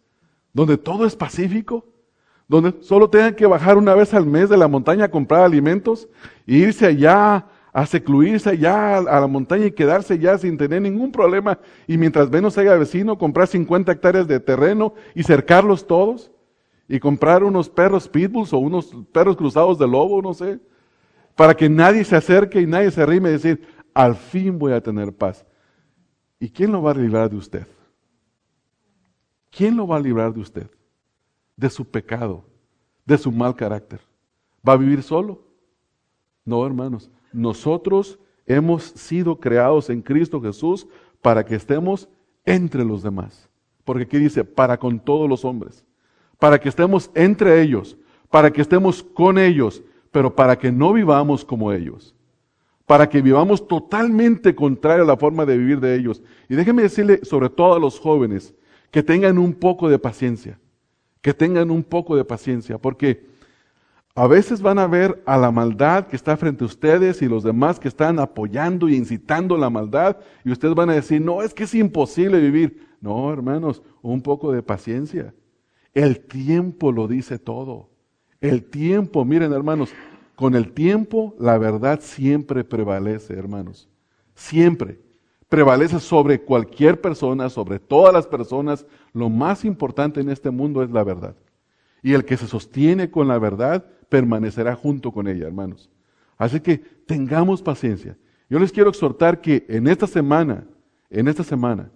donde 0.52 0.78
todo 0.78 1.04
es 1.04 1.14
pacífico, 1.14 1.84
donde 2.48 2.74
solo 2.80 3.10
tengan 3.10 3.34
que 3.34 3.46
bajar 3.46 3.76
una 3.76 3.94
vez 3.94 4.14
al 4.14 4.26
mes 4.26 4.48
de 4.48 4.56
la 4.56 4.68
montaña 4.68 5.04
a 5.04 5.10
comprar 5.10 5.42
alimentos 5.42 6.08
e 6.46 6.54
irse 6.54 6.86
allá 6.86 7.46
a 7.76 7.84
secluirse 7.84 8.48
allá 8.48 8.96
a 8.96 9.20
la 9.20 9.26
montaña 9.26 9.66
y 9.66 9.70
quedarse 9.70 10.18
ya 10.18 10.38
sin 10.38 10.56
tener 10.56 10.80
ningún 10.80 11.12
problema 11.12 11.58
y 11.86 11.98
mientras 11.98 12.30
menos 12.30 12.56
haya 12.56 12.74
vecino 12.74 13.18
comprar 13.18 13.48
50 13.48 13.92
hectáreas 13.92 14.26
de 14.26 14.40
terreno 14.40 14.94
y 15.14 15.22
cercarlos 15.22 15.86
todos 15.86 16.32
y 16.88 16.98
comprar 16.98 17.44
unos 17.44 17.68
perros 17.68 18.08
pitbulls 18.08 18.54
o 18.54 18.58
unos 18.60 18.96
perros 19.12 19.36
cruzados 19.36 19.78
de 19.78 19.86
lobo, 19.86 20.22
no 20.22 20.32
sé, 20.32 20.58
para 21.34 21.54
que 21.54 21.68
nadie 21.68 22.02
se 22.02 22.16
acerque 22.16 22.62
y 22.62 22.66
nadie 22.66 22.90
se 22.90 23.02
arrime 23.02 23.28
y 23.28 23.32
decir, 23.32 23.68
al 23.92 24.16
fin 24.16 24.58
voy 24.58 24.72
a 24.72 24.80
tener 24.80 25.12
paz. 25.12 25.44
¿Y 26.40 26.48
quién 26.48 26.72
lo 26.72 26.80
va 26.80 26.92
a 26.92 26.94
librar 26.94 27.28
de 27.28 27.36
usted? 27.36 27.66
¿Quién 29.50 29.76
lo 29.76 29.86
va 29.86 29.96
a 29.96 30.00
librar 30.00 30.32
de 30.32 30.40
usted? 30.40 30.70
De 31.54 31.68
su 31.68 31.84
pecado, 31.84 32.42
de 33.04 33.18
su 33.18 33.30
mal 33.30 33.54
carácter. 33.54 34.00
¿Va 34.66 34.72
a 34.72 34.78
vivir 34.78 35.02
solo? 35.02 35.42
No, 36.42 36.64
hermanos. 36.64 37.10
Nosotros 37.36 38.18
hemos 38.46 38.82
sido 38.82 39.38
creados 39.38 39.90
en 39.90 40.02
Cristo 40.02 40.40
Jesús 40.40 40.86
para 41.20 41.44
que 41.44 41.54
estemos 41.54 42.08
entre 42.44 42.84
los 42.84 43.02
demás. 43.02 43.48
Porque 43.84 44.04
aquí 44.04 44.18
dice, 44.18 44.44
para 44.44 44.78
con 44.78 44.98
todos 44.98 45.28
los 45.28 45.44
hombres 45.44 45.86
para 46.38 46.60
que 46.60 46.68
estemos 46.68 47.10
entre 47.14 47.62
ellos, 47.62 47.96
para 48.30 48.52
que 48.52 48.60
estemos 48.60 49.02
con 49.02 49.38
ellos, 49.38 49.82
pero 50.10 50.34
para 50.34 50.58
que 50.58 50.70
no 50.70 50.92
vivamos 50.92 51.44
como 51.44 51.72
ellos, 51.72 52.14
para 52.86 53.08
que 53.08 53.22
vivamos 53.22 53.66
totalmente 53.66 54.54
contrario 54.54 55.04
a 55.04 55.06
la 55.06 55.16
forma 55.16 55.44
de 55.44 55.58
vivir 55.58 55.80
de 55.80 55.96
ellos. 55.96 56.22
Y 56.48 56.54
déjenme 56.54 56.82
decirle, 56.82 57.20
sobre 57.24 57.48
todo 57.48 57.74
a 57.74 57.78
los 57.80 57.98
jóvenes, 57.98 58.54
que 58.90 59.02
tengan 59.02 59.38
un 59.38 59.52
poco 59.52 59.88
de 59.88 59.98
paciencia, 59.98 60.58
que 61.20 61.34
tengan 61.34 61.70
un 61.70 61.82
poco 61.82 62.16
de 62.16 62.24
paciencia, 62.24 62.78
porque 62.78 63.26
a 64.18 64.26
veces 64.26 64.62
van 64.62 64.78
a 64.78 64.86
ver 64.86 65.22
a 65.26 65.36
la 65.36 65.50
maldad 65.50 66.06
que 66.06 66.16
está 66.16 66.38
frente 66.38 66.64
a 66.64 66.66
ustedes 66.66 67.20
y 67.20 67.28
los 67.28 67.44
demás 67.44 67.78
que 67.78 67.88
están 67.88 68.18
apoyando 68.18 68.88
y 68.88 68.96
incitando 68.96 69.58
la 69.58 69.68
maldad, 69.68 70.16
y 70.42 70.50
ustedes 70.50 70.74
van 70.74 70.88
a 70.88 70.94
decir, 70.94 71.20
no, 71.20 71.42
es 71.42 71.52
que 71.52 71.64
es 71.64 71.74
imposible 71.74 72.40
vivir. 72.40 72.86
No, 73.02 73.30
hermanos, 73.30 73.82
un 74.00 74.22
poco 74.22 74.52
de 74.52 74.62
paciencia. 74.62 75.34
El 75.92 76.20
tiempo 76.20 76.92
lo 76.92 77.06
dice 77.08 77.38
todo. 77.38 77.90
El 78.40 78.64
tiempo, 78.64 79.22
miren 79.26 79.52
hermanos, 79.52 79.90
con 80.34 80.54
el 80.54 80.72
tiempo 80.72 81.36
la 81.38 81.58
verdad 81.58 82.00
siempre 82.00 82.64
prevalece, 82.64 83.34
hermanos. 83.34 83.86
Siempre. 84.34 84.98
Prevalece 85.50 86.00
sobre 86.00 86.40
cualquier 86.40 87.02
persona, 87.02 87.50
sobre 87.50 87.78
todas 87.78 88.14
las 88.14 88.26
personas. 88.26 88.86
Lo 89.12 89.28
más 89.28 89.62
importante 89.66 90.22
en 90.22 90.30
este 90.30 90.50
mundo 90.50 90.82
es 90.82 90.90
la 90.90 91.04
verdad. 91.04 91.36
Y 92.02 92.14
el 92.14 92.24
que 92.24 92.38
se 92.38 92.46
sostiene 92.46 93.10
con 93.10 93.28
la 93.28 93.38
verdad 93.38 93.84
permanecerá 94.08 94.74
junto 94.74 95.12
con 95.12 95.28
ella, 95.28 95.46
hermanos. 95.46 95.90
Así 96.36 96.60
que 96.60 96.78
tengamos 96.78 97.62
paciencia. 97.62 98.16
Yo 98.48 98.58
les 98.58 98.72
quiero 98.72 98.90
exhortar 98.90 99.40
que 99.40 99.64
en 99.68 99.88
esta 99.88 100.06
semana, 100.06 100.64
en 101.10 101.28
esta 101.28 101.42
semana, 101.42 101.90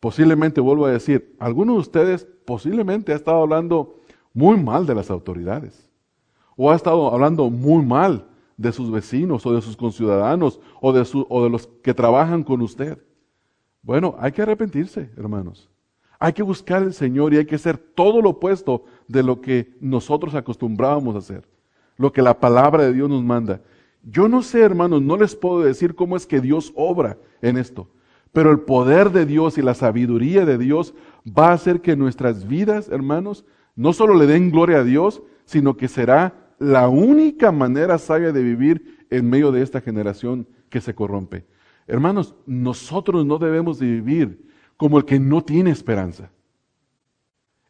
Posiblemente, 0.00 0.60
vuelvo 0.60 0.86
a 0.86 0.92
decir, 0.92 1.34
algunos 1.38 1.76
de 1.76 1.80
ustedes 1.80 2.28
posiblemente 2.44 3.12
ha 3.12 3.16
estado 3.16 3.42
hablando 3.42 3.96
muy 4.34 4.56
mal 4.56 4.86
de 4.86 4.94
las 4.94 5.10
autoridades. 5.10 5.90
O 6.54 6.70
ha 6.70 6.76
estado 6.76 7.12
hablando 7.12 7.50
muy 7.50 7.84
mal 7.84 8.26
de 8.56 8.72
sus 8.72 8.90
vecinos 8.90 9.44
o 9.46 9.52
de 9.52 9.62
sus 9.62 9.76
conciudadanos 9.76 10.60
o 10.80 10.92
de, 10.92 11.06
o 11.28 11.42
de 11.44 11.50
los 11.50 11.66
que 11.82 11.94
trabajan 11.94 12.44
con 12.44 12.60
usted. 12.62 13.02
Bueno, 13.82 14.14
hay 14.18 14.32
que 14.32 14.42
arrepentirse, 14.42 15.10
hermanos. 15.16 15.68
Hay 16.18 16.32
que 16.32 16.42
buscar 16.42 16.82
al 16.82 16.94
Señor 16.94 17.34
y 17.34 17.38
hay 17.38 17.46
que 17.46 17.56
hacer 17.56 17.76
todo 17.78 18.22
lo 18.22 18.30
opuesto 18.30 18.84
de 19.08 19.22
lo 19.22 19.40
que 19.40 19.74
nosotros 19.80 20.34
acostumbrábamos 20.34 21.14
a 21.14 21.18
hacer. 21.18 21.46
Lo 21.96 22.12
que 22.12 22.22
la 22.22 22.38
palabra 22.38 22.84
de 22.84 22.92
Dios 22.92 23.08
nos 23.08 23.22
manda. 23.22 23.60
Yo 24.02 24.28
no 24.28 24.42
sé, 24.42 24.60
hermanos, 24.60 25.02
no 25.02 25.16
les 25.16 25.34
puedo 25.34 25.60
decir 25.60 25.94
cómo 25.94 26.16
es 26.16 26.26
que 26.26 26.40
Dios 26.40 26.72
obra 26.76 27.18
en 27.42 27.56
esto. 27.56 27.88
Pero 28.32 28.50
el 28.50 28.60
poder 28.60 29.10
de 29.10 29.26
Dios 29.26 29.58
y 29.58 29.62
la 29.62 29.74
sabiduría 29.74 30.44
de 30.44 30.58
Dios 30.58 30.94
va 31.26 31.48
a 31.48 31.54
hacer 31.54 31.80
que 31.80 31.96
nuestras 31.96 32.46
vidas, 32.46 32.88
hermanos, 32.88 33.44
no 33.74 33.92
solo 33.92 34.14
le 34.14 34.26
den 34.26 34.50
gloria 34.50 34.78
a 34.78 34.84
Dios, 34.84 35.22
sino 35.44 35.76
que 35.76 35.88
será 35.88 36.52
la 36.58 36.88
única 36.88 37.52
manera 37.52 37.98
sabia 37.98 38.32
de 38.32 38.42
vivir 38.42 39.06
en 39.10 39.28
medio 39.28 39.52
de 39.52 39.62
esta 39.62 39.80
generación 39.80 40.46
que 40.68 40.80
se 40.80 40.94
corrompe. 40.94 41.46
Hermanos, 41.86 42.34
nosotros 42.46 43.24
no 43.24 43.38
debemos 43.38 43.78
de 43.78 43.86
vivir 43.86 44.46
como 44.76 44.98
el 44.98 45.04
que 45.04 45.18
no 45.18 45.42
tiene 45.42 45.70
esperanza. 45.70 46.30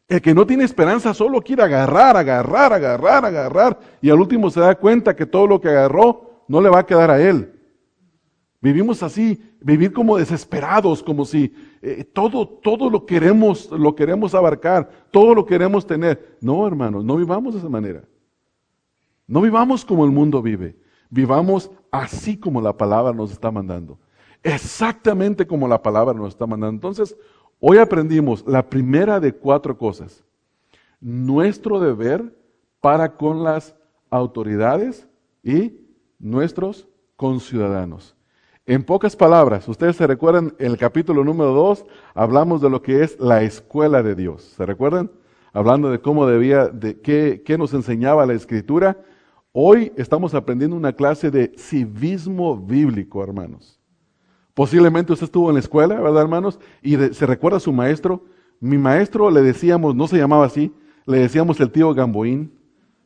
El 0.07 0.21
que 0.21 0.33
no 0.33 0.45
tiene 0.45 0.63
esperanza 0.63 1.13
solo 1.13 1.41
quiere 1.41 1.63
agarrar, 1.63 2.15
agarrar, 2.15 2.71
agarrar, 2.71 3.25
agarrar, 3.25 3.79
y 4.01 4.09
al 4.09 4.19
último 4.19 4.49
se 4.49 4.61
da 4.61 4.75
cuenta 4.75 5.15
que 5.15 5.25
todo 5.25 5.47
lo 5.47 5.59
que 5.59 5.67
agarró 5.69 6.43
no 6.47 6.61
le 6.61 6.69
va 6.69 6.79
a 6.79 6.85
quedar 6.85 7.11
a 7.11 7.21
él. 7.21 7.53
Vivimos 8.61 9.03
así, 9.03 9.41
vivir 9.61 9.93
como 9.93 10.17
desesperados, 10.17 11.03
como 11.03 11.25
si 11.25 11.53
eh, 11.81 12.03
todo, 12.03 12.47
todo 12.47 12.89
lo 12.89 13.05
queremos, 13.05 13.69
lo 13.71 13.95
queremos 13.95 14.33
abarcar, 14.33 14.89
todo 15.11 15.35
lo 15.35 15.45
queremos 15.45 15.85
tener. 15.85 16.37
No, 16.41 16.65
hermanos, 16.65 17.03
no 17.03 17.17
vivamos 17.17 17.53
de 17.53 17.59
esa 17.59 17.69
manera. 17.69 18.03
No 19.27 19.41
vivamos 19.41 19.83
como 19.83 20.05
el 20.05 20.11
mundo 20.11 20.41
vive. 20.41 20.77
Vivamos 21.09 21.69
así 21.91 22.37
como 22.37 22.61
la 22.61 22.75
palabra 22.75 23.13
nos 23.13 23.31
está 23.31 23.51
mandando. 23.51 23.99
Exactamente 24.43 25.45
como 25.45 25.67
la 25.67 25.81
palabra 25.81 26.13
nos 26.13 26.29
está 26.29 26.45
mandando. 26.45 26.75
Entonces, 26.75 27.15
hoy 27.59 27.77
aprendimos 27.77 28.45
la 28.47 28.67
primera 28.69 29.19
de 29.19 29.33
cuatro 29.33 29.77
cosas. 29.77 30.23
Nuestro 30.99 31.79
deber 31.79 32.35
para 32.79 33.15
con 33.17 33.43
las 33.43 33.75
autoridades 34.09 35.07
y 35.43 35.73
nuestros 36.19 36.87
conciudadanos. 37.15 38.15
En 38.65 38.83
pocas 38.83 39.15
palabras, 39.15 39.67
ustedes 39.67 39.95
se 39.95 40.05
recuerdan, 40.05 40.53
en 40.59 40.71
el 40.71 40.77
capítulo 40.77 41.23
número 41.23 41.53
2 41.53 41.85
hablamos 42.13 42.61
de 42.61 42.69
lo 42.69 42.81
que 42.81 43.01
es 43.01 43.17
la 43.19 43.41
escuela 43.43 44.03
de 44.03 44.13
Dios. 44.13 44.53
¿Se 44.57 44.65
recuerdan? 44.65 45.09
Hablando 45.53 45.89
de 45.89 46.01
cómo 46.01 46.27
debía, 46.27 46.67
de 46.67 46.99
qué, 46.99 47.43
qué 47.45 47.57
nos 47.57 47.73
enseñaba 47.73 48.25
la 48.25 48.33
escritura. 48.33 48.97
Hoy 49.53 49.93
estamos 49.95 50.33
aprendiendo 50.33 50.75
una 50.75 50.93
clase 50.93 51.31
de 51.31 51.53
civismo 51.57 52.57
bíblico, 52.57 53.23
hermanos. 53.23 53.76
Posiblemente 54.57 55.13
usted 55.13 55.25
estuvo 55.25 55.49
en 55.49 55.53
la 55.53 55.59
escuela, 55.59 56.01
¿verdad, 56.01 56.23
hermanos? 56.23 56.59
Y 56.81 56.95
se 56.95 57.27
recuerda 57.27 57.57
a 57.57 57.59
su 57.59 57.71
maestro. 57.71 58.23
Mi 58.59 58.79
maestro 58.79 59.29
le 59.29 59.43
decíamos, 59.43 59.93
no 59.93 60.07
se 60.07 60.17
llamaba 60.17 60.47
así, 60.47 60.73
le 61.05 61.19
decíamos 61.19 61.59
el 61.59 61.69
tío 61.69 61.93
Gamboín. 61.93 62.51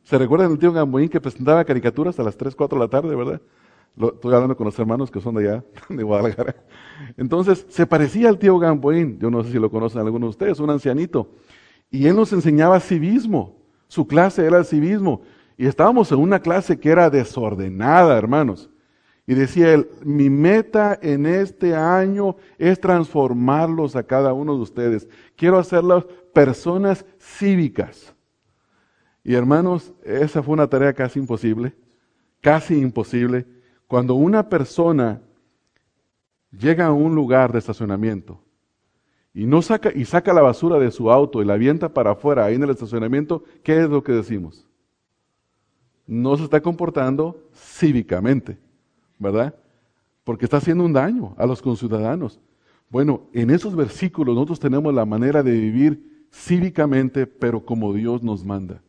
¿Se 0.02 0.16
recuerdan 0.16 0.48
del 0.48 0.58
tío 0.58 0.72
Gamboín 0.72 1.10
que 1.10 1.20
presentaba 1.20 1.62
caricaturas 1.66 2.18
a 2.18 2.22
las 2.22 2.38
3, 2.38 2.54
4 2.56 2.78
de 2.78 2.84
la 2.86 2.88
tarde, 2.88 3.14
verdad? 3.14 3.42
estoy 3.94 4.32
hablando 4.32 4.56
con 4.56 4.64
los 4.64 4.78
hermanos 4.78 5.10
que 5.10 5.20
son 5.20 5.34
de 5.34 5.46
allá, 5.46 5.64
de 5.90 6.02
Guadalajara. 6.02 6.56
Entonces, 7.18 7.66
se 7.68 7.86
parecía 7.86 8.30
al 8.30 8.38
tío 8.38 8.58
Gamboín. 8.58 9.18
Yo 9.18 9.30
no 9.30 9.44
sé 9.44 9.52
si 9.52 9.58
lo 9.58 9.70
conocen 9.70 10.00
algunos 10.00 10.28
de 10.28 10.30
ustedes, 10.30 10.58
un 10.58 10.70
ancianito. 10.70 11.32
Y 11.90 12.06
él 12.06 12.16
nos 12.16 12.32
enseñaba 12.32 12.80
civismo. 12.80 13.58
Su 13.88 14.06
clase 14.06 14.46
era 14.46 14.56
el 14.56 14.64
civismo. 14.64 15.20
Y 15.58 15.66
estábamos 15.66 16.10
en 16.12 16.18
una 16.18 16.40
clase 16.40 16.80
que 16.80 16.88
era 16.88 17.10
desordenada, 17.10 18.16
hermanos. 18.16 18.70
Y 19.26 19.34
decía 19.34 19.72
él, 19.72 19.88
mi 20.04 20.30
meta 20.30 20.98
en 21.00 21.26
este 21.26 21.76
año 21.76 22.36
es 22.58 22.80
transformarlos 22.80 23.94
a 23.94 24.02
cada 24.02 24.32
uno 24.32 24.56
de 24.56 24.62
ustedes. 24.62 25.08
Quiero 25.36 25.58
hacerlos 25.58 26.06
personas 26.32 27.04
cívicas. 27.20 28.14
Y 29.22 29.34
hermanos, 29.34 29.92
esa 30.02 30.42
fue 30.42 30.54
una 30.54 30.66
tarea 30.66 30.92
casi 30.92 31.20
imposible, 31.20 31.74
casi 32.40 32.80
imposible. 32.80 33.46
Cuando 33.86 34.14
una 34.14 34.48
persona 34.48 35.22
llega 36.50 36.86
a 36.86 36.92
un 36.92 37.14
lugar 37.14 37.52
de 37.52 37.60
estacionamiento 37.60 38.42
y 39.32 39.46
no 39.46 39.62
saca 39.62 39.92
y 39.94 40.04
saca 40.04 40.32
la 40.34 40.42
basura 40.42 40.78
de 40.78 40.90
su 40.90 41.10
auto 41.10 41.40
y 41.40 41.44
la 41.44 41.54
avienta 41.54 41.94
para 41.94 42.12
afuera 42.12 42.44
ahí 42.44 42.56
en 42.56 42.64
el 42.64 42.70
estacionamiento, 42.70 43.44
¿qué 43.62 43.82
es 43.82 43.88
lo 43.88 44.02
que 44.02 44.12
decimos? 44.12 44.66
No 46.06 46.36
se 46.36 46.44
está 46.44 46.60
comportando 46.60 47.48
cívicamente. 47.54 48.58
¿Verdad? 49.22 49.54
Porque 50.24 50.44
está 50.44 50.58
haciendo 50.58 50.84
un 50.84 50.92
daño 50.92 51.34
a 51.38 51.46
los 51.46 51.62
conciudadanos. 51.62 52.40
Bueno, 52.90 53.22
en 53.32 53.50
esos 53.50 53.74
versículos 53.74 54.34
nosotros 54.34 54.60
tenemos 54.60 54.92
la 54.92 55.06
manera 55.06 55.42
de 55.42 55.52
vivir 55.52 56.26
cívicamente, 56.30 57.26
pero 57.26 57.64
como 57.64 57.92
Dios 57.92 58.22
nos 58.22 58.44
manda. 58.44 58.82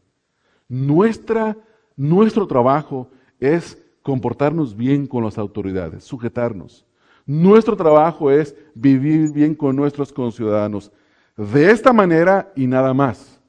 Nuestra, 0.67 1.57
nuestro 1.95 2.47
trabajo 2.47 3.09
es 3.39 3.77
comportarnos 4.01 4.75
bien 4.75 5.07
con 5.07 5.23
las 5.23 5.37
autoridades, 5.37 6.03
sujetarnos. 6.03 6.85
Nuestro 7.25 7.77
trabajo 7.77 8.29
es 8.29 8.55
vivir 8.73 9.31
bien 9.31 9.55
con 9.55 9.75
nuestros 9.75 10.11
conciudadanos. 10.11 10.91
De 11.37 11.71
esta 11.71 11.93
manera 11.93 12.51
y 12.55 12.67
nada 12.67 12.93
más. 12.93 13.39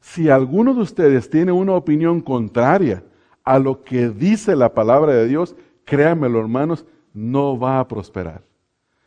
Si 0.00 0.30
alguno 0.30 0.72
de 0.72 0.80
ustedes 0.80 1.28
tiene 1.28 1.52
una 1.52 1.72
opinión 1.72 2.20
contraria 2.20 3.04
a 3.44 3.58
lo 3.58 3.82
que 3.82 4.08
dice 4.08 4.56
la 4.56 4.72
palabra 4.72 5.12
de 5.12 5.28
Dios, 5.28 5.54
créanmelo 5.88 6.38
hermanos, 6.38 6.84
no 7.14 7.58
va 7.58 7.80
a 7.80 7.88
prosperar. 7.88 8.44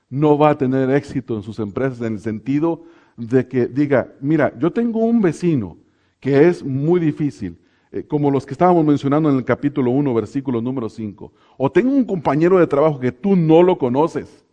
No 0.09 0.37
va 0.37 0.49
a 0.49 0.57
tener 0.57 0.89
éxito 0.89 1.35
en 1.35 1.43
sus 1.43 1.59
empresas 1.59 2.01
en 2.01 2.13
el 2.13 2.19
sentido 2.19 2.83
de 3.15 3.47
que 3.47 3.67
diga, 3.67 4.13
mira, 4.19 4.53
yo 4.57 4.71
tengo 4.71 4.99
un 4.99 5.21
vecino 5.21 5.77
que 6.19 6.47
es 6.47 6.63
muy 6.63 6.99
difícil, 6.99 7.57
eh, 7.91 8.03
como 8.03 8.29
los 8.29 8.45
que 8.45 8.53
estábamos 8.53 8.85
mencionando 8.85 9.29
en 9.29 9.37
el 9.37 9.45
capítulo 9.45 9.91
1, 9.91 10.13
versículo 10.13 10.61
número 10.61 10.89
5. 10.89 11.31
O 11.57 11.71
tengo 11.71 11.91
un 11.91 12.03
compañero 12.03 12.59
de 12.59 12.67
trabajo 12.67 12.99
que 12.99 13.11
tú 13.11 13.35
no 13.35 13.63
lo 13.63 13.77
conoces. 13.77 14.43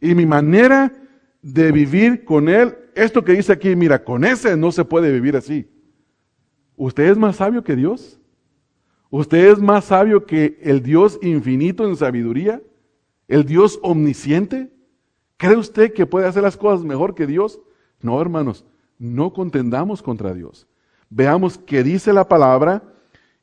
Y 0.00 0.14
mi 0.14 0.26
manera 0.26 0.92
de 1.40 1.72
vivir 1.72 2.24
con 2.24 2.48
él, 2.48 2.76
esto 2.94 3.24
que 3.24 3.32
dice 3.32 3.52
aquí, 3.52 3.74
mira, 3.76 4.04
con 4.04 4.24
ese 4.24 4.56
no 4.56 4.72
se 4.72 4.84
puede 4.84 5.12
vivir 5.12 5.36
así. 5.36 5.68
¿Usted 6.76 7.10
es 7.10 7.18
más 7.18 7.36
sabio 7.36 7.62
que 7.62 7.76
Dios? 7.76 8.17
¿Usted 9.10 9.52
es 9.52 9.58
más 9.58 9.86
sabio 9.86 10.26
que 10.26 10.58
el 10.62 10.82
Dios 10.82 11.18
infinito 11.22 11.86
en 11.86 11.96
sabiduría? 11.96 12.60
¿El 13.26 13.44
Dios 13.44 13.78
omnisciente? 13.82 14.70
¿Cree 15.36 15.56
usted 15.56 15.92
que 15.92 16.06
puede 16.06 16.26
hacer 16.26 16.42
las 16.42 16.56
cosas 16.56 16.84
mejor 16.84 17.14
que 17.14 17.26
Dios? 17.26 17.60
No, 18.00 18.20
hermanos, 18.20 18.64
no 18.98 19.32
contendamos 19.32 20.02
contra 20.02 20.34
Dios. 20.34 20.66
Veamos 21.08 21.58
qué 21.58 21.82
dice 21.82 22.12
la 22.12 22.28
palabra 22.28 22.82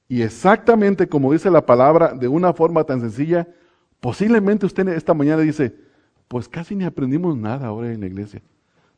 y 0.07 0.21
exactamente 0.21 1.07
como 1.07 1.33
dice 1.33 1.49
la 1.49 1.65
palabra 1.65 2.13
de 2.13 2.27
una 2.27 2.53
forma 2.53 2.83
tan 2.83 3.01
sencilla, 3.01 3.47
posiblemente 3.99 4.65
usted 4.65 4.87
esta 4.89 5.15
mañana 5.15 5.41
dice, 5.41 5.75
pues 6.27 6.47
casi 6.47 6.75
ni 6.75 6.83
aprendimos 6.83 7.35
nada 7.35 7.67
ahora 7.67 7.91
en 7.91 8.01
la 8.01 8.07
iglesia. 8.07 8.41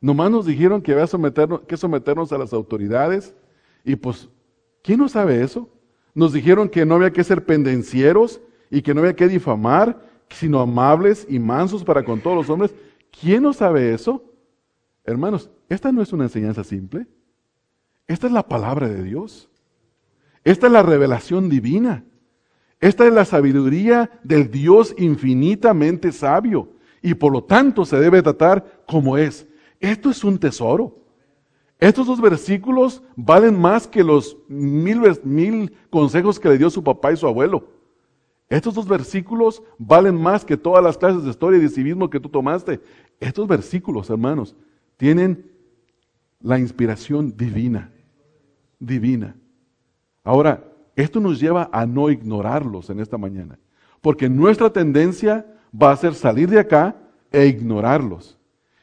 Nomás 0.00 0.30
nos 0.30 0.46
dijeron 0.46 0.82
que 0.82 0.92
había 0.92 1.06
someternos, 1.06 1.62
que 1.62 1.76
someternos 1.76 2.32
a 2.32 2.38
las 2.38 2.52
autoridades 2.52 3.34
y 3.84 3.96
pues, 3.96 4.28
¿quién 4.82 4.98
no 4.98 5.08
sabe 5.08 5.42
eso? 5.42 5.68
Nos 6.18 6.32
dijeron 6.32 6.68
que 6.68 6.84
no 6.84 6.96
había 6.96 7.12
que 7.12 7.22
ser 7.22 7.44
pendencieros 7.44 8.40
y 8.72 8.82
que 8.82 8.92
no 8.92 9.02
había 9.02 9.14
que 9.14 9.28
difamar, 9.28 10.04
sino 10.30 10.58
amables 10.58 11.24
y 11.30 11.38
mansos 11.38 11.84
para 11.84 12.04
con 12.04 12.20
todos 12.20 12.36
los 12.36 12.50
hombres. 12.50 12.74
¿Quién 13.20 13.44
no 13.44 13.52
sabe 13.52 13.94
eso? 13.94 14.24
Hermanos, 15.04 15.48
esta 15.68 15.92
no 15.92 16.02
es 16.02 16.12
una 16.12 16.24
enseñanza 16.24 16.64
simple. 16.64 17.06
Esta 18.08 18.26
es 18.26 18.32
la 18.32 18.48
palabra 18.48 18.88
de 18.88 19.04
Dios. 19.04 19.48
Esta 20.42 20.66
es 20.66 20.72
la 20.72 20.82
revelación 20.82 21.48
divina. 21.48 22.04
Esta 22.80 23.06
es 23.06 23.12
la 23.12 23.24
sabiduría 23.24 24.10
del 24.24 24.50
Dios 24.50 24.96
infinitamente 24.98 26.10
sabio 26.10 26.72
y 27.00 27.14
por 27.14 27.32
lo 27.32 27.44
tanto 27.44 27.84
se 27.84 28.00
debe 28.00 28.22
tratar 28.22 28.82
como 28.88 29.18
es. 29.18 29.46
Esto 29.78 30.10
es 30.10 30.24
un 30.24 30.36
tesoro. 30.40 30.96
Estos 31.78 32.06
dos 32.06 32.20
versículos 32.20 33.02
valen 33.14 33.58
más 33.58 33.86
que 33.86 34.02
los 34.02 34.36
mil, 34.48 35.72
consejos 35.90 36.40
que 36.40 36.48
le 36.48 36.58
dio 36.58 36.70
su 36.70 36.82
papá 36.82 37.12
y 37.12 37.16
su 37.16 37.26
abuelo. 37.26 37.68
Estos 38.48 38.74
dos 38.74 38.88
versículos 38.88 39.62
valen 39.78 40.20
más 40.20 40.44
que 40.44 40.56
todas 40.56 40.82
las 40.82 40.98
clases 40.98 41.22
de 41.22 41.30
historia 41.30 41.58
y 41.58 41.62
de 41.62 41.68
civismo 41.68 42.10
que 42.10 42.18
tú 42.18 42.28
tomaste. 42.28 42.80
Estos 43.20 43.46
versículos, 43.46 44.10
hermanos, 44.10 44.56
tienen 44.96 45.52
la 46.40 46.58
inspiración 46.58 47.36
divina. 47.36 47.92
Divina. 48.80 49.36
Ahora, 50.24 50.64
esto 50.96 51.20
nos 51.20 51.38
lleva 51.38 51.68
a 51.72 51.86
no 51.86 52.10
ignorarlos 52.10 52.90
en 52.90 53.00
esta 53.00 53.18
mañana. 53.18 53.58
Porque 54.00 54.28
nuestra 54.28 54.72
tendencia 54.72 55.46
va 55.70 55.92
a 55.92 55.96
ser 55.96 56.14
salir 56.14 56.48
de 56.48 56.58
acá 56.58 56.96
e 57.30 57.46
ignorarlos. 57.46 58.37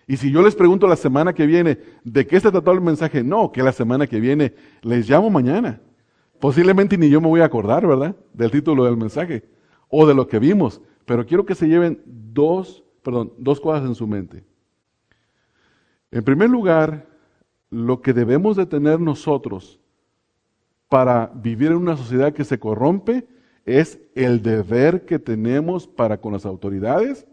Y 0.07 0.17
si 0.17 0.31
yo 0.31 0.41
les 0.41 0.55
pregunto 0.55 0.87
la 0.87 0.95
semana 0.95 1.33
que 1.33 1.45
viene, 1.45 1.79
¿de 2.03 2.27
qué 2.27 2.39
se 2.39 2.51
trató 2.51 2.71
el 2.71 2.81
mensaje? 2.81 3.23
No, 3.23 3.51
que 3.51 3.63
la 3.63 3.71
semana 3.71 4.05
que 4.05 4.19
viene 4.19 4.53
les 4.81 5.09
llamo 5.09 5.29
mañana. 5.29 5.81
Posiblemente 6.39 6.97
ni 6.97 7.09
yo 7.09 7.21
me 7.21 7.27
voy 7.27 7.41
a 7.41 7.45
acordar, 7.45 7.87
¿verdad? 7.87 8.15
Del 8.33 8.51
título 8.51 8.85
del 8.85 8.97
mensaje 8.97 9.43
o 9.89 10.05
de 10.05 10.13
lo 10.13 10.27
que 10.27 10.37
vimos. 10.37 10.81
Pero 11.05 11.25
quiero 11.25 11.45
que 11.45 11.55
se 11.55 11.67
lleven 11.67 12.01
dos, 12.05 12.83
perdón, 13.01 13.33
dos 13.37 13.59
cosas 13.59 13.85
en 13.85 13.95
su 13.95 14.05
mente. 14.05 14.43
En 16.11 16.23
primer 16.23 16.49
lugar, 16.49 17.07
lo 17.71 18.01
que 18.01 18.13
debemos 18.13 18.55
de 18.55 18.65
tener 18.65 18.99
nosotros 18.99 19.79
para 20.87 21.31
vivir 21.33 21.71
en 21.71 21.77
una 21.77 21.97
sociedad 21.97 22.33
que 22.33 22.43
se 22.43 22.59
corrompe 22.59 23.27
es 23.65 23.99
el 24.13 24.43
deber 24.43 25.05
que 25.05 25.17
tenemos 25.17 25.87
para 25.87 26.21
con 26.21 26.33
las 26.33 26.45
autoridades 26.45 27.27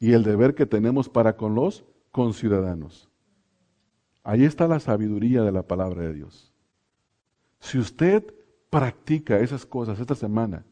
y 0.00 0.12
el 0.12 0.24
deber 0.24 0.54
que 0.54 0.64
tenemos 0.64 1.08
para 1.08 1.36
con 1.36 1.54
los 1.54 1.84
con 2.14 2.32
ciudadanos. 2.32 3.10
Ahí 4.22 4.44
está 4.44 4.68
la 4.68 4.78
sabiduría 4.78 5.42
de 5.42 5.50
la 5.50 5.64
palabra 5.64 6.02
de 6.02 6.14
Dios. 6.14 6.54
Si 7.58 7.76
usted 7.76 8.32
practica 8.70 9.40
esas 9.40 9.66
cosas 9.66 9.98
esta 9.98 10.14
semana, 10.14 10.64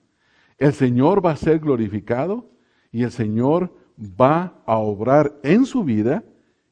el 0.56 0.72
Señor 0.72 1.26
va 1.26 1.32
a 1.32 1.36
ser 1.36 1.58
glorificado 1.58 2.48
y 2.92 3.02
el 3.02 3.10
Señor 3.10 3.74
va 3.98 4.62
a 4.66 4.76
obrar 4.76 5.36
en 5.42 5.66
su 5.66 5.82
vida 5.82 6.22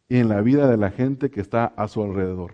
y 0.08 0.18
en 0.18 0.28
la 0.28 0.40
vida 0.40 0.70
de 0.70 0.76
la 0.76 0.92
gente 0.92 1.32
que 1.32 1.40
está 1.40 1.64
a 1.76 1.88
su 1.88 2.00
alrededor. 2.04 2.52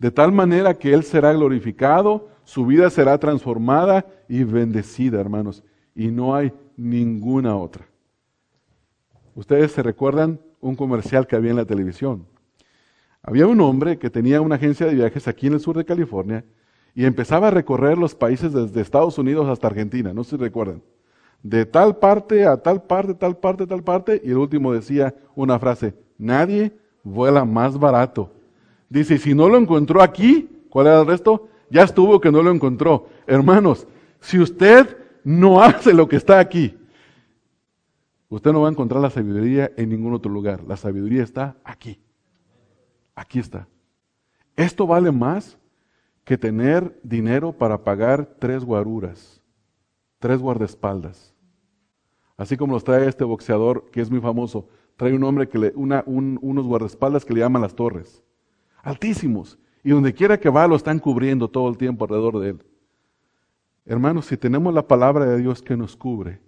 De 0.00 0.10
tal 0.10 0.32
manera 0.32 0.74
que 0.74 0.92
Él 0.92 1.04
será 1.04 1.32
glorificado, 1.32 2.28
su 2.42 2.66
vida 2.66 2.90
será 2.90 3.18
transformada 3.18 4.04
y 4.28 4.42
bendecida, 4.42 5.20
hermanos. 5.20 5.62
Y 5.94 6.08
no 6.08 6.34
hay 6.34 6.52
ninguna 6.76 7.54
otra. 7.54 7.86
Ustedes 9.36 9.70
se 9.70 9.84
recuerdan 9.84 10.40
un 10.60 10.76
comercial 10.76 11.26
que 11.26 11.36
había 11.36 11.50
en 11.50 11.56
la 11.56 11.64
televisión. 11.64 12.26
Había 13.22 13.46
un 13.46 13.60
hombre 13.60 13.98
que 13.98 14.10
tenía 14.10 14.40
una 14.40 14.56
agencia 14.56 14.86
de 14.86 14.94
viajes 14.94 15.26
aquí 15.28 15.46
en 15.46 15.54
el 15.54 15.60
sur 15.60 15.76
de 15.76 15.84
California 15.84 16.44
y 16.94 17.04
empezaba 17.04 17.48
a 17.48 17.50
recorrer 17.50 17.98
los 17.98 18.14
países 18.14 18.52
desde 18.52 18.80
Estados 18.80 19.18
Unidos 19.18 19.48
hasta 19.48 19.66
Argentina, 19.66 20.12
no 20.12 20.24
sé 20.24 20.30
si 20.30 20.36
recuerdan. 20.36 20.82
De 21.42 21.66
tal 21.66 21.96
parte 21.96 22.46
a 22.46 22.56
tal 22.56 22.82
parte, 22.82 23.14
tal 23.14 23.36
parte, 23.36 23.66
tal 23.66 23.82
parte, 23.82 24.20
y 24.24 24.30
el 24.30 24.38
último 24.38 24.72
decía 24.72 25.14
una 25.34 25.58
frase, 25.58 25.94
nadie 26.18 26.72
vuela 27.02 27.44
más 27.44 27.78
barato. 27.78 28.32
Dice, 28.88 29.18
si 29.18 29.34
no 29.34 29.48
lo 29.48 29.58
encontró 29.58 30.00
aquí, 30.00 30.48
¿cuál 30.70 30.86
era 30.86 31.00
el 31.00 31.06
resto? 31.06 31.48
ya 31.70 31.82
estuvo 31.82 32.20
que 32.20 32.30
no 32.30 32.42
lo 32.42 32.50
encontró. 32.50 33.08
Hermanos, 33.26 33.86
si 34.20 34.38
usted 34.38 34.96
no 35.24 35.62
hace 35.62 35.92
lo 35.92 36.08
que 36.08 36.16
está 36.16 36.38
aquí, 36.38 36.76
usted 38.28 38.52
no 38.52 38.62
va 38.62 38.68
a 38.68 38.72
encontrar 38.72 39.00
la 39.00 39.10
sabiduría 39.10 39.70
en 39.76 39.90
ningún 39.90 40.14
otro 40.14 40.30
lugar. 40.30 40.64
La 40.64 40.76
sabiduría 40.76 41.22
está 41.22 41.56
aquí. 41.64 42.00
Aquí 43.14 43.38
está. 43.38 43.68
Esto 44.56 44.86
vale 44.86 45.12
más 45.12 45.58
que 46.24 46.36
tener 46.36 46.98
dinero 47.02 47.52
para 47.52 47.84
pagar 47.84 48.36
tres 48.38 48.64
guaruras, 48.64 49.40
tres 50.18 50.40
guardaespaldas. 50.40 51.34
Así 52.36 52.56
como 52.56 52.74
los 52.74 52.84
trae 52.84 53.08
este 53.08 53.24
boxeador 53.24 53.90
que 53.90 54.00
es 54.00 54.10
muy 54.10 54.20
famoso, 54.20 54.68
trae 54.96 55.14
un 55.14 55.24
hombre 55.24 55.48
que 55.48 55.58
le, 55.58 55.72
una, 55.76 56.02
unos 56.06 56.66
guardaespaldas 56.66 57.24
que 57.24 57.32
le 57.32 57.40
llaman 57.40 57.62
las 57.62 57.74
torres, 57.74 58.22
altísimos, 58.82 59.58
y 59.84 59.90
donde 59.90 60.12
quiera 60.12 60.38
que 60.40 60.50
va 60.50 60.66
lo 60.66 60.74
están 60.74 60.98
cubriendo 60.98 61.48
todo 61.48 61.68
el 61.68 61.78
tiempo 61.78 62.04
alrededor 62.04 62.40
de 62.40 62.48
él. 62.50 62.64
Hermanos, 63.84 64.26
si 64.26 64.36
tenemos 64.36 64.74
la 64.74 64.88
palabra 64.88 65.26
de 65.26 65.38
Dios 65.38 65.62
que 65.62 65.76
nos 65.76 65.96
cubre, 65.96 66.40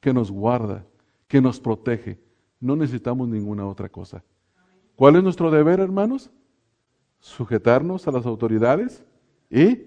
que 0.00 0.14
nos 0.14 0.30
guarda, 0.30 0.86
que 1.28 1.40
nos 1.40 1.60
protege, 1.60 2.18
no 2.58 2.74
necesitamos 2.74 3.28
ninguna 3.28 3.66
otra 3.66 3.88
cosa. 3.88 4.24
¿Cuál 4.96 5.16
es 5.16 5.22
nuestro 5.22 5.50
deber, 5.50 5.78
hermanos? 5.78 6.30
Sujetarnos 7.20 8.08
a 8.08 8.12
las 8.12 8.26
autoridades 8.26 9.04
y 9.48 9.86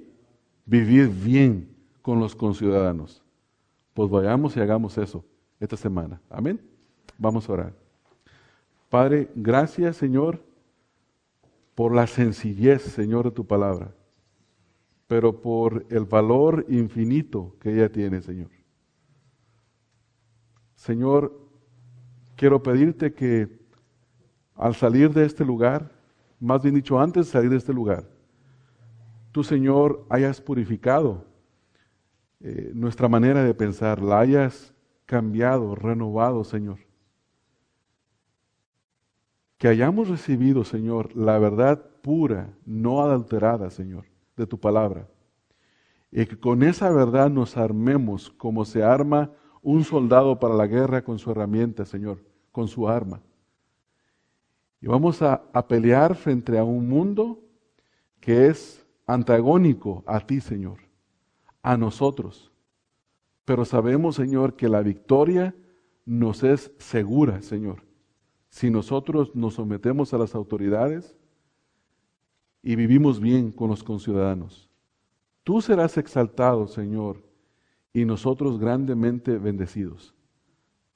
vivir 0.66 1.10
bien 1.10 1.76
con 2.02 2.20
los 2.20 2.36
conciudadanos. 2.36 3.22
Pues 3.94 4.10
vayamos 4.10 4.56
y 4.56 4.62
hagamos 4.62 4.98
eso 4.98 5.26
esta 5.60 5.76
semana. 5.76 6.22
Amén. 6.30 6.62
Vamos 7.18 7.50
a 7.50 7.54
orar. 7.54 7.74
Padre, 8.89 9.30
gracias 9.36 9.98
Señor 9.98 10.42
por 11.76 11.96
la 11.96 12.08
sencillez, 12.08 12.82
Señor, 12.82 13.26
de 13.26 13.32
tu 13.32 13.46
palabra, 13.46 13.94
pero 15.08 15.42
por 15.42 15.86
el 15.89 16.06
valor 16.06 16.66
infinito 16.70 17.56
que 17.60 17.74
ella 17.74 17.92
tiene, 17.92 18.22
Señor. 18.22 18.50
Señor, 20.82 21.40
quiero 22.36 22.64
pedirte 22.64 23.14
que 23.14 23.48
al 24.56 24.74
salir 24.74 25.14
de 25.14 25.26
este 25.26 25.46
lugar, 25.46 25.92
más 26.40 26.64
bien 26.64 26.74
dicho, 26.74 27.00
antes 27.00 27.28
de 27.28 27.32
salir 27.34 27.52
de 27.52 27.58
este 27.58 27.72
lugar, 27.72 28.10
tú, 29.32 29.44
Señor, 29.44 30.08
hayas 30.10 30.42
purificado 30.42 31.24
eh, 32.40 32.72
nuestra 32.74 33.08
manera 33.08 33.44
de 33.44 33.54
pensar, 33.54 34.02
la 34.02 34.22
hayas 34.22 34.74
cambiado, 35.06 35.76
renovado, 35.76 36.44
Señor. 36.44 36.80
Que 39.60 39.68
hayamos 39.68 40.10
recibido, 40.10 40.64
Señor, 40.64 41.16
la 41.16 41.38
verdad 41.38 41.80
pura, 42.02 42.56
no 42.66 43.04
adulterada, 43.04 43.70
Señor, 43.70 44.06
de 44.36 44.48
tu 44.48 44.60
palabra. 44.60 45.08
Y 46.12 46.26
que 46.26 46.40
con 46.40 46.64
esa 46.64 46.90
verdad 46.90 47.30
nos 47.30 47.56
armemos 47.56 48.32
como 48.32 48.66
se 48.66 48.84
arma 48.84 49.30
un 49.62 49.84
soldado 49.84 50.39
para 50.39 50.55
la 50.55 50.68
guerra 50.68 51.03
con 51.03 51.20
su 51.20 51.32
herramienta, 51.32 51.86
Señor, 51.86 52.24
con 52.51 52.68
su 52.68 52.88
arma. 52.88 53.22
Y 54.82 54.88
vamos 54.88 55.22
a, 55.22 55.43
a 55.53 55.68
pelear 55.68 56.16
frente 56.16 56.57
a 56.57 56.64
un 56.64 56.88
mundo 56.88 57.39
que 58.20 58.47
es 58.47 58.86
antagónico 59.05 60.03
a 60.07 60.20
ti, 60.20 60.41
Señor, 60.41 60.80
a 61.62 61.78
nosotros. 61.78 62.51
Pero 63.45 63.66
sabemos, 63.66 64.16
Señor, 64.16 64.55
que 64.55 64.70
la 64.70 64.82
victoria 64.82 65.55
nos 66.05 66.43
es 66.43 66.72
segura, 66.78 67.41
Señor, 67.41 67.84
si 68.49 68.70
nosotros 68.70 69.36
nos 69.36 69.55
sometemos 69.55 70.14
a 70.14 70.18
las 70.18 70.36
autoridades 70.36 71.16
y 72.64 72.76
vivimos 72.76 73.20
bien 73.20 73.51
con 73.51 73.70
los 73.70 73.84
conciudadanos. 73.84 74.70
Tú 75.43 75.62
serás 75.62 75.97
exaltado, 75.97 76.68
Señor, 76.68 77.24
y 77.94 78.06
nosotros 78.06 78.60
grandemente 78.60 79.38
bendecidos. 79.38 80.14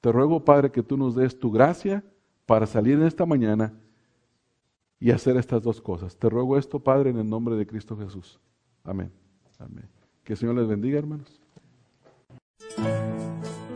Te 0.02 0.12
ruego, 0.12 0.46
Padre, 0.46 0.72
que 0.72 0.84
tú 0.84 0.98
nos 0.98 1.16
des 1.16 1.40
tu 1.40 1.52
gracia 1.52 2.04
para 2.46 2.66
salir 2.66 2.94
en 2.94 3.04
esta 3.04 3.26
mañana 3.26 3.74
y 5.00 5.12
hacer 5.12 5.38
estas 5.38 5.64
dos 5.64 5.82
cosas. 5.82 6.16
Te 6.18 6.30
ruego 6.30 6.58
esto, 6.58 6.80
Padre, 6.80 7.10
en 7.10 7.18
el 7.18 7.30
nombre 7.30 7.56
de 7.56 7.68
Cristo 7.68 7.98
Jesús. 7.98 8.40
Amén. 8.84 9.12
Amén. 9.60 9.90
Que 10.24 10.34
el 10.34 10.38
Señor 10.38 10.56
les 10.56 10.68
bendiga, 10.68 11.00
hermanos. 11.00 11.42